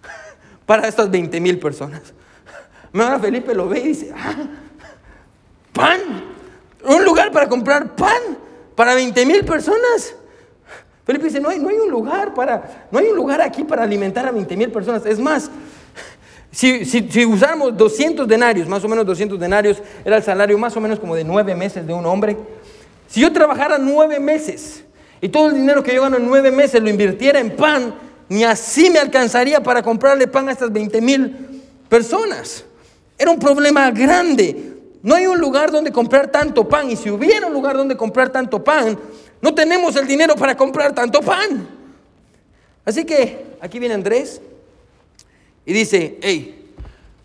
Para 0.67 0.89
estas 0.89 1.11
20 1.11 1.41
mil 1.41 1.59
personas. 1.59 2.03
Ahora 2.93 3.19
Felipe 3.19 3.55
lo 3.55 3.67
ve 3.67 3.79
y 3.81 3.89
dice, 3.89 4.13
ah, 4.15 4.47
pan. 5.77 6.01
Un 6.83 7.05
lugar 7.05 7.31
para 7.31 7.49
comprar 7.49 7.95
pan 7.95 8.39
para 8.75 8.95
20 8.95 9.27
mil 9.27 9.45
personas. 9.45 10.15
Felipe 11.05 11.27
dice, 11.27 11.41
no 11.41 11.51
hay, 11.51 11.59
no 11.59 11.69
hay 11.69 11.77
un 11.77 11.91
lugar 11.91 12.35
para, 12.35 12.89
no 12.91 12.99
hay 12.99 13.07
un 13.07 13.17
lugar 13.17 13.41
aquí 13.41 13.63
para 13.63 13.85
alimentar 13.85 14.27
a 14.27 14.33
20 14.33 14.57
mil 14.57 14.73
personas. 14.73 15.07
Es 15.07 15.21
más, 15.21 15.51
si, 16.51 16.85
si, 16.85 17.25
usáramos 17.25 17.77
200 17.77 18.27
denarios, 18.27 18.67
más 18.67 18.83
o 18.83 18.89
menos 18.89 19.07
200 19.07 19.39
denarios, 19.39 19.81
era 20.05 20.17
el 20.17 20.23
salario 20.23 20.59
más 20.59 20.77
o 20.77 20.81
menos 20.81 20.99
como 20.99 21.15
de 21.15 21.23
nueve 21.23 21.55
meses 21.55 21.87
de 21.87 21.93
un 21.93 22.07
hombre. 22.07 22.37
Si 23.07 23.21
yo 23.21 23.33
trabajara 23.33 23.79
nueve 23.79 24.19
meses 24.19 24.83
y 25.21 25.29
todo 25.29 25.49
el 25.49 25.55
dinero 25.55 25.83
que 25.83 25.95
yo 25.95 26.03
gano 26.03 26.17
en 26.17 26.27
nueve 26.27 26.51
meses 26.51 26.83
lo 26.83 26.89
invirtiera 26.89 27.39
en 27.39 27.55
pan, 27.55 27.95
ni 28.29 28.43
así 28.43 28.91
me 28.91 28.99
alcanzaría 28.99 29.63
para 29.63 29.83
comprarle 29.83 30.27
pan 30.27 30.49
a 30.49 30.53
estas 30.53 30.73
20 30.73 31.01
mil 31.01 31.63
personas. 31.89 32.65
Era 33.17 33.31
un 33.31 33.39
problema 33.39 33.91
grande. 33.93 34.76
No 35.03 35.15
hay 35.15 35.27
un 35.27 35.39
lugar 35.39 35.71
donde 35.71 35.93
comprar 35.93 36.29
tanto 36.31 36.69
pan. 36.69 36.91
Y 36.91 36.97
si 36.97 37.11
hubiera 37.11 37.47
un 37.47 37.53
lugar 37.53 37.77
donde 37.77 37.97
comprar 37.97 38.31
tanto 38.31 38.63
pan, 38.63 38.99
no 39.41 39.55
tenemos 39.55 39.97
el 39.97 40.07
dinero 40.07 40.35
para 40.37 40.57
comprar 40.57 40.95
tanto 40.95 41.21
pan. 41.21 41.69
Así 42.85 43.05
que 43.05 43.57
aquí 43.61 43.79
viene 43.79 43.95
Andrés 43.95 44.41
y 45.65 45.73
dice, 45.73 46.19
hey, 46.23 46.73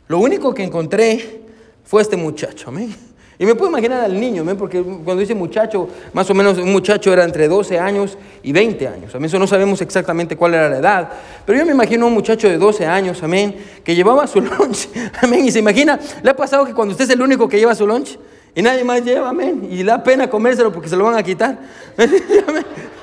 lo 0.08 0.20
único 0.20 0.54
que 0.54 0.64
encontré 0.64 1.42
fue 1.84 2.02
este 2.02 2.18
muchacho. 2.18 2.70
Amén. 2.70 2.96
Y 3.42 3.46
me 3.48 3.56
puedo 3.56 3.72
imaginar 3.72 4.04
al 4.04 4.22
niño, 4.22 4.46
porque 4.56 4.84
cuando 4.84 5.16
dice 5.16 5.34
muchacho, 5.34 5.90
más 6.14 6.30
o 6.30 6.36
menos 6.36 6.60
un 6.60 6.72
muchacho 6.72 7.12
era 7.12 7.24
entre 7.24 7.48
12 7.48 7.80
años 7.80 8.16
y 8.44 8.52
20 8.52 8.88
años. 8.88 9.16
Amén. 9.16 9.26
Eso 9.26 9.40
no 9.40 9.48
sabemos 9.48 9.82
exactamente 9.82 10.38
cuál 10.38 10.54
era 10.54 10.70
la 10.70 10.78
edad. 10.78 11.10
Pero 11.44 11.58
yo 11.58 11.66
me 11.66 11.72
imagino 11.72 12.06
un 12.06 12.14
muchacho 12.14 12.48
de 12.48 12.60
12 12.60 12.86
años, 12.86 13.24
amén, 13.24 13.56
que 13.84 13.96
llevaba 13.96 14.28
su 14.28 14.42
lunch. 14.42 14.90
Amén. 15.24 15.44
Y 15.44 15.52
se 15.52 15.58
imagina, 15.58 16.00
¿le 16.22 16.30
ha 16.30 16.36
pasado 16.36 16.66
que 16.66 16.76
cuando 16.76 16.92
usted 16.92 17.06
es 17.06 17.10
el 17.10 17.22
único 17.24 17.50
que 17.50 17.58
lleva 17.58 17.74
su 17.74 17.88
lunch 17.88 18.16
y 18.54 18.62
nadie 18.62 18.84
más 18.84 19.04
lleva, 19.04 19.30
amén? 19.30 19.68
Y 19.72 19.82
da 19.82 20.04
pena 20.04 20.30
comérselo 20.30 20.72
porque 20.72 20.88
se 20.88 20.96
lo 20.96 21.06
van 21.06 21.16
a 21.16 21.24
quitar. 21.24 21.58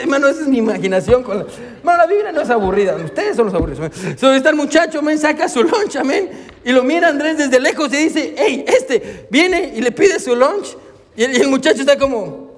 hermano, 0.00 0.28
esa 0.28 0.42
es 0.42 0.48
mi 0.48 0.58
imaginación. 0.58 1.22
Con 1.22 1.38
la... 1.38 2.06
Biblia 2.06 2.32
no 2.32 2.40
es 2.40 2.50
aburrida. 2.50 2.96
Ustedes 2.96 3.36
son 3.36 3.46
los 3.46 3.54
aburridos. 3.54 3.90
So, 4.18 4.32
está 4.32 4.50
el 4.50 4.56
muchacho, 4.56 5.00
amén, 5.00 5.18
saca 5.18 5.48
su 5.48 5.62
lunch, 5.62 5.96
amén. 5.96 6.30
Y 6.64 6.72
lo 6.72 6.82
mira 6.82 7.08
Andrés 7.08 7.38
desde 7.38 7.60
lejos 7.60 7.92
y 7.92 7.96
dice, 7.96 8.34
hey, 8.36 8.64
este, 8.66 9.26
viene 9.30 9.72
y 9.74 9.80
le 9.80 9.92
pide 9.92 10.18
su 10.18 10.34
lunch. 10.34 10.76
Y 11.16 11.24
el, 11.24 11.48
muchacho 11.48 11.80
está 11.80 11.98
como, 11.98 12.52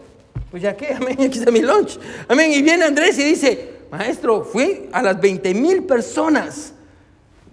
pues 0.50 0.62
ya 0.62 0.76
qué, 0.76 0.94
amén, 0.94 1.16
aquí 1.20 1.38
está 1.38 1.50
mi 1.50 1.60
lunch. 1.60 1.98
Amén. 2.28 2.52
Y 2.52 2.62
viene 2.62 2.84
Andrés 2.84 3.18
y 3.18 3.24
dice, 3.24 3.70
maestro, 3.90 4.44
fui 4.44 4.88
a 4.92 5.02
las 5.02 5.20
20 5.20 5.54
mil 5.54 5.84
personas. 5.84 6.72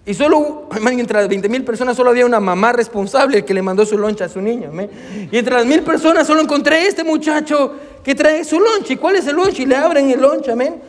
Y 0.08 0.14
solo, 0.14 0.68
entre 0.72 1.18
las 1.18 1.28
20 1.28 1.48
mil 1.48 1.64
personas 1.64 1.96
solo 1.96 2.10
había 2.10 2.24
una 2.24 2.38
mamá 2.38 2.72
responsable 2.72 3.44
que 3.44 3.52
le 3.52 3.60
mandó 3.60 3.84
su 3.84 3.98
loncha 3.98 4.26
a 4.26 4.28
su 4.28 4.40
niño. 4.40 4.70
Y 5.32 5.36
entre 5.36 5.54
las 5.54 5.66
mil 5.66 5.82
personas 5.82 6.28
solo 6.28 6.40
encontré 6.40 6.86
este 6.86 7.02
muchacho 7.02 7.74
que 8.06 8.14
trae 8.14 8.44
su 8.44 8.60
lunch. 8.60 8.88
¿Y 8.90 8.96
cuál 8.96 9.16
es 9.16 9.26
el 9.26 9.34
lunch? 9.34 9.58
Y 9.58 9.66
le 9.66 9.74
abren 9.74 10.08
el 10.08 10.20
lunch, 10.20 10.48
amén. 10.48 10.80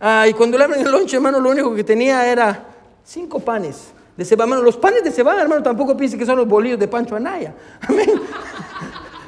Ah, 0.00 0.26
y 0.28 0.32
cuando 0.32 0.58
le 0.58 0.64
abren 0.64 0.84
el 0.84 0.90
lunch, 0.90 1.14
hermano, 1.14 1.38
lo 1.38 1.50
único 1.50 1.72
que 1.72 1.84
tenía 1.84 2.26
era 2.26 2.64
cinco 3.04 3.38
panes 3.38 3.92
de 4.16 4.24
cebada. 4.24 4.46
Hermano, 4.46 4.62
los 4.64 4.76
panes 4.76 5.04
de 5.04 5.12
cebada, 5.12 5.40
hermano, 5.40 5.62
tampoco 5.62 5.96
piense 5.96 6.18
que 6.18 6.26
son 6.26 6.36
los 6.36 6.48
bolillos 6.48 6.80
de 6.80 6.88
Pancho 6.88 7.14
Anaya. 7.14 7.54
Amén. 7.82 8.10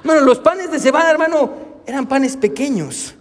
hermano, 0.00 0.22
los 0.22 0.40
panes 0.40 0.72
de 0.72 0.80
cebada, 0.80 1.08
hermano, 1.08 1.52
eran 1.86 2.08
panes 2.08 2.36
pequeños. 2.36 3.14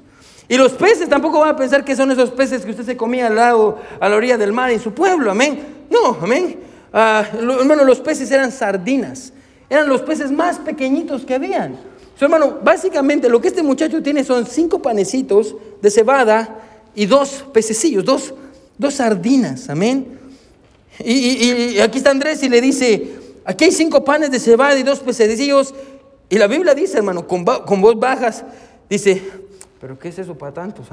Y 0.48 0.58
los 0.58 0.72
peces 0.72 1.08
tampoco 1.08 1.42
van 1.42 1.50
a 1.50 1.56
pensar 1.56 1.86
que 1.86 1.96
son 1.96 2.10
esos 2.10 2.32
peces 2.32 2.66
que 2.66 2.72
usted 2.72 2.84
se 2.84 2.98
comía 2.98 3.28
al 3.28 3.36
lado, 3.36 3.78
a 4.00 4.10
la 4.10 4.16
orilla 4.16 4.40
del 4.40 4.54
mar 4.54 4.72
en 4.72 4.80
su 4.80 4.92
pueblo, 4.92 5.30
amén. 5.30 5.86
No, 5.92 6.18
amén. 6.20 6.62
ah, 6.92 7.26
hermano, 7.32 7.84
los 7.84 8.00
peces 8.00 8.32
eran 8.32 8.52
sardinas. 8.52 9.34
Eran 9.70 9.88
los 9.88 10.02
peces 10.02 10.32
más 10.32 10.58
pequeñitos 10.58 11.26
que 11.26 11.36
habían. 11.36 11.78
Su 12.18 12.26
hermano, 12.26 12.60
básicamente 12.64 13.30
lo 13.30 13.42
que 13.42 13.50
este 13.50 13.62
muchacho 13.62 14.02
tiene 14.02 14.24
son 14.24 14.46
cinco 14.46 14.82
panecitos 14.82 15.56
de 15.82 15.92
cebada 15.92 16.64
y 16.96 17.06
dos 17.06 17.46
pececillos, 17.54 18.06
dos, 18.06 18.34
dos 18.78 18.96
sardinas. 18.96 19.70
Amén. 19.70 20.20
Y, 21.04 21.78
aquí 21.80 21.98
está 21.98 22.12
Andrés 22.12 22.42
y 22.44 22.50
le 22.50 22.62
dice, 22.62 23.16
aquí 23.44 23.66
hay 23.66 23.72
cinco 23.72 24.04
panes 24.06 24.32
de 24.32 24.40
cebada 24.40 24.80
y 24.80 24.84
dos 24.84 25.00
pececillos. 25.00 25.74
Y 26.30 26.38
la 26.38 26.48
Biblia 26.48 26.74
dice, 26.74 26.98
hermano, 26.98 27.28
con, 27.28 27.44
con 27.44 27.82
voz 27.82 28.00
bajas, 28.00 28.46
dice, 28.90 29.22
pero 29.82 30.00
¿qué 30.00 30.08
es 30.08 30.18
eso 30.18 30.36
para 30.36 30.54
tantos? 30.54 30.88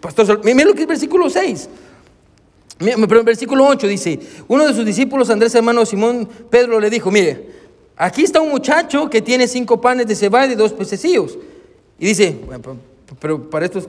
Pastor, 0.00 0.44
mira 0.44 0.64
lo 0.64 0.74
que 0.74 0.82
es 0.82 0.86
versículo 0.86 1.30
6. 1.30 1.68
Pero 2.78 3.18
en 3.18 3.24
versículo 3.24 3.66
8 3.66 3.88
dice, 3.88 4.20
uno 4.46 4.66
de 4.66 4.74
sus 4.74 4.84
discípulos, 4.84 5.30
Andrés 5.30 5.54
hermano 5.54 5.84
Simón 5.84 6.28
Pedro, 6.48 6.78
le 6.78 6.90
dijo, 6.90 7.10
mire, 7.10 7.57
aquí 7.98 8.22
está 8.22 8.40
un 8.40 8.50
muchacho 8.50 9.10
que 9.10 9.20
tiene 9.20 9.48
cinco 9.48 9.80
panes 9.80 10.06
de 10.06 10.14
cebada 10.14 10.46
y 10.46 10.54
dos 10.54 10.72
pececillos. 10.72 11.36
Y 11.98 12.06
dice, 12.06 12.38
pero 13.18 13.50
para 13.50 13.66
esto, 13.66 13.80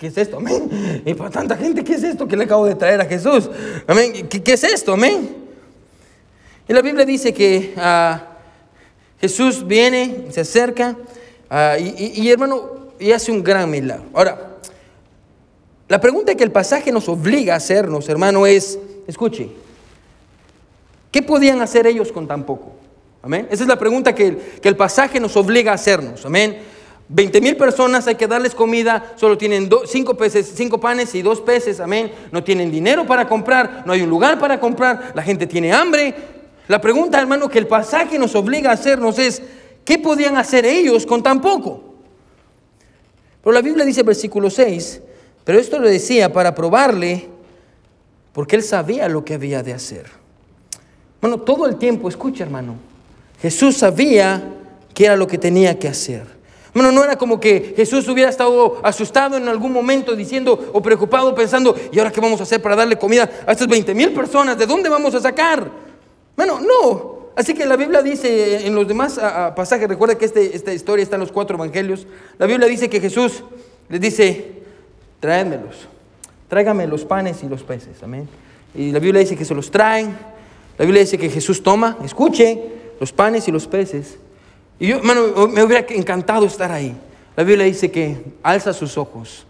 ¿qué 0.00 0.06
es 0.06 0.16
esto? 0.16 0.38
Amén. 0.38 1.02
Y 1.04 1.14
para 1.14 1.30
tanta 1.30 1.56
gente, 1.56 1.84
¿qué 1.84 1.94
es 1.94 2.02
esto 2.02 2.26
que 2.26 2.36
le 2.36 2.44
acabo 2.44 2.66
de 2.66 2.74
traer 2.74 3.00
a 3.00 3.04
Jesús? 3.04 3.50
Amén. 3.86 4.26
¿Qué, 4.28 4.52
es 4.52 4.64
esto? 4.64 4.94
Amén. 4.94 5.36
Y 6.66 6.72
la 6.72 6.80
Biblia 6.80 7.04
dice 7.04 7.32
que 7.34 7.74
ah, 7.76 8.22
Jesús 9.20 9.66
viene, 9.66 10.26
se 10.30 10.40
acerca, 10.40 10.96
ah, 11.50 11.76
y, 11.78 12.22
y 12.22 12.30
hermano, 12.30 12.92
y 12.98 13.12
hace 13.12 13.30
un 13.30 13.42
gran 13.42 13.70
milagro. 13.70 14.06
Ahora, 14.14 14.56
la 15.88 16.00
pregunta 16.00 16.34
que 16.34 16.44
el 16.44 16.52
pasaje 16.52 16.90
nos 16.92 17.08
obliga 17.08 17.54
a 17.54 17.56
hacernos, 17.58 18.08
hermano, 18.08 18.46
es, 18.46 18.78
escuche, 19.06 19.50
¿qué 21.10 21.22
podían 21.22 21.60
hacer 21.60 21.86
ellos 21.86 22.12
con 22.12 22.26
tan 22.26 22.44
poco? 22.44 22.77
Amén. 23.22 23.48
Esa 23.50 23.64
es 23.64 23.68
la 23.68 23.78
pregunta 23.78 24.14
que 24.14 24.28
el, 24.28 24.36
que 24.36 24.68
el 24.68 24.76
pasaje 24.76 25.18
nos 25.20 25.36
obliga 25.36 25.72
a 25.72 25.74
hacernos. 25.74 26.24
Amén. 26.24 26.58
20 27.08 27.40
mil 27.40 27.56
personas 27.56 28.06
hay 28.06 28.16
que 28.16 28.26
darles 28.26 28.54
comida, 28.54 29.14
solo 29.16 29.38
tienen 29.38 29.70
cinco, 29.86 30.14
peces, 30.14 30.52
cinco 30.54 30.78
panes 30.78 31.14
y 31.14 31.22
dos 31.22 31.40
peces, 31.40 31.80
amén. 31.80 32.12
No 32.30 32.44
tienen 32.44 32.70
dinero 32.70 33.06
para 33.06 33.26
comprar, 33.26 33.82
no 33.86 33.92
hay 33.94 34.02
un 34.02 34.10
lugar 34.10 34.38
para 34.38 34.60
comprar, 34.60 35.12
la 35.14 35.22
gente 35.22 35.46
tiene 35.46 35.72
hambre. 35.72 36.14
La 36.68 36.80
pregunta, 36.80 37.18
hermano, 37.18 37.48
que 37.48 37.58
el 37.58 37.66
pasaje 37.66 38.18
nos 38.18 38.34
obliga 38.34 38.70
a 38.70 38.74
hacernos 38.74 39.18
es, 39.18 39.42
¿qué 39.86 39.98
podían 39.98 40.36
hacer 40.36 40.66
ellos 40.66 41.06
con 41.06 41.22
tan 41.22 41.40
poco? 41.40 41.94
Pero 43.42 43.54
la 43.54 43.62
Biblia 43.62 43.86
dice, 43.86 44.02
versículo 44.02 44.50
6, 44.50 45.00
pero 45.44 45.58
esto 45.58 45.78
lo 45.78 45.88
decía 45.88 46.30
para 46.30 46.54
probarle, 46.54 47.26
porque 48.34 48.56
él 48.56 48.62
sabía 48.62 49.08
lo 49.08 49.24
que 49.24 49.32
había 49.32 49.62
de 49.62 49.72
hacer. 49.72 50.06
Bueno, 51.22 51.38
todo 51.38 51.64
el 51.64 51.76
tiempo, 51.76 52.10
escucha 52.10 52.44
hermano, 52.44 52.76
Jesús 53.40 53.76
sabía 53.76 54.42
qué 54.94 55.06
era 55.06 55.16
lo 55.16 55.26
que 55.26 55.38
tenía 55.38 55.78
que 55.78 55.88
hacer. 55.88 56.38
Bueno, 56.74 56.92
no 56.92 57.02
era 57.02 57.16
como 57.16 57.40
que 57.40 57.74
Jesús 57.76 58.06
hubiera 58.08 58.30
estado 58.30 58.78
asustado 58.82 59.36
en 59.36 59.48
algún 59.48 59.72
momento 59.72 60.14
diciendo 60.14 60.70
o 60.72 60.82
preocupado 60.82 61.34
pensando, 61.34 61.74
¿y 61.90 61.98
ahora 61.98 62.12
qué 62.12 62.20
vamos 62.20 62.40
a 62.40 62.42
hacer 62.42 62.60
para 62.60 62.76
darle 62.76 62.96
comida 62.96 63.28
a 63.46 63.52
estas 63.52 63.66
20 63.66 63.94
mil 63.94 64.12
personas? 64.12 64.58
¿De 64.58 64.66
dónde 64.66 64.88
vamos 64.88 65.14
a 65.14 65.20
sacar? 65.20 65.68
Bueno, 66.36 66.60
no. 66.60 67.18
Así 67.34 67.54
que 67.54 67.64
la 67.64 67.76
Biblia 67.76 68.02
dice 68.02 68.66
en 68.66 68.74
los 68.74 68.86
demás 68.86 69.18
pasajes, 69.54 69.88
recuerda 69.88 70.18
que 70.18 70.24
este, 70.24 70.54
esta 70.54 70.72
historia 70.72 71.02
está 71.02 71.16
en 71.16 71.20
los 71.20 71.32
cuatro 71.32 71.56
evangelios, 71.56 72.06
la 72.36 72.46
Biblia 72.46 72.66
dice 72.68 72.90
que 72.90 73.00
Jesús 73.00 73.44
les 73.88 74.00
dice, 74.00 74.54
tráemelos, 75.20 75.88
tráigame 76.48 76.86
los 76.86 77.04
panes 77.04 77.42
y 77.44 77.48
los 77.48 77.62
peces, 77.62 78.02
amén. 78.02 78.28
Y 78.74 78.90
la 78.90 78.98
Biblia 78.98 79.20
dice 79.20 79.36
que 79.36 79.44
se 79.44 79.54
los 79.54 79.70
traen, 79.70 80.16
la 80.76 80.84
Biblia 80.84 81.02
dice 81.02 81.16
que 81.16 81.30
Jesús 81.30 81.62
toma, 81.62 81.96
escuche, 82.04 82.77
los 83.00 83.12
panes 83.12 83.48
y 83.48 83.52
los 83.52 83.66
peces. 83.66 84.18
Y 84.78 84.88
yo, 84.88 84.98
hermano, 84.98 85.48
me 85.48 85.62
hubiera 85.62 85.86
encantado 85.88 86.46
estar 86.46 86.70
ahí. 86.70 86.96
La 87.36 87.44
Biblia 87.44 87.64
dice 87.64 87.90
que 87.90 88.18
alza 88.42 88.72
sus 88.72 88.98
ojos, 88.98 89.46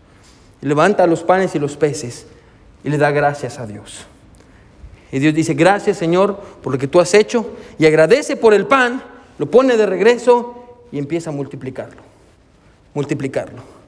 levanta 0.61 1.07
los 1.07 1.23
panes 1.23 1.55
y 1.55 1.59
los 1.59 1.77
peces 1.77 2.27
y 2.85 2.91
le 2.91 2.99
da 2.99 3.11
gracias 3.11 3.59
a 3.59 3.67
Dios. 3.67 4.07
Y 5.11 5.19
Dios 5.21 5.35
dice, 5.35 5.55
gracias 5.55 5.97
Señor 5.97 6.39
por 6.63 6.73
lo 6.73 6.79
que 6.79 6.87
tú 6.87 7.01
has 7.01 7.15
hecho 7.15 7.47
y 7.79 7.87
agradece 7.87 8.37
por 8.37 8.53
el 8.53 8.67
pan, 8.67 9.03
lo 9.39 9.51
pone 9.51 9.77
de 9.77 9.87
regreso 9.87 10.83
y 10.93 10.99
empieza 10.99 11.31
a 11.31 11.33
multiplicarlo, 11.33 12.03
multiplicarlo 12.93 13.79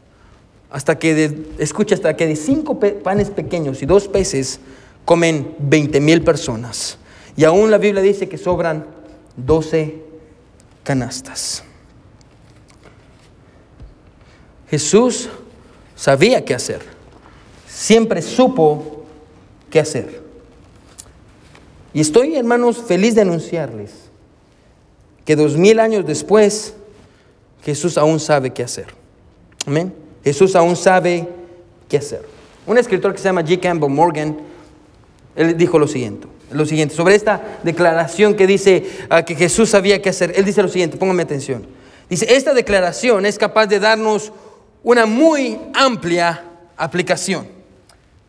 hasta 0.70 0.98
que, 0.98 1.14
de, 1.14 1.46
escucha, 1.58 1.94
hasta 1.94 2.16
que 2.16 2.26
de 2.26 2.36
cinco 2.36 2.78
panes 2.78 3.30
pequeños 3.30 3.82
y 3.82 3.86
dos 3.86 4.08
peces 4.08 4.60
comen 5.04 5.54
20 5.58 6.00
mil 6.00 6.22
personas. 6.22 6.98
Y 7.36 7.44
aún 7.44 7.70
la 7.70 7.78
Biblia 7.78 8.02
dice 8.02 8.28
que 8.28 8.38
sobran 8.38 8.86
12 9.36 10.02
canastas. 10.82 11.62
Jesús 14.68 15.28
sabía 15.96 16.44
qué 16.44 16.54
hacer. 16.54 16.80
Siempre 17.66 18.22
supo 18.22 19.04
qué 19.68 19.80
hacer. 19.80 20.22
Y 21.92 22.00
estoy, 22.00 22.36
hermanos, 22.36 22.78
feliz 22.78 23.14
de 23.14 23.22
anunciarles 23.22 23.92
que 25.24 25.36
dos 25.36 25.56
mil 25.56 25.80
años 25.80 26.06
después, 26.06 26.74
Jesús 27.62 27.98
aún 27.98 28.20
sabe 28.20 28.50
qué 28.50 28.62
hacer. 28.62 28.86
Amén. 29.66 29.92
Jesús 30.24 30.54
aún 30.56 30.76
sabe 30.76 31.28
qué 31.88 31.98
hacer. 31.98 32.24
Un 32.66 32.78
escritor 32.78 33.12
que 33.12 33.18
se 33.18 33.24
llama 33.24 33.42
G. 33.42 33.58
Campbell 33.60 33.90
Morgan, 33.90 34.38
él 35.34 35.56
dijo 35.56 35.78
lo 35.78 35.88
siguiente, 35.88 36.26
lo 36.52 36.64
siguiente, 36.64 36.94
sobre 36.94 37.14
esta 37.14 37.40
declaración 37.62 38.34
que 38.34 38.46
dice 38.46 38.84
ah, 39.08 39.24
que 39.24 39.34
Jesús 39.34 39.70
sabía 39.70 40.00
qué 40.02 40.10
hacer. 40.10 40.32
Él 40.36 40.44
dice 40.44 40.62
lo 40.62 40.68
siguiente, 40.68 40.96
póngame 40.96 41.22
atención. 41.22 41.66
Dice, 42.08 42.26
esta 42.34 42.54
declaración 42.54 43.24
es 43.24 43.38
capaz 43.38 43.66
de 43.66 43.78
darnos 43.78 44.32
una 44.82 45.06
muy 45.06 45.58
amplia 45.74 46.42
aplicación. 46.76 47.46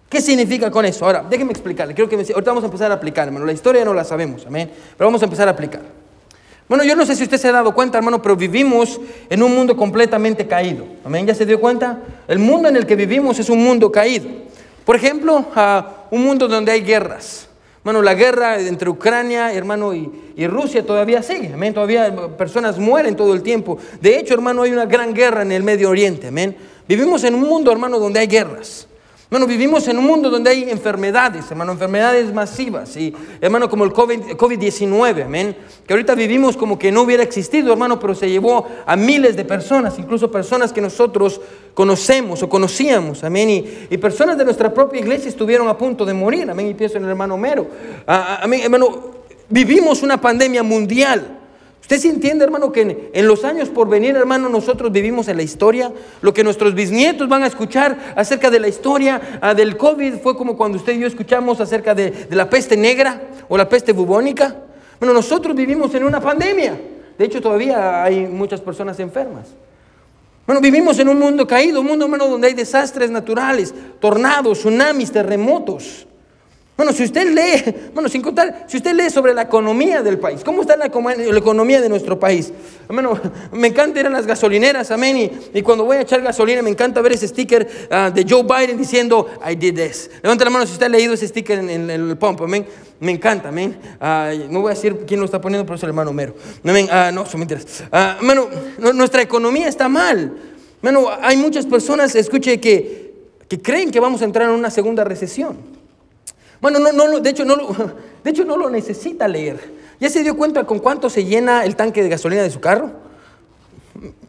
¿Qué 0.09 0.21
significa 0.21 0.69
con 0.69 0.85
eso? 0.85 1.05
Ahora, 1.05 1.25
déjenme 1.27 1.51
explicarle. 1.51 1.95
Creo 1.95 2.07
que 2.09 2.15
ahorita 2.15 2.51
vamos 2.51 2.63
a 2.63 2.67
empezar 2.67 2.91
a 2.91 2.95
aplicar, 2.95 3.27
hermano. 3.27 3.45
La 3.45 3.53
historia 3.53 3.85
no 3.85 3.93
la 3.93 4.03
sabemos, 4.03 4.45
amén. 4.45 4.69
Pero 4.97 5.07
vamos 5.07 5.21
a 5.21 5.25
empezar 5.25 5.47
a 5.47 5.51
aplicar. 5.51 5.81
Bueno, 6.67 6.83
yo 6.83 6.95
no 6.95 7.05
sé 7.05 7.15
si 7.15 7.23
usted 7.23 7.37
se 7.37 7.47
ha 7.47 7.51
dado 7.51 7.73
cuenta, 7.73 7.97
hermano, 7.97 8.21
pero 8.21 8.35
vivimos 8.35 8.99
en 9.29 9.41
un 9.41 9.55
mundo 9.55 9.75
completamente 9.75 10.47
caído. 10.47 10.85
Amén, 11.03 11.25
¿ya 11.25 11.33
se 11.33 11.45
dio 11.45 11.59
cuenta? 11.59 11.99
El 12.27 12.39
mundo 12.39 12.69
en 12.69 12.75
el 12.75 12.85
que 12.85 12.95
vivimos 12.95 13.39
es 13.39 13.49
un 13.49 13.63
mundo 13.63 13.91
caído. 13.91 14.27
Por 14.85 14.95
ejemplo, 14.95 15.45
un 16.11 16.23
mundo 16.23 16.47
donde 16.47 16.71
hay 16.71 16.81
guerras. 16.81 17.47
Bueno, 17.83 18.01
la 18.03 18.13
guerra 18.13 18.59
entre 18.59 18.89
Ucrania, 18.89 19.51
hermano, 19.53 19.93
y, 19.93 20.11
y, 20.35 20.45
Rusia 20.45 20.85
todavía 20.85 21.23
sigue, 21.23 21.53
amén. 21.53 21.73
Todavía 21.73 22.15
personas 22.37 22.77
mueren 22.77 23.15
todo 23.15 23.33
el 23.33 23.41
tiempo. 23.41 23.79
De 23.99 24.19
hecho, 24.19 24.35
hermano, 24.35 24.61
hay 24.61 24.71
una 24.71 24.85
gran 24.85 25.13
guerra 25.13 25.41
en 25.41 25.51
el 25.51 25.63
Medio 25.63 25.89
Oriente, 25.89 26.27
amén. 26.27 26.55
Vivimos 26.87 27.23
en 27.23 27.33
un 27.33 27.41
mundo, 27.41 27.71
hermano, 27.71 27.97
donde 27.97 28.19
hay 28.19 28.27
guerras. 28.27 28.87
Hermano, 29.31 29.47
vivimos 29.47 29.87
en 29.87 29.97
un 29.97 30.05
mundo 30.05 30.29
donde 30.29 30.49
hay 30.49 30.69
enfermedades, 30.69 31.49
hermano, 31.49 31.71
enfermedades 31.71 32.33
masivas, 32.33 32.97
y 32.97 33.15
hermano, 33.39 33.69
como 33.69 33.85
el 33.85 33.91
COVID-19, 33.93 35.23
amén, 35.23 35.55
que 35.87 35.93
ahorita 35.93 36.15
vivimos 36.15 36.57
como 36.57 36.77
que 36.77 36.91
no 36.91 37.03
hubiera 37.03 37.23
existido, 37.23 37.71
hermano, 37.71 37.97
pero 37.97 38.13
se 38.13 38.29
llevó 38.29 38.67
a 38.85 38.97
miles 38.97 39.37
de 39.37 39.45
personas, 39.45 39.97
incluso 39.97 40.29
personas 40.29 40.73
que 40.73 40.81
nosotros 40.81 41.39
conocemos 41.73 42.43
o 42.43 42.49
conocíamos, 42.49 43.23
amén, 43.23 43.87
y, 43.89 43.97
personas 43.99 44.37
de 44.37 44.43
nuestra 44.43 44.73
propia 44.73 44.99
iglesia 44.99 45.29
estuvieron 45.29 45.69
a 45.69 45.77
punto 45.77 46.03
de 46.03 46.13
morir, 46.13 46.51
amén, 46.51 46.67
y 46.67 46.73
pienso 46.73 46.97
en 46.97 47.05
el 47.05 47.11
hermano 47.11 47.37
Mero, 47.37 47.67
ah, 48.05 48.25
ah, 48.27 48.39
amén, 48.43 48.59
hermano, 48.63 49.11
vivimos 49.47 50.03
una 50.03 50.19
pandemia 50.19 50.61
mundial, 50.61 51.39
¿Usted 51.91 52.03
sí 52.03 52.07
entiende, 52.07 52.45
hermano, 52.45 52.71
que 52.71 53.09
en, 53.11 53.27
los 53.27 53.43
años 53.43 53.67
por 53.67 53.89
venir, 53.89 54.15
hermano, 54.15 54.47
nosotros 54.47 54.93
vivimos 54.93 55.27
en 55.27 55.35
la 55.35 55.43
historia? 55.43 55.91
Lo 56.21 56.33
que 56.33 56.41
nuestros 56.41 56.73
bisnietos 56.73 57.27
van 57.27 57.43
a 57.43 57.47
escuchar 57.47 58.13
acerca 58.15 58.49
de 58.49 58.61
la 58.61 58.69
historia 58.69 59.39
ah, 59.41 59.53
del 59.53 59.75
COVID 59.75 60.13
fue 60.23 60.37
como 60.37 60.55
cuando 60.55 60.77
usted 60.77 60.93
y 60.93 60.99
yo 60.99 61.07
escuchamos 61.07 61.59
acerca 61.59 61.93
de, 61.93 62.27
la 62.29 62.49
peste 62.49 62.77
negra 62.77 63.21
o 63.49 63.57
la 63.57 63.67
peste 63.67 63.91
bubónica. 63.91 64.55
Bueno, 65.01 65.13
nosotros 65.13 65.53
vivimos 65.53 65.93
en 65.93 66.05
una 66.05 66.21
pandemia. 66.21 66.79
De 67.17 67.25
hecho, 67.25 67.41
todavía 67.41 68.05
hay 68.05 68.25
muchas 68.25 68.61
personas 68.61 68.97
enfermas. 69.01 69.49
Bueno, 70.47 70.61
vivimos 70.61 70.97
en 70.97 71.09
un 71.09 71.19
mundo 71.19 71.45
caído, 71.45 71.81
un 71.81 71.87
mundo, 71.87 72.05
hermano, 72.05 72.29
donde 72.29 72.47
hay 72.47 72.53
desastres 72.53 73.11
naturales, 73.11 73.73
tornados, 73.99 74.59
tsunamis, 74.59 75.11
terremotos. 75.11 76.07
Bueno, 76.81 76.93
si 76.93 77.03
usted 77.03 77.27
lee, 77.27 77.75
bueno, 77.93 78.09
sin 78.09 78.23
contar, 78.23 78.65
si 78.67 78.77
usted 78.77 78.95
lee 78.95 79.11
sobre 79.11 79.35
la 79.35 79.43
economía 79.43 80.01
del 80.01 80.17
país, 80.17 80.41
¿cómo 80.43 80.61
está 80.63 80.75
la, 80.75 80.87
economía 80.87 81.79
de 81.79 81.87
nuestro 81.87 82.19
país? 82.19 82.51
Bueno, 82.87 83.19
me 83.51 83.67
encanta 83.67 83.99
ir 83.99 84.07
a 84.07 84.09
las 84.09 84.25
gasolineras, 84.25 84.89
amén, 84.89 85.31
y, 85.53 85.61
cuando 85.61 85.85
voy 85.85 85.97
a 85.97 86.01
echar 86.01 86.23
gasolina 86.23 86.63
me 86.63 86.71
encanta 86.71 86.99
ver 87.01 87.11
ese 87.11 87.27
sticker 87.27 87.67
ah, 87.91 88.09
de 88.09 88.25
Joe 88.27 88.41
Biden 88.41 88.79
diciendo, 88.79 89.27
I 89.47 89.53
did 89.53 89.75
this. 89.75 90.09
Levanta 90.23 90.43
la 90.43 90.49
mano 90.49 90.65
si 90.65 90.71
usted 90.71 90.87
ha 90.87 90.89
leído 90.89 91.13
ese 91.13 91.27
sticker 91.27 91.59
en, 91.59 91.87
el 91.87 92.17
pump, 92.17 92.41
amén. 92.41 92.65
Me 92.99 93.11
encanta, 93.11 93.49
amén. 93.49 93.77
no 94.49 94.61
voy 94.61 94.71
a 94.71 94.73
decir 94.73 95.03
quién 95.05 95.19
lo 95.19 95.27
está 95.27 95.39
poniendo, 95.39 95.63
pero 95.67 95.75
es 95.75 95.83
el 95.83 95.89
hermano 95.89 96.11
Mero. 96.11 96.33
Amén. 96.63 96.87
Ah, 96.89 97.11
no, 97.13 97.27
son 97.27 97.41
mentiras. 97.41 97.83
Ah, 97.91 98.15
hermano, 98.17 98.47
nuestra 98.95 99.21
economía 99.21 99.67
está 99.67 99.87
mal. 99.87 100.35
Bueno, 100.81 101.09
hay 101.21 101.37
muchas 101.37 101.67
personas, 101.67 102.15
escuche, 102.15 102.59
que, 102.59 103.13
que 103.47 103.61
creen 103.61 103.91
que 103.91 103.99
vamos 103.99 104.23
a 104.23 104.25
entrar 104.25 104.49
en 104.49 104.55
una 104.55 104.71
segunda 104.71 105.03
recesión. 105.03 105.79
Bueno, 106.61 106.79
no, 106.79 106.91
no, 106.91 107.19
de, 107.19 107.29
hecho, 107.29 107.43
no 107.43 107.55
lo, 107.55 107.67
de 108.23 108.29
hecho 108.29 108.45
no 108.45 108.55
lo 108.55 108.69
necesita 108.69 109.27
leer. 109.27 109.81
¿Ya 109.99 110.09
se 110.09 110.23
dio 110.23 110.37
cuenta 110.37 110.63
con 110.65 110.79
cuánto 110.79 111.09
se 111.09 111.25
llena 111.25 111.65
el 111.65 111.75
tanque 111.75 112.01
de 112.01 112.09
gasolina 112.09 112.43
de 112.43 112.49
su 112.49 112.59
carro? 112.59 112.91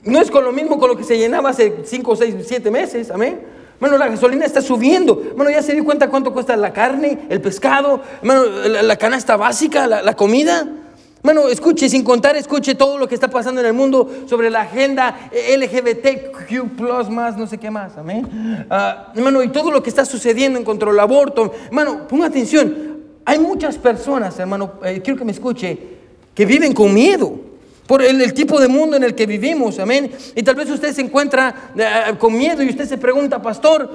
No 0.03 0.21
es 0.21 0.31
con 0.31 0.45
lo 0.45 0.53
mismo 0.53 0.79
con 0.79 0.88
lo 0.88 0.97
que 0.97 1.05
se 1.05 1.16
llenaba 1.16 1.51
hace 1.51 1.83
5, 1.85 2.16
6, 2.16 2.35
7 2.47 2.71
meses, 2.71 3.11
amén. 3.11 3.40
Bueno, 3.79 3.99
la 3.99 4.09
gasolina 4.09 4.45
está 4.45 4.62
subiendo. 4.62 5.16
Bueno, 5.37 5.51
ya 5.51 5.62
se 5.62 5.73
dio 5.73 5.85
cuenta 5.85 6.09
cuánto 6.09 6.33
cuesta 6.33 6.57
la 6.57 6.73
carne, 6.73 7.27
el 7.29 7.40
pescado, 7.40 8.01
bueno, 8.23 8.45
la, 8.45 8.97
canasta 8.97 9.37
básica, 9.37 9.87
la, 9.87 10.14
comida. 10.14 10.68
Bueno, 11.23 11.49
escuche, 11.49 11.89
sin 11.89 12.03
contar, 12.03 12.35
escuche 12.35 12.75
todo 12.75 12.99
lo 12.99 13.07
que 13.07 13.15
está 13.15 13.29
pasando 13.29 13.61
en 13.61 13.69
el 13.69 13.73
mundo 13.73 14.11
sobre 14.27 14.51
la 14.51 14.63
agenda 14.63 15.31
LGBTQ, 15.57 16.81
más, 17.11 17.37
no 17.37 17.47
sé 17.47 17.59
qué 17.59 17.71
más, 17.71 17.97
amén. 17.97 18.67
Ah, 18.69 19.13
hermano, 19.15 19.41
y 19.41 19.49
todo 19.49 19.71
lo 19.71 19.81
que 19.81 19.89
está 19.89 20.05
sucediendo 20.05 20.59
en 20.59 20.65
contra 20.65 20.91
del 20.91 20.99
aborto. 20.99 21.53
Hermano, 21.67 22.09
ponga 22.09 22.27
atención. 22.27 22.99
Hay 23.25 23.39
muchas 23.39 23.79
personas, 23.79 24.37
hermano, 24.41 24.73
eh, 24.85 25.01
quiero 25.03 25.17
que 25.17 25.25
me 25.25 25.31
escuche, 25.31 25.79
que 26.35 26.45
viven 26.45 26.73
con 26.73 26.93
miedo 26.93 27.39
por 27.87 28.03
el, 28.03 28.35
tipo 28.35 28.61
de 28.61 28.67
mundo 28.67 28.97
en 28.97 29.05
el 29.05 29.15
que 29.15 29.27
vivimos, 29.27 29.79
amén. 29.79 30.11
Y 30.35 30.43
tal 30.43 30.57
vez 30.57 30.69
usted 30.71 30.93
se 30.93 31.03
encuentra 31.03 31.71
eh, 31.77 32.15
con 32.19 32.37
miedo 32.37 32.65
y 32.65 32.71
usted 32.71 32.89
se 32.89 32.99
pregunta, 32.99 33.41
pastor, 33.41 33.89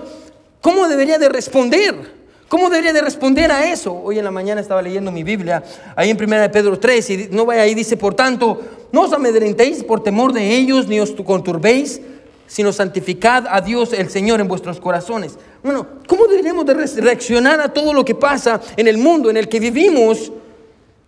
¿cómo 0.62 0.88
debería 0.88 1.18
de 1.18 1.28
responder? 1.28 2.17
¿Cómo 2.50 2.70
debería 2.70 2.94
de 2.94 3.02
responder 3.02 3.52
a 3.52 3.70
eso? 3.70 3.94
Hoy 3.94 4.20
en 4.20 4.24
la 4.24 4.32
mañana 4.32 4.62
estaba 4.62 4.82
leyendo 4.82 5.12
mi 5.12 5.24
Biblia, 5.24 5.64
ahí 5.96 6.10
en 6.10 6.22
1 6.22 6.42
de 6.42 6.50
Pedro 6.50 6.80
3, 6.80 7.10
y 7.10 7.30
no 7.32 7.46
vaya 7.46 7.64
ahí, 7.64 7.76
dice, 7.76 7.98
por 7.98 8.14
tanto, 8.14 8.62
no 8.94 9.02
os 9.02 9.12
amedrentéis 9.12 9.84
por 9.84 10.02
temor 10.02 10.32
de 10.32 10.56
ellos, 10.56 10.88
ni 10.88 11.00
os 11.02 11.12
conturbéis, 11.12 12.00
sino 12.48 12.72
santificad 12.72 13.46
a 13.50 13.60
Dios 13.60 13.92
el 13.92 14.10
Señor 14.10 14.40
en 14.40 14.48
vuestros 14.48 14.80
corazones. 14.80 15.38
Bueno, 15.62 15.86
¿cómo 16.08 16.26
deberíamos 16.28 16.66
de 16.66 16.74
reaccionar 17.02 17.60
a 17.60 17.74
todo 17.74 17.94
lo 17.94 18.06
que 18.06 18.16
pasa 18.16 18.62
en 18.78 18.88
el 18.88 18.98
mundo 18.98 19.30
en 19.30 19.36
el 19.36 19.50
que 19.50 19.60
vivimos? 19.60 20.32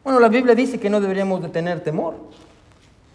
Bueno, 0.03 0.19
la 0.19 0.27
Biblia 0.27 0.53
dice 0.55 0.77
que 0.77 0.89
no 0.89 0.99
deberíamos 0.99 1.41
de 1.41 1.47
tener 1.47 1.79
temor. 1.79 2.15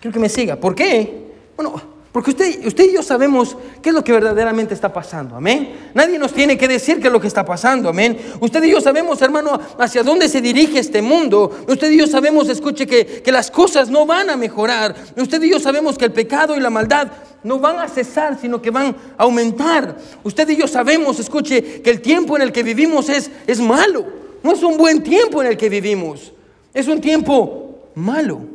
Quiero 0.01 0.15
que 0.15 0.21
me 0.21 0.31
siga. 0.31 0.57
¿Por 0.57 0.75
qué? 0.75 1.25
Bueno, 1.57 1.94
porque 2.15 2.31
usted, 2.31 2.65
usted 2.65 2.85
y 2.85 2.93
yo 2.95 3.03
sabemos 3.03 3.57
qué 3.83 3.89
es 3.89 3.95
lo 3.95 4.05
que 4.05 4.13
verdaderamente 4.13 4.73
está 4.73 4.93
pasando, 4.93 5.35
amén. 5.35 5.91
Nadie 5.95 6.17
nos 6.17 6.33
tiene 6.33 6.57
que 6.57 6.69
decir 6.69 7.01
qué 7.01 7.09
es 7.09 7.13
lo 7.13 7.21
que 7.21 7.27
está 7.27 7.45
pasando, 7.45 7.89
amén. 7.89 8.17
Usted 8.39 8.63
y 8.63 8.71
yo 8.71 8.81
sabemos, 8.81 9.21
hermano, 9.21 9.59
hacia 9.81 10.05
dónde 10.05 10.29
se 10.29 10.41
dirige 10.41 10.79
este 10.79 11.03
mundo. 11.03 11.51
Usted 11.67 11.91
y 11.91 11.99
yo 11.99 12.07
sabemos, 12.07 12.49
escuche, 12.49 12.87
que, 12.87 13.21
que 13.21 13.33
las 13.33 13.51
cosas 13.51 13.91
no 13.91 14.07
van 14.07 14.31
a 14.31 14.37
mejorar. 14.37 14.95
Usted 15.17 15.43
y 15.43 15.51
yo 15.51 15.59
sabemos 15.59 15.99
que 15.99 16.05
el 16.05 16.13
pecado 16.13 16.57
y 16.57 16.61
la 16.61 16.71
maldad 16.71 17.11
no 17.43 17.59
van 17.59 17.81
a 17.81 17.89
cesar, 17.89 18.39
sino 18.41 18.63
que 18.63 18.71
van 18.71 18.95
a 19.19 19.25
aumentar. 19.25 19.97
Usted 20.23 20.49
y 20.51 20.57
yo 20.57 20.69
sabemos, 20.69 21.19
escuche, 21.19 21.83
que 21.83 21.91
el 21.91 22.01
tiempo 22.01 22.37
en 22.37 22.43
el 22.43 22.53
que 22.53 22.63
vivimos 22.63 23.09
es, 23.09 23.29
es 23.45 23.59
malo. 23.59 24.07
No 24.41 24.53
es 24.53 24.63
un 24.63 24.77
buen 24.77 25.03
tiempo 25.03 25.43
en 25.43 25.49
el 25.49 25.57
que 25.57 25.69
vivimos. 25.69 26.33
Es 26.73 26.87
un 26.87 27.01
tiempo 27.01 27.91
malo. 27.97 28.54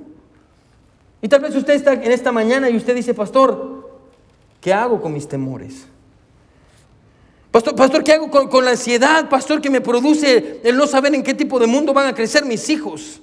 Y 1.22 1.28
tal 1.28 1.42
vez 1.42 1.56
usted 1.56 1.74
está 1.74 1.94
en 1.94 2.12
esta 2.12 2.32
mañana 2.32 2.70
y 2.70 2.78
usted 2.78 2.96
dice, 2.96 3.14
pastor, 3.14 3.90
¿qué 4.62 4.74
hago 4.74 5.02
con 5.02 5.14
mis 5.14 5.28
temores? 5.28 5.86
Pastor, 7.52 7.76
pastor 7.76 8.04
¿qué 8.04 8.14
hago 8.14 8.30
con, 8.30 8.64
la 8.64 8.72
ansiedad? 8.72 9.28
Pastor, 9.28 9.60
que 9.60 9.70
me 9.70 9.82
produce 9.82 10.62
el 10.64 10.78
no 10.78 10.86
saber 10.86 11.16
en 11.16 11.24
qué 11.24 11.34
tipo 11.34 11.60
de 11.60 11.66
mundo 11.66 11.94
van 11.94 12.08
a 12.08 12.14
crecer 12.14 12.46
mis 12.46 12.70
hijos. 12.70 13.22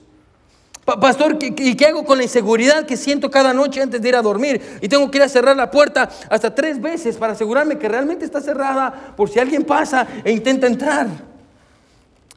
pastor, 0.85 1.39
¿y 1.41 1.77
qué 1.77 1.87
hago 1.87 2.05
con 2.05 2.19
la 2.19 2.25
inseguridad 2.25 2.85
que 2.87 2.97
siento 2.97 3.31
cada 3.31 3.55
noche 3.55 3.81
antes 3.81 4.03
de 4.03 4.09
ir 4.09 4.17
a 4.17 4.23
dormir? 4.23 4.61
Y 4.83 4.89
tengo 4.89 5.09
que 5.11 5.19
ir 5.19 5.23
a 5.23 5.29
cerrar 5.29 5.57
la 5.57 5.71
puerta 5.71 6.11
hasta 6.29 6.55
tres 6.55 6.81
veces 6.81 7.17
para 7.17 7.35
asegurarme 7.35 7.79
que 7.79 7.89
realmente 7.89 8.25
está 8.25 8.41
cerrada 8.41 9.15
por 9.17 9.31
si 9.31 9.39
alguien 9.39 9.63
pasa 9.63 10.07
e 10.25 10.33
intenta 10.33 10.67
entrar. 10.67 11.07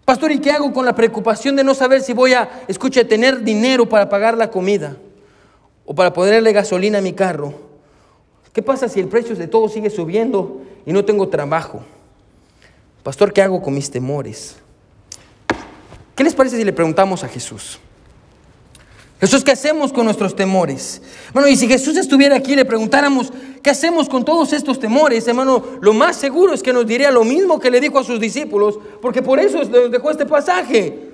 Pastor, 0.05 0.31
¿y 0.31 0.39
qué 0.39 0.51
hago 0.51 0.71
con 0.71 0.85
la 0.85 0.95
preocupación 0.95 1.55
de 1.55 1.63
no 1.63 1.73
saber 1.73 2.01
si 2.01 2.13
voy 2.13 2.33
a, 2.33 2.63
escucha, 2.67 3.03
tener 3.03 3.43
dinero 3.43 3.89
para 3.89 4.07
pagar 4.07 4.37
la 4.37 4.49
comida? 4.49 4.95
O 5.89 5.95
para 5.95 6.13
ponerle 6.13 6.53
gasolina 6.53 6.99
a 6.99 7.01
mi 7.01 7.13
carro, 7.13 7.51
¿qué 8.53 8.61
pasa 8.61 8.87
si 8.87 8.99
el 8.99 9.07
precio 9.07 9.35
de 9.35 9.47
todo 9.47 9.67
sigue 9.67 9.89
subiendo 9.89 10.61
y 10.85 10.93
no 10.93 11.03
tengo 11.03 11.29
trabajo? 11.29 11.81
Pastor, 13.01 13.33
¿qué 13.33 13.41
hago 13.41 13.59
con 13.59 13.73
mis 13.73 13.89
temores? 13.89 14.57
¿Qué 16.15 16.23
les 16.23 16.35
parece 16.35 16.57
si 16.57 16.63
le 16.63 16.73
preguntamos 16.73 17.23
a 17.23 17.27
Jesús? 17.27 17.79
Jesús, 19.19 19.43
¿qué 19.43 19.53
hacemos 19.53 19.91
con 19.91 20.05
nuestros 20.05 20.35
temores? 20.35 21.01
Bueno, 21.33 21.47
y 21.47 21.55
si 21.55 21.67
Jesús 21.67 21.97
estuviera 21.97 22.35
aquí 22.35 22.53
y 22.53 22.57
le 22.57 22.65
preguntáramos, 22.65 23.33
¿qué 23.63 23.71
hacemos 23.71 24.07
con 24.07 24.23
todos 24.23 24.53
estos 24.53 24.79
temores? 24.79 25.27
Hermano, 25.27 25.79
lo 25.81 25.93
más 25.93 26.17
seguro 26.17 26.53
es 26.53 26.61
que 26.61 26.71
nos 26.71 26.85
diría 26.85 27.09
lo 27.09 27.23
mismo 27.23 27.59
que 27.59 27.71
le 27.71 27.81
dijo 27.81 27.97
a 27.97 28.03
sus 28.03 28.19
discípulos, 28.19 28.77
porque 29.01 29.23
por 29.23 29.39
eso 29.39 29.63
nos 29.63 29.89
dejó 29.89 30.11
este 30.11 30.27
pasaje. 30.27 31.09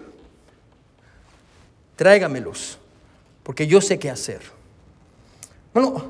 Tráigamelos, 1.96 2.78
porque 3.42 3.68
yo 3.68 3.80
sé 3.80 3.98
qué 3.98 4.10
hacer. 4.10 4.55
Bueno, 5.76 6.02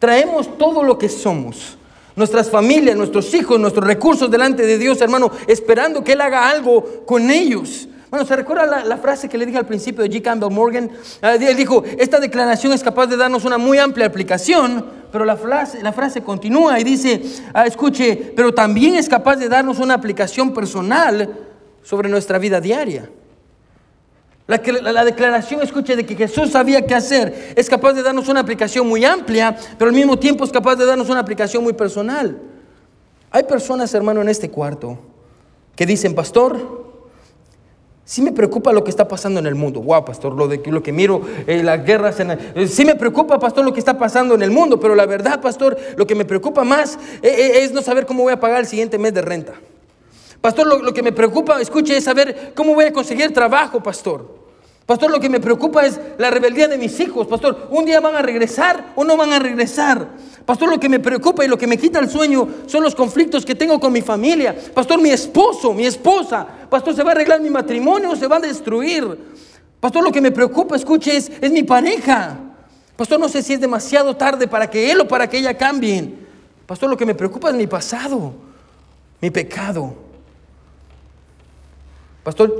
traemos 0.00 0.58
todo 0.58 0.82
lo 0.82 0.98
que 0.98 1.08
somos, 1.08 1.78
nuestras 2.16 2.50
familias, 2.50 2.96
nuestros 2.96 3.32
hijos, 3.34 3.60
nuestros 3.60 3.86
recursos 3.86 4.28
delante 4.28 4.66
de 4.66 4.78
Dios, 4.78 5.00
hermano, 5.00 5.30
esperando 5.46 6.02
que 6.02 6.14
Él 6.14 6.20
haga 6.20 6.50
algo 6.50 7.04
con 7.06 7.30
ellos. 7.30 7.88
Bueno, 8.10 8.26
¿se 8.26 8.34
recuerda 8.34 8.84
la, 8.84 8.96
frase 8.96 9.28
que 9.28 9.38
le 9.38 9.46
dije 9.46 9.58
al 9.58 9.66
principio 9.66 10.02
de 10.02 10.10
G. 10.10 10.20
Campbell 10.20 10.50
Morgan? 10.50 10.90
Ah, 11.22 11.36
él 11.36 11.56
dijo, 11.56 11.84
esta 11.98 12.18
declaración 12.18 12.72
es 12.72 12.82
capaz 12.82 13.06
de 13.06 13.16
darnos 13.16 13.44
una 13.44 13.58
muy 13.58 13.78
amplia 13.78 14.06
aplicación, 14.06 14.84
pero 15.12 15.24
la 15.24 15.36
frase, 15.36 15.84
la 15.84 15.92
frase 15.92 16.22
continúa 16.22 16.80
y 16.80 16.82
dice, 16.82 17.22
ah, 17.54 17.64
escuche, 17.64 18.32
pero 18.34 18.52
también 18.52 18.96
es 18.96 19.08
capaz 19.08 19.36
de 19.36 19.48
darnos 19.48 19.78
una 19.78 19.94
aplicación 19.94 20.52
personal 20.52 21.32
sobre 21.84 22.08
nuestra 22.08 22.40
vida 22.40 22.60
diaria. 22.60 23.08
La, 24.46 25.04
declaración, 25.04 25.60
escuche, 25.60 25.96
de 25.96 26.06
que 26.06 26.14
Jesús 26.14 26.52
sabía 26.52 26.86
qué 26.86 26.94
hacer, 26.94 27.54
es 27.56 27.68
capaz 27.68 27.94
de 27.94 28.02
darnos 28.02 28.28
una 28.28 28.40
aplicación 28.40 28.86
muy 28.86 29.04
amplia, 29.04 29.56
pero 29.76 29.88
al 29.88 29.96
mismo 29.96 30.16
tiempo 30.16 30.44
es 30.44 30.52
capaz 30.52 30.76
de 30.76 30.86
darnos 30.86 31.08
una 31.08 31.18
aplicación 31.18 31.64
muy 31.64 31.72
personal. 31.72 32.38
Hay 33.32 33.42
personas, 33.42 33.92
hermano, 33.92 34.22
en 34.22 34.28
este 34.28 34.48
cuarto 34.48 34.98
que 35.74 35.84
dicen, 35.84 36.14
pastor, 36.14 36.86
sí 38.04 38.22
me 38.22 38.30
preocupa 38.30 38.72
lo 38.72 38.84
que 38.84 38.90
está 38.90 39.08
pasando 39.08 39.40
en 39.40 39.46
el 39.46 39.56
mundo. 39.56 39.82
Wow, 39.82 40.04
pastor, 40.04 40.32
lo, 40.32 40.46
de, 40.46 40.62
lo 40.64 40.80
que 40.80 40.92
miro, 40.92 41.22
eh, 41.48 41.64
las 41.64 41.84
guerras, 41.84 42.20
en 42.20 42.30
eh, 42.30 42.68
sí 42.68 42.84
me 42.84 42.94
preocupa, 42.94 43.40
pastor, 43.40 43.64
lo 43.64 43.72
que 43.72 43.80
está 43.80 43.98
pasando 43.98 44.36
en 44.36 44.42
el 44.42 44.52
mundo, 44.52 44.78
pero 44.78 44.94
la 44.94 45.06
verdad, 45.06 45.40
pastor, 45.40 45.76
lo 45.96 46.06
que 46.06 46.14
me 46.14 46.24
preocupa 46.24 46.62
más 46.62 47.00
eh, 47.20 47.64
es 47.64 47.72
no 47.72 47.82
saber 47.82 48.06
cómo 48.06 48.22
voy 48.22 48.32
a 48.32 48.38
pagar 48.38 48.60
el 48.60 48.66
siguiente 48.66 48.96
mes 48.96 49.12
de 49.12 49.22
renta. 49.22 49.54
Pastor, 50.46 50.80
lo, 50.80 50.94
que 50.94 51.02
me 51.02 51.10
preocupa, 51.10 51.60
escuche, 51.60 51.96
es 51.96 52.04
saber 52.04 52.52
cómo 52.54 52.72
voy 52.72 52.84
a 52.84 52.92
conseguir 52.92 53.34
trabajo, 53.34 53.82
pastor. 53.82 54.32
Pastor, 54.86 55.10
lo 55.10 55.18
que 55.18 55.28
me 55.28 55.40
preocupa 55.40 55.84
es 55.84 55.98
la 56.18 56.30
rebeldía 56.30 56.68
de 56.68 56.78
mis 56.78 57.00
hijos. 57.00 57.26
Pastor, 57.26 57.66
un 57.72 57.84
día 57.84 57.98
van 57.98 58.14
a 58.14 58.22
regresar 58.22 58.92
o 58.94 59.02
no 59.02 59.16
van 59.16 59.32
a 59.32 59.40
regresar. 59.40 60.06
Pastor, 60.44 60.68
lo 60.68 60.78
que 60.78 60.88
me 60.88 61.00
preocupa 61.00 61.44
y 61.44 61.48
lo 61.48 61.58
que 61.58 61.66
me 61.66 61.76
quita 61.76 61.98
el 61.98 62.08
sueño 62.08 62.46
son 62.66 62.84
los 62.84 62.94
conflictos 62.94 63.44
que 63.44 63.56
tengo 63.56 63.80
con 63.80 63.92
mi 63.92 64.02
familia. 64.02 64.54
Pastor, 64.72 65.00
mi 65.00 65.10
esposo, 65.10 65.74
mi 65.74 65.84
esposa. 65.84 66.46
Pastor, 66.70 66.94
¿se 66.94 67.02
va 67.02 67.10
a 67.10 67.14
arreglar 67.14 67.40
mi 67.40 67.50
matrimonio 67.50 68.12
o 68.12 68.14
se 68.14 68.28
va 68.28 68.36
a 68.36 68.40
destruir? 68.40 69.18
Pastor, 69.80 70.04
lo 70.04 70.12
que 70.12 70.20
me 70.20 70.30
preocupa, 70.30 70.76
escuche, 70.76 71.16
es, 71.16 71.28
es 71.40 71.50
mi 71.50 71.64
pareja. 71.64 72.38
Pastor, 72.94 73.18
no 73.18 73.28
sé 73.28 73.42
si 73.42 73.54
es 73.54 73.60
demasiado 73.60 74.14
tarde 74.14 74.46
para 74.46 74.70
que 74.70 74.92
él 74.92 75.00
o 75.00 75.08
para 75.08 75.28
que 75.28 75.38
ella 75.38 75.58
cambien. 75.58 76.24
Pastor, 76.66 76.88
lo 76.88 76.96
que 76.96 77.04
me 77.04 77.16
preocupa 77.16 77.50
es 77.50 77.56
mi 77.56 77.66
pasado, 77.66 78.32
mi 79.20 79.32
pecado. 79.32 80.05
Pastor, 82.26 82.58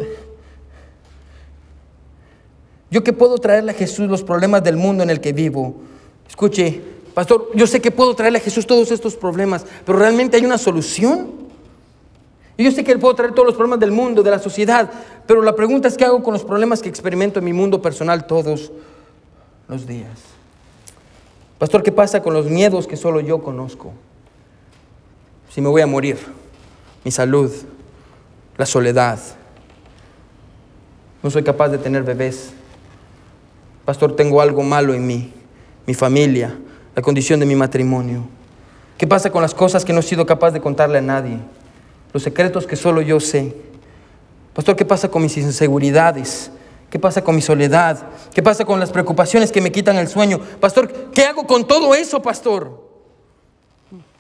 yo 2.88 3.02
que 3.02 3.12
puedo 3.12 3.36
traerle 3.38 3.72
a 3.72 3.74
Jesús 3.74 4.08
los 4.08 4.22
problemas 4.22 4.62
del 4.62 4.76
mundo 4.76 5.02
en 5.02 5.10
el 5.10 5.20
que 5.20 5.32
vivo. 5.32 5.74
Escuche, 6.28 6.80
pastor, 7.12 7.50
yo 7.52 7.66
sé 7.66 7.80
que 7.80 7.90
puedo 7.90 8.14
traerle 8.14 8.38
a 8.38 8.42
Jesús 8.42 8.64
todos 8.64 8.92
estos 8.92 9.16
problemas, 9.16 9.66
pero 9.84 9.98
realmente 9.98 10.36
hay 10.36 10.44
una 10.44 10.56
solución. 10.56 11.32
Y 12.56 12.62
yo 12.62 12.70
sé 12.70 12.84
que 12.84 12.92
Él 12.92 13.00
puedo 13.00 13.16
traer 13.16 13.32
todos 13.32 13.44
los 13.44 13.56
problemas 13.56 13.80
del 13.80 13.90
mundo, 13.90 14.22
de 14.22 14.30
la 14.30 14.38
sociedad, 14.38 14.88
pero 15.26 15.42
la 15.42 15.56
pregunta 15.56 15.88
es 15.88 15.96
qué 15.96 16.04
hago 16.04 16.22
con 16.22 16.34
los 16.34 16.44
problemas 16.44 16.80
que 16.80 16.88
experimento 16.88 17.40
en 17.40 17.44
mi 17.44 17.52
mundo 17.52 17.82
personal 17.82 18.24
todos 18.24 18.70
los 19.66 19.84
días. 19.84 20.16
Pastor, 21.58 21.82
¿qué 21.82 21.90
pasa 21.90 22.22
con 22.22 22.34
los 22.34 22.46
miedos 22.46 22.86
que 22.86 22.96
solo 22.96 23.18
yo 23.18 23.42
conozco? 23.42 23.92
Si 25.50 25.60
me 25.60 25.68
voy 25.68 25.82
a 25.82 25.88
morir, 25.88 26.18
mi 27.02 27.10
salud, 27.10 27.50
la 28.56 28.64
soledad, 28.64 29.18
no 31.26 31.30
soy 31.32 31.42
capaz 31.42 31.70
de 31.70 31.78
tener 31.78 32.04
bebés. 32.04 32.52
Pastor, 33.84 34.14
tengo 34.14 34.40
algo 34.40 34.62
malo 34.62 34.94
en 34.94 35.04
mí, 35.04 35.32
mi 35.84 35.92
familia, 35.92 36.56
la 36.94 37.02
condición 37.02 37.40
de 37.40 37.46
mi 37.46 37.56
matrimonio. 37.56 38.28
¿Qué 38.96 39.08
pasa 39.08 39.28
con 39.30 39.42
las 39.42 39.52
cosas 39.52 39.84
que 39.84 39.92
no 39.92 39.98
he 39.98 40.02
sido 40.04 40.24
capaz 40.24 40.52
de 40.52 40.60
contarle 40.60 40.98
a 40.98 41.00
nadie? 41.00 41.38
Los 42.12 42.22
secretos 42.22 42.64
que 42.64 42.76
solo 42.76 43.00
yo 43.00 43.18
sé. 43.18 43.56
Pastor, 44.54 44.76
¿qué 44.76 44.84
pasa 44.84 45.10
con 45.10 45.20
mis 45.20 45.36
inseguridades? 45.36 46.52
¿Qué 46.90 47.00
pasa 47.00 47.24
con 47.24 47.34
mi 47.34 47.42
soledad? 47.42 48.06
¿Qué 48.32 48.40
pasa 48.40 48.64
con 48.64 48.78
las 48.78 48.92
preocupaciones 48.92 49.50
que 49.50 49.60
me 49.60 49.72
quitan 49.72 49.96
el 49.96 50.06
sueño? 50.06 50.38
Pastor, 50.60 51.10
¿qué 51.10 51.24
hago 51.24 51.44
con 51.44 51.66
todo 51.66 51.92
eso, 51.96 52.22
pastor? 52.22 52.88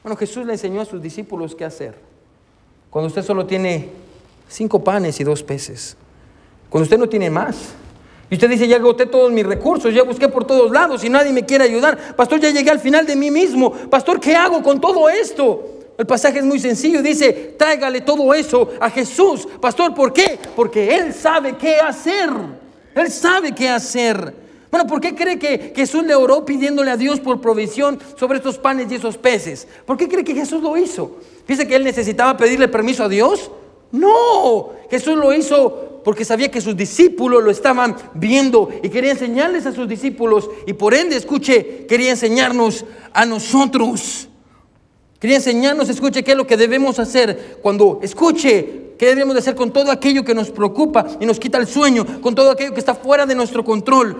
Bueno, 0.02 0.16
Jesús 0.16 0.44
le 0.44 0.54
enseñó 0.54 0.80
a 0.80 0.84
sus 0.84 1.00
discípulos 1.00 1.54
qué 1.54 1.64
hacer. 1.64 1.96
Cuando 2.90 3.06
usted 3.06 3.22
solo 3.22 3.46
tiene 3.46 3.90
Cinco 4.48 4.84
panes 4.84 5.18
y 5.20 5.24
dos 5.24 5.42
peces. 5.42 5.96
Usted 6.82 6.98
no 6.98 7.08
tiene 7.08 7.30
más. 7.30 7.56
Y 8.28 8.34
usted 8.34 8.50
dice, 8.50 8.66
ya 8.66 8.76
agoté 8.76 9.06
todos 9.06 9.30
mis 9.30 9.46
recursos, 9.46 9.94
ya 9.94 10.02
busqué 10.02 10.28
por 10.28 10.44
todos 10.44 10.70
lados 10.72 11.04
y 11.04 11.08
nadie 11.08 11.32
me 11.32 11.44
quiere 11.44 11.64
ayudar. 11.64 12.16
Pastor, 12.16 12.40
ya 12.40 12.50
llegué 12.50 12.70
al 12.70 12.80
final 12.80 13.06
de 13.06 13.14
mí 13.14 13.30
mismo. 13.30 13.70
Pastor, 13.72 14.18
¿qué 14.18 14.34
hago 14.34 14.62
con 14.62 14.80
todo 14.80 15.08
esto? 15.08 15.76
El 15.96 16.06
pasaje 16.06 16.40
es 16.40 16.44
muy 16.44 16.58
sencillo, 16.58 17.02
dice, 17.02 17.54
tráigale 17.56 18.00
todo 18.00 18.34
eso 18.34 18.70
a 18.80 18.90
Jesús. 18.90 19.46
Pastor, 19.60 19.94
¿por 19.94 20.12
qué? 20.12 20.38
Porque 20.54 20.94
Él 20.94 21.14
sabe 21.14 21.56
qué 21.56 21.76
hacer. 21.76 22.30
Él 22.94 23.10
sabe 23.10 23.52
qué 23.54 23.68
hacer. 23.68 24.34
Bueno, 24.70 24.86
¿por 24.86 25.00
qué 25.00 25.14
cree 25.14 25.38
que 25.38 25.72
Jesús 25.74 26.04
le 26.04 26.14
oró 26.14 26.44
pidiéndole 26.44 26.90
a 26.90 26.96
Dios 26.96 27.20
por 27.20 27.40
provisión 27.40 27.98
sobre 28.16 28.38
estos 28.38 28.58
panes 28.58 28.90
y 28.90 28.96
esos 28.96 29.16
peces? 29.16 29.66
¿Por 29.86 29.96
qué 29.96 30.08
cree 30.08 30.24
que 30.24 30.34
Jesús 30.34 30.60
lo 30.62 30.76
hizo? 30.76 31.16
¿Piensa 31.46 31.64
que 31.64 31.76
Él 31.76 31.84
necesitaba 31.84 32.36
pedirle 32.36 32.68
permiso 32.68 33.04
a 33.04 33.08
Dios? 33.08 33.50
No, 33.92 34.70
Jesús 34.90 35.16
lo 35.16 35.32
hizo 35.32 35.95
porque 36.06 36.24
sabía 36.24 36.52
que 36.52 36.60
sus 36.60 36.76
discípulos 36.76 37.42
lo 37.42 37.50
estaban 37.50 37.96
viendo 38.14 38.70
y 38.80 38.90
quería 38.90 39.10
enseñarles 39.10 39.66
a 39.66 39.72
sus 39.72 39.88
discípulos 39.88 40.48
y 40.64 40.72
por 40.72 40.94
ende, 40.94 41.16
escuche, 41.16 41.84
quería 41.88 42.10
enseñarnos 42.10 42.84
a 43.12 43.26
nosotros. 43.26 44.28
Quería 45.18 45.38
enseñarnos, 45.38 45.88
escuche, 45.88 46.22
qué 46.22 46.30
es 46.30 46.36
lo 46.36 46.46
que 46.46 46.56
debemos 46.56 47.00
hacer 47.00 47.58
cuando 47.60 47.98
escuche 48.04 48.92
qué 48.96 49.06
debemos 49.06 49.34
de 49.34 49.40
hacer 49.40 49.56
con 49.56 49.72
todo 49.72 49.90
aquello 49.90 50.24
que 50.24 50.32
nos 50.32 50.52
preocupa 50.52 51.08
y 51.18 51.26
nos 51.26 51.40
quita 51.40 51.58
el 51.58 51.66
sueño, 51.66 52.20
con 52.20 52.36
todo 52.36 52.52
aquello 52.52 52.72
que 52.72 52.78
está 52.78 52.94
fuera 52.94 53.26
de 53.26 53.34
nuestro 53.34 53.64
control. 53.64 54.16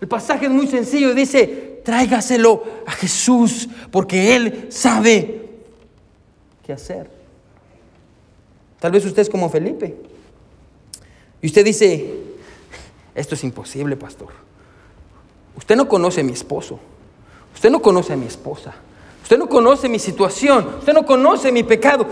El 0.00 0.08
pasaje 0.08 0.46
es 0.46 0.50
muy 0.50 0.66
sencillo, 0.66 1.14
dice, 1.14 1.82
tráigaselo 1.84 2.64
a 2.84 2.90
Jesús, 2.90 3.68
porque 3.92 4.34
Él 4.34 4.66
sabe 4.70 5.50
qué 6.66 6.72
hacer. 6.72 7.08
Tal 8.80 8.90
vez 8.90 9.04
usted 9.04 9.22
es 9.22 9.30
como 9.30 9.48
Felipe. 9.48 10.17
Y 11.40 11.46
usted 11.46 11.64
dice, 11.64 12.14
esto 13.14 13.34
es 13.34 13.44
imposible, 13.44 13.96
pastor. 13.96 14.28
Usted 15.56 15.76
no 15.76 15.88
conoce 15.88 16.20
a 16.20 16.24
mi 16.24 16.32
esposo. 16.32 16.78
Usted 17.54 17.70
no 17.70 17.80
conoce 17.80 18.12
a 18.12 18.16
mi 18.16 18.26
esposa. 18.26 18.74
Usted 19.28 19.38
no 19.38 19.46
conoce 19.46 19.90
mi 19.90 19.98
situación, 19.98 20.66
usted 20.78 20.94
no 20.94 21.04
conoce 21.04 21.52
mi 21.52 21.62
pecado. 21.62 22.06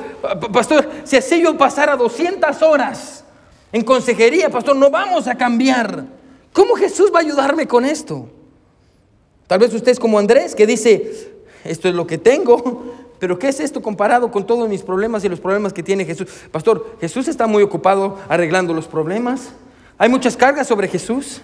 Pastor, 0.53 0.87
si 1.05 1.17
así 1.17 1.41
yo 1.41 1.57
pasara 1.57 1.97
200 1.97 2.61
horas 2.61 3.25
en 3.73 3.83
consejería, 3.85 4.51
pastor, 4.51 4.77
no 4.77 4.91
vamos 4.91 5.27
a 5.27 5.35
cambiar. 5.35 6.05
¿Cómo 6.53 6.75
Jesús 6.75 7.11
va 7.15 7.21
a 7.21 7.23
ayudarme 7.23 7.67
con 7.67 7.87
esto? 7.87 8.29
Tal 9.47 9.59
vez 9.59 9.73
usted 9.73 9.93
es 9.93 9.99
como 9.99 10.19
Andrés 10.19 10.55
que 10.55 10.67
dice, 10.67 11.31
esto 11.65 11.89
es 11.89 11.95
lo 11.95 12.07
que 12.07 12.19
tengo, 12.19 12.85
pero 13.19 13.39
¿qué 13.39 13.49
es 13.49 13.61
esto 13.61 13.83
comparado 13.83 14.31
con 14.31 14.47
todos 14.47 14.69
mis 14.69 14.83
problemas 14.83 15.25
y 15.25 15.29
los 15.29 15.41
problemas 15.41 15.73
que 15.73 15.83
tiene 15.83 16.05
Jesús? 16.05 16.29
Pastor, 16.51 16.97
Jesús 17.01 17.29
está 17.29 17.47
muy 17.47 17.63
ocupado 17.63 18.19
arreglando 18.29 18.75
los 18.75 18.87
problemas. 18.87 19.53
Hay 19.99 20.09
muchas 20.09 20.37
cargas 20.37 20.67
sobre 20.67 20.89
Jesús. 20.89 21.41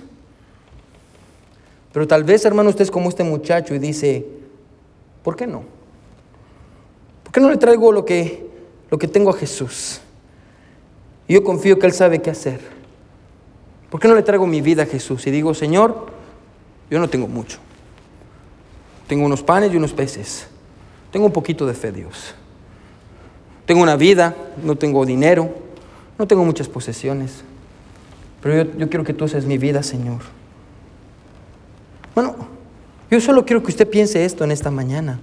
Pero 1.93 2.07
tal 2.07 2.25
vez, 2.25 2.45
hermano, 2.45 2.70
usted 2.70 2.85
es 2.85 2.91
como 2.91 3.09
este 3.09 3.25
muchacho 3.25 3.75
y 3.75 3.79
dice, 3.79 4.27
¿Por 5.23 5.37
qué 5.37 5.47
no? 5.47 5.62
¿Por 7.23 7.33
qué 7.33 7.41
no 7.41 7.51
le 7.51 7.57
traigo 7.57 7.93
lo 7.93 8.05
que, 8.05 8.47
lo 8.91 8.99
que 8.99 9.09
tengo 9.09 9.31
a 9.31 9.35
Jesús? 9.35 10.01
Y 11.29 11.35
yo 11.35 11.45
confío 11.45 11.79
que 11.79 11.87
Él 11.87 11.93
sabe 11.93 12.20
qué 12.20 12.31
hacer. 12.31 12.61
¿Por 13.91 14.01
qué 14.01 14.09
no 14.09 14.14
le 14.14 14.23
traigo 14.23 14.47
mi 14.47 14.61
vida 14.61 14.83
a 14.83 14.87
Jesús? 14.87 15.27
Y 15.27 15.31
digo, 15.31 15.55
Señor, 15.55 16.07
yo 16.91 16.99
no 16.99 17.09
tengo 17.09 17.29
mucho. 17.29 17.59
Tengo 19.07 19.25
unos 19.25 19.43
panes 19.43 19.73
y 19.73 19.77
unos 19.77 19.93
peces. 19.93 20.49
Tengo 21.13 21.27
un 21.27 21.33
poquito 21.33 21.67
de 21.67 21.75
fe, 21.75 21.93
Dios. 21.93 22.35
Tengo 23.67 23.83
una 23.83 23.95
vida, 23.95 24.35
no 24.65 24.75
tengo 24.77 25.07
dinero, 25.07 25.55
no 26.19 26.27
tengo 26.27 26.45
muchas 26.45 26.69
posesiones. 26.69 27.45
Pero 28.41 28.65
yo, 28.65 28.79
yo 28.79 28.89
quiero 28.89 29.05
que 29.05 29.15
tú 29.15 29.29
seas 29.29 29.45
mi 29.45 29.59
vida, 29.59 29.85
Señor. 29.85 30.23
Bueno, 32.15 32.35
yo 33.11 33.21
solo 33.21 33.45
quiero 33.45 33.63
que 33.63 33.71
usted 33.71 33.89
piense 33.89 34.25
esto 34.25 34.43
en 34.43 34.51
esta 34.51 34.71
mañana. 34.71 35.21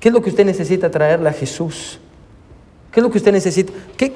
¿Qué 0.00 0.08
es 0.08 0.12
lo 0.12 0.22
que 0.22 0.30
usted 0.30 0.44
necesita 0.44 0.90
traerle 0.90 1.28
a 1.28 1.32
Jesús? 1.32 2.00
¿Qué 2.90 3.00
es 3.00 3.04
lo 3.04 3.10
que 3.10 3.18
usted 3.18 3.32
necesita? 3.32 3.72
¿Qué, 3.96 4.14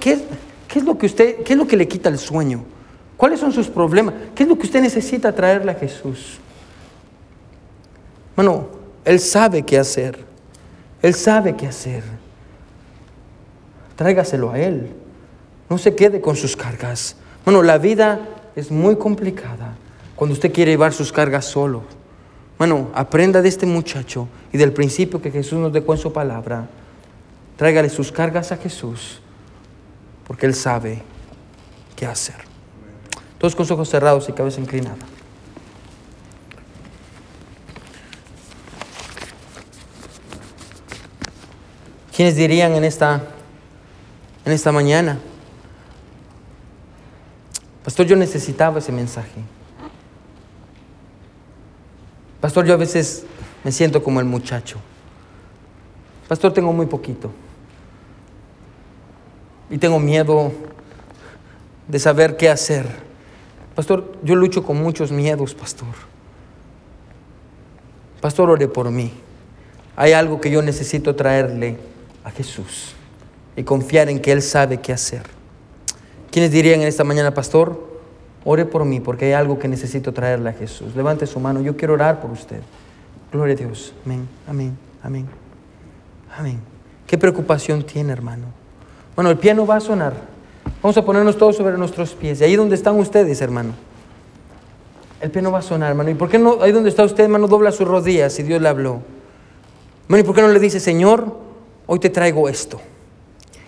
es 0.75 0.85
lo 0.85 0.97
que 0.97 1.07
usted, 1.07 1.43
qué 1.43 1.53
es 1.53 1.59
lo 1.59 1.67
que 1.67 1.77
le 1.77 1.89
quita 1.89 2.09
el 2.09 2.19
sueño? 2.19 2.65
¿Cuáles 3.17 3.41
son 3.41 3.53
sus 3.53 3.69
problemas? 3.69 4.15
¿Qué 4.35 4.45
es 4.45 4.49
lo 4.49 4.57
que 4.57 4.67
usted 4.67 4.81
necesita 4.81 5.35
traerle 5.35 5.73
a 5.73 5.75
Jesús? 5.75 6.39
Bueno, 8.37 8.69
Él 9.09 9.21
sabe 9.21 9.63
qué 9.63 9.79
hacer. 9.79 10.19
Él 11.01 11.15
sabe 11.15 11.57
qué 11.57 11.67
hacer. 11.67 12.03
Tráigaselo 13.97 14.51
a 14.51 14.59
Él. 14.59 14.91
No 15.71 15.79
se 15.79 15.95
quede 15.95 16.21
con 16.21 16.37
sus 16.37 16.55
cargas. 16.55 17.17
Bueno, 17.43 17.63
la 17.63 17.79
vida 17.79 18.21
es 18.55 18.71
muy 18.71 18.97
complicada 18.97 19.77
cuando 20.15 20.35
usted 20.35 20.53
quiere 20.53 20.73
llevar 20.73 20.93
sus 20.93 21.11
cargas 21.11 21.47
solo. 21.47 21.85
Bueno, 22.59 22.91
aprenda 22.93 23.41
de 23.41 23.49
este 23.49 23.65
muchacho 23.65 24.29
y 24.53 24.59
del 24.59 24.75
principio 24.75 25.23
que 25.23 25.31
Jesús 25.31 25.59
nos 25.59 25.73
dejó 25.73 25.95
en 25.95 26.01
su 26.01 26.13
palabra. 26.13 26.69
Tráigale 27.57 27.89
sus 27.89 28.13
cargas 28.13 28.53
a 28.53 28.59
Jesús, 28.59 29.23
porque 30.27 30.45
Él 30.45 30.55
sabe 30.55 31.01
qué 31.97 32.05
hacer. 32.05 32.37
Todos 33.39 33.57
con 33.57 33.73
ojos 33.73 33.89
cerrados 33.89 34.29
y 34.29 34.33
cabeza 34.33 34.61
inclinada. 34.61 34.99
¿Quiénes 42.19 42.35
dirían 42.35 42.75
en 42.75 42.83
esta, 42.83 43.23
en 44.45 44.51
esta 44.51 44.73
mañana? 44.73 45.21
Pastor, 47.85 48.07
yo 48.07 48.16
necesitaba 48.16 48.81
ese 48.81 48.91
mensaje. 48.91 49.41
Pastor, 52.41 52.66
yo 52.66 52.75
a 52.75 52.77
veces 52.77 53.25
me 53.62 53.71
siento 53.71 54.03
como 54.03 54.19
el 54.19 54.27
muchacho. 54.27 54.81
Pastor, 56.27 56.53
tengo 56.53 56.73
muy 56.73 56.87
poquito. 56.87 57.31
Y 59.71 59.79
tengo 59.79 60.01
miedo 60.01 60.51
de 61.87 62.01
saber 62.01 62.37
qué 62.37 62.51
hacer. 62.51 62.85
Pastor, 63.77 64.19
yo 64.25 64.35
lucho 64.35 64.64
con 64.64 64.83
muchos 64.83 65.12
miedos, 65.12 65.55
pastor. 65.55 65.95
Pastor, 68.21 68.51
ore 68.51 68.66
por 68.66 68.91
mí. 68.91 69.12
Hay 69.95 70.14
algo 70.14 70.41
que 70.41 70.51
yo 70.51 70.62
necesito 70.62 71.14
traerle 71.14 71.79
a 72.29 72.31
Jesús 72.31 72.95
y 73.57 73.64
confiar 73.64 74.09
en 74.09 74.20
que 74.20 74.31
Él 74.31 74.43
sabe 74.43 74.79
qué 74.79 74.93
hacer. 74.93 75.22
¿Quiénes 76.31 76.53
dirían 76.53 76.81
en 76.81 76.87
esta 76.87 77.05
mañana, 77.05 77.33
pastor? 77.35 77.89
Ore 78.45 78.64
por 78.66 78.85
mí 78.85 79.01
porque 79.01 79.26
hay 79.26 79.33
algo 79.33 79.59
que 79.59 79.66
necesito 79.66 80.12
traerle 80.12 80.51
a 80.51 80.53
Jesús. 80.53 80.95
Levante 80.95 81.26
su 81.26 81.41
mano, 81.41 81.61
yo 81.61 81.76
quiero 81.76 81.95
orar 81.95 82.20
por 82.20 82.31
usted. 82.31 82.61
Gloria 83.33 83.55
a 83.55 83.59
Dios. 83.59 83.95
Amén, 84.05 84.29
amén, 84.47 84.79
amén. 85.03 85.26
Amén. 86.37 86.61
¿Qué 87.07 87.18
preocupación 87.18 87.83
tiene, 87.83 88.12
hermano? 88.12 88.47
Bueno, 89.16 89.31
el 89.31 89.39
piano 89.39 89.66
va 89.66 89.76
a 89.76 89.81
sonar. 89.81 90.12
Vamos 90.83 90.97
a 90.97 91.05
ponernos 91.05 91.37
todos 91.37 91.57
sobre 91.57 91.76
nuestros 91.76 92.14
pies. 92.14 92.41
Y 92.41 92.45
ahí 92.45 92.57
donde 92.57 92.76
están 92.76 92.97
ustedes, 92.97 93.41
hermano. 93.41 93.72
El 95.20 95.31
piano 95.31 95.51
va 95.51 95.59
a 95.59 95.62
sonar, 95.62 95.91
hermano. 95.91 96.11
¿Y 96.11 96.14
por 96.14 96.29
qué 96.29 96.39
no, 96.39 96.62
ahí 96.62 96.70
donde 96.70 96.91
está 96.91 97.03
usted, 97.03 97.24
hermano, 97.24 97.49
dobla 97.49 97.72
sus 97.72 97.89
rodillas 97.89 98.33
si 98.35 98.45
Dios 98.45 98.62
le 98.62 98.68
habló? 98.68 99.01
Hermano, 100.05 100.22
¿y 100.22 100.26
por 100.26 100.35
qué 100.37 100.43
no 100.43 100.49
le 100.49 100.61
dice, 100.61 100.79
Señor, 100.79 101.47
hoy 101.89 101.99
te 101.99 102.11
traigo 102.11 102.49
esto? 102.49 102.78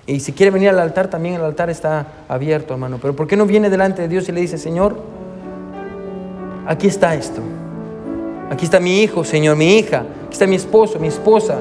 Y 0.07 0.21
si 0.21 0.33
quiere 0.33 0.51
venir 0.51 0.69
al 0.69 0.79
altar, 0.79 1.09
también 1.09 1.35
el 1.35 1.43
altar 1.43 1.71
está 1.71 2.07
abierto, 2.29 2.75
hermano. 2.75 2.99
Pero 3.01 3.17
¿por 3.17 3.27
qué 3.27 3.37
no 3.37 3.47
viene 3.47 3.71
delante 3.71 4.03
de 4.03 4.09
Dios 4.09 4.29
y 4.29 4.33
le 4.33 4.41
dice, 4.41 4.59
Señor, 4.59 4.97
aquí 6.67 6.87
está 6.87 7.15
esto? 7.15 7.41
Aquí 8.51 8.65
está 8.65 8.81
mi 8.81 9.03
hijo, 9.03 9.25
Señor, 9.25 9.57
mi 9.57 9.79
hija. 9.79 10.05
Aquí 10.27 10.33
está 10.33 10.47
mi 10.47 10.57
esposo, 10.57 10.99
mi 10.99 11.09
esposa, 11.09 11.59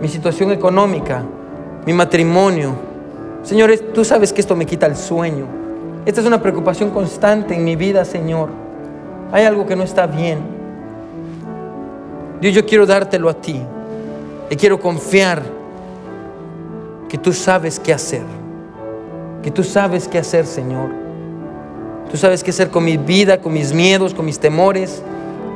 mi 0.00 0.08
situación 0.08 0.52
económica, 0.52 1.24
mi 1.84 1.92
matrimonio. 1.92 2.74
Señor, 3.42 3.76
tú 3.92 4.04
sabes 4.04 4.32
que 4.32 4.40
esto 4.40 4.54
me 4.54 4.64
quita 4.64 4.86
el 4.86 4.96
sueño. 4.96 5.46
Esta 6.06 6.20
es 6.20 6.26
una 6.26 6.40
preocupación 6.40 6.90
constante 6.90 7.54
en 7.54 7.64
mi 7.64 7.74
vida, 7.74 8.04
Señor. 8.04 8.50
Hay 9.32 9.44
algo 9.44 9.66
que 9.66 9.74
no 9.74 9.82
está 9.82 10.06
bien. 10.06 10.38
Dios, 12.40 12.54
yo 12.54 12.64
quiero 12.64 12.86
dártelo 12.86 13.28
a 13.28 13.34
ti. 13.34 13.60
Y 14.50 14.56
quiero 14.56 14.80
confiar 14.80 15.57
que 17.08 17.16
tú 17.16 17.32
sabes 17.32 17.80
qué 17.80 17.92
hacer, 17.92 18.22
que 19.42 19.50
tú 19.50 19.64
sabes 19.64 20.06
qué 20.06 20.18
hacer, 20.18 20.46
Señor. 20.46 20.90
Tú 22.10 22.16
sabes 22.16 22.42
qué 22.42 22.50
hacer 22.50 22.70
con 22.70 22.84
mi 22.84 22.96
vida, 22.96 23.40
con 23.40 23.52
mis 23.52 23.72
miedos, 23.72 24.14
con 24.14 24.24
mis 24.24 24.38
temores. 24.38 25.02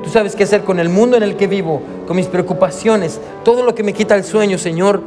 Tú 0.03 0.11
sabes 0.11 0.35
qué 0.35 0.45
hacer 0.45 0.65
con 0.65 0.79
el 0.79 0.89
mundo 0.89 1.17
en 1.17 1.23
el 1.23 1.37
que 1.37 1.47
vivo, 1.47 1.81
con 2.07 2.17
mis 2.17 2.27
preocupaciones, 2.27 3.21
todo 3.45 3.63
lo 3.63 3.75
que 3.75 3.83
me 3.83 3.93
quita 3.93 4.17
el 4.17 4.25
sueño, 4.25 4.59
Señor. 4.59 5.01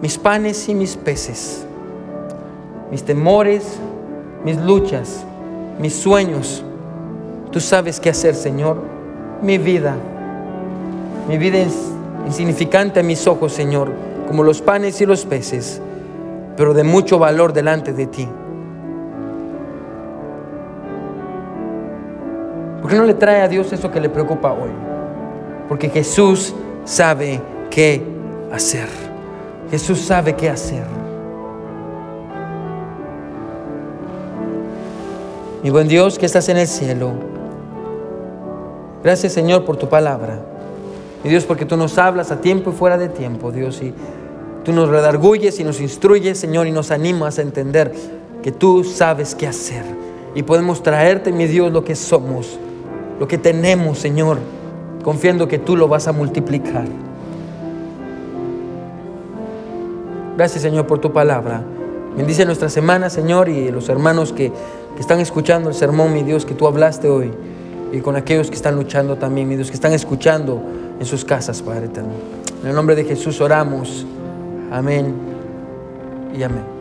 Mis 0.00 0.18
panes 0.18 0.68
y 0.68 0.74
mis 0.74 0.96
peces, 0.96 1.64
mis 2.90 3.02
temores, 3.02 3.64
mis 4.44 4.58
luchas, 4.58 5.24
mis 5.78 5.94
sueños. 5.94 6.62
Tú 7.50 7.60
sabes 7.60 8.00
qué 8.00 8.10
hacer, 8.10 8.34
Señor. 8.34 8.82
Mi 9.40 9.56
vida, 9.58 9.96
mi 11.28 11.38
vida 11.38 11.58
es 11.58 11.74
insignificante 12.26 13.00
a 13.00 13.02
mis 13.02 13.26
ojos, 13.26 13.52
Señor 13.52 14.13
como 14.26 14.42
los 14.42 14.60
panes 14.62 15.00
y 15.00 15.06
los 15.06 15.24
peces. 15.24 15.80
pero 16.56 16.72
de 16.72 16.84
mucho 16.84 17.18
valor 17.18 17.52
delante 17.52 17.92
de 17.92 18.06
ti. 18.06 18.28
¿Por 22.80 22.90
qué 22.90 22.96
no 22.96 23.04
le 23.04 23.14
trae 23.14 23.40
a 23.40 23.48
Dios 23.48 23.72
eso 23.72 23.90
que 23.90 23.98
le 23.98 24.08
preocupa 24.08 24.52
hoy? 24.52 24.70
Porque 25.68 25.88
Jesús 25.88 26.54
sabe 26.84 27.40
qué 27.70 28.06
hacer. 28.52 28.88
Jesús 29.70 30.00
sabe 30.00 30.34
qué 30.34 30.48
hacer. 30.48 30.84
Mi 35.62 35.70
buen 35.70 35.88
Dios 35.88 36.18
que 36.18 36.26
estás 36.26 36.48
en 36.50 36.58
el 36.58 36.68
cielo. 36.68 37.14
Gracias 39.02 39.32
Señor 39.32 39.64
por 39.64 39.76
tu 39.76 39.88
palabra. 39.88 40.53
Y 41.24 41.30
Dios 41.30 41.44
porque 41.44 41.64
tú 41.64 41.76
nos 41.78 41.96
hablas 41.96 42.30
a 42.30 42.42
tiempo 42.42 42.70
y 42.70 42.74
fuera 42.74 42.98
de 42.98 43.08
tiempo, 43.08 43.50
Dios. 43.50 43.82
Y 43.82 43.94
tú 44.62 44.72
nos 44.72 44.90
redarguyes 44.90 45.58
y 45.58 45.64
nos 45.64 45.80
instruyes, 45.80 46.38
Señor, 46.38 46.66
y 46.66 46.70
nos 46.70 46.90
animas 46.90 47.38
a 47.38 47.42
entender 47.42 47.92
que 48.42 48.52
tú 48.52 48.84
sabes 48.84 49.34
qué 49.34 49.46
hacer. 49.46 49.84
Y 50.34 50.42
podemos 50.42 50.82
traerte, 50.82 51.32
mi 51.32 51.46
Dios, 51.46 51.72
lo 51.72 51.82
que 51.82 51.96
somos, 51.96 52.58
lo 53.18 53.26
que 53.26 53.38
tenemos, 53.38 53.98
Señor, 53.98 54.38
confiando 55.02 55.48
que 55.48 55.58
tú 55.58 55.76
lo 55.76 55.88
vas 55.88 56.08
a 56.08 56.12
multiplicar. 56.12 56.84
Gracias, 60.36 60.62
Señor, 60.62 60.86
por 60.86 60.98
tu 60.98 61.10
palabra. 61.10 61.62
Bendice 62.16 62.44
nuestra 62.44 62.68
semana, 62.68 63.08
Señor, 63.08 63.48
y 63.48 63.70
los 63.70 63.88
hermanos 63.88 64.32
que, 64.32 64.52
que 64.94 65.00
están 65.00 65.20
escuchando 65.20 65.70
el 65.70 65.74
sermón, 65.74 66.12
mi 66.12 66.22
Dios, 66.22 66.44
que 66.44 66.54
tú 66.54 66.66
hablaste 66.66 67.08
hoy. 67.08 67.32
Y 67.92 68.00
con 68.00 68.16
aquellos 68.16 68.50
que 68.50 68.56
están 68.56 68.76
luchando 68.76 69.16
también, 69.16 69.48
mi 69.48 69.56
Dios, 69.56 69.68
que 69.68 69.74
están 69.74 69.92
escuchando 69.92 70.60
en 70.98 71.06
sus 71.06 71.24
casas, 71.24 71.62
Padre 71.62 71.86
eterno. 71.86 72.12
En 72.62 72.70
el 72.70 72.74
nombre 72.74 72.94
de 72.94 73.04
Jesús 73.04 73.40
oramos. 73.40 74.06
Amén 74.70 75.14
y 76.36 76.42
amén. 76.42 76.73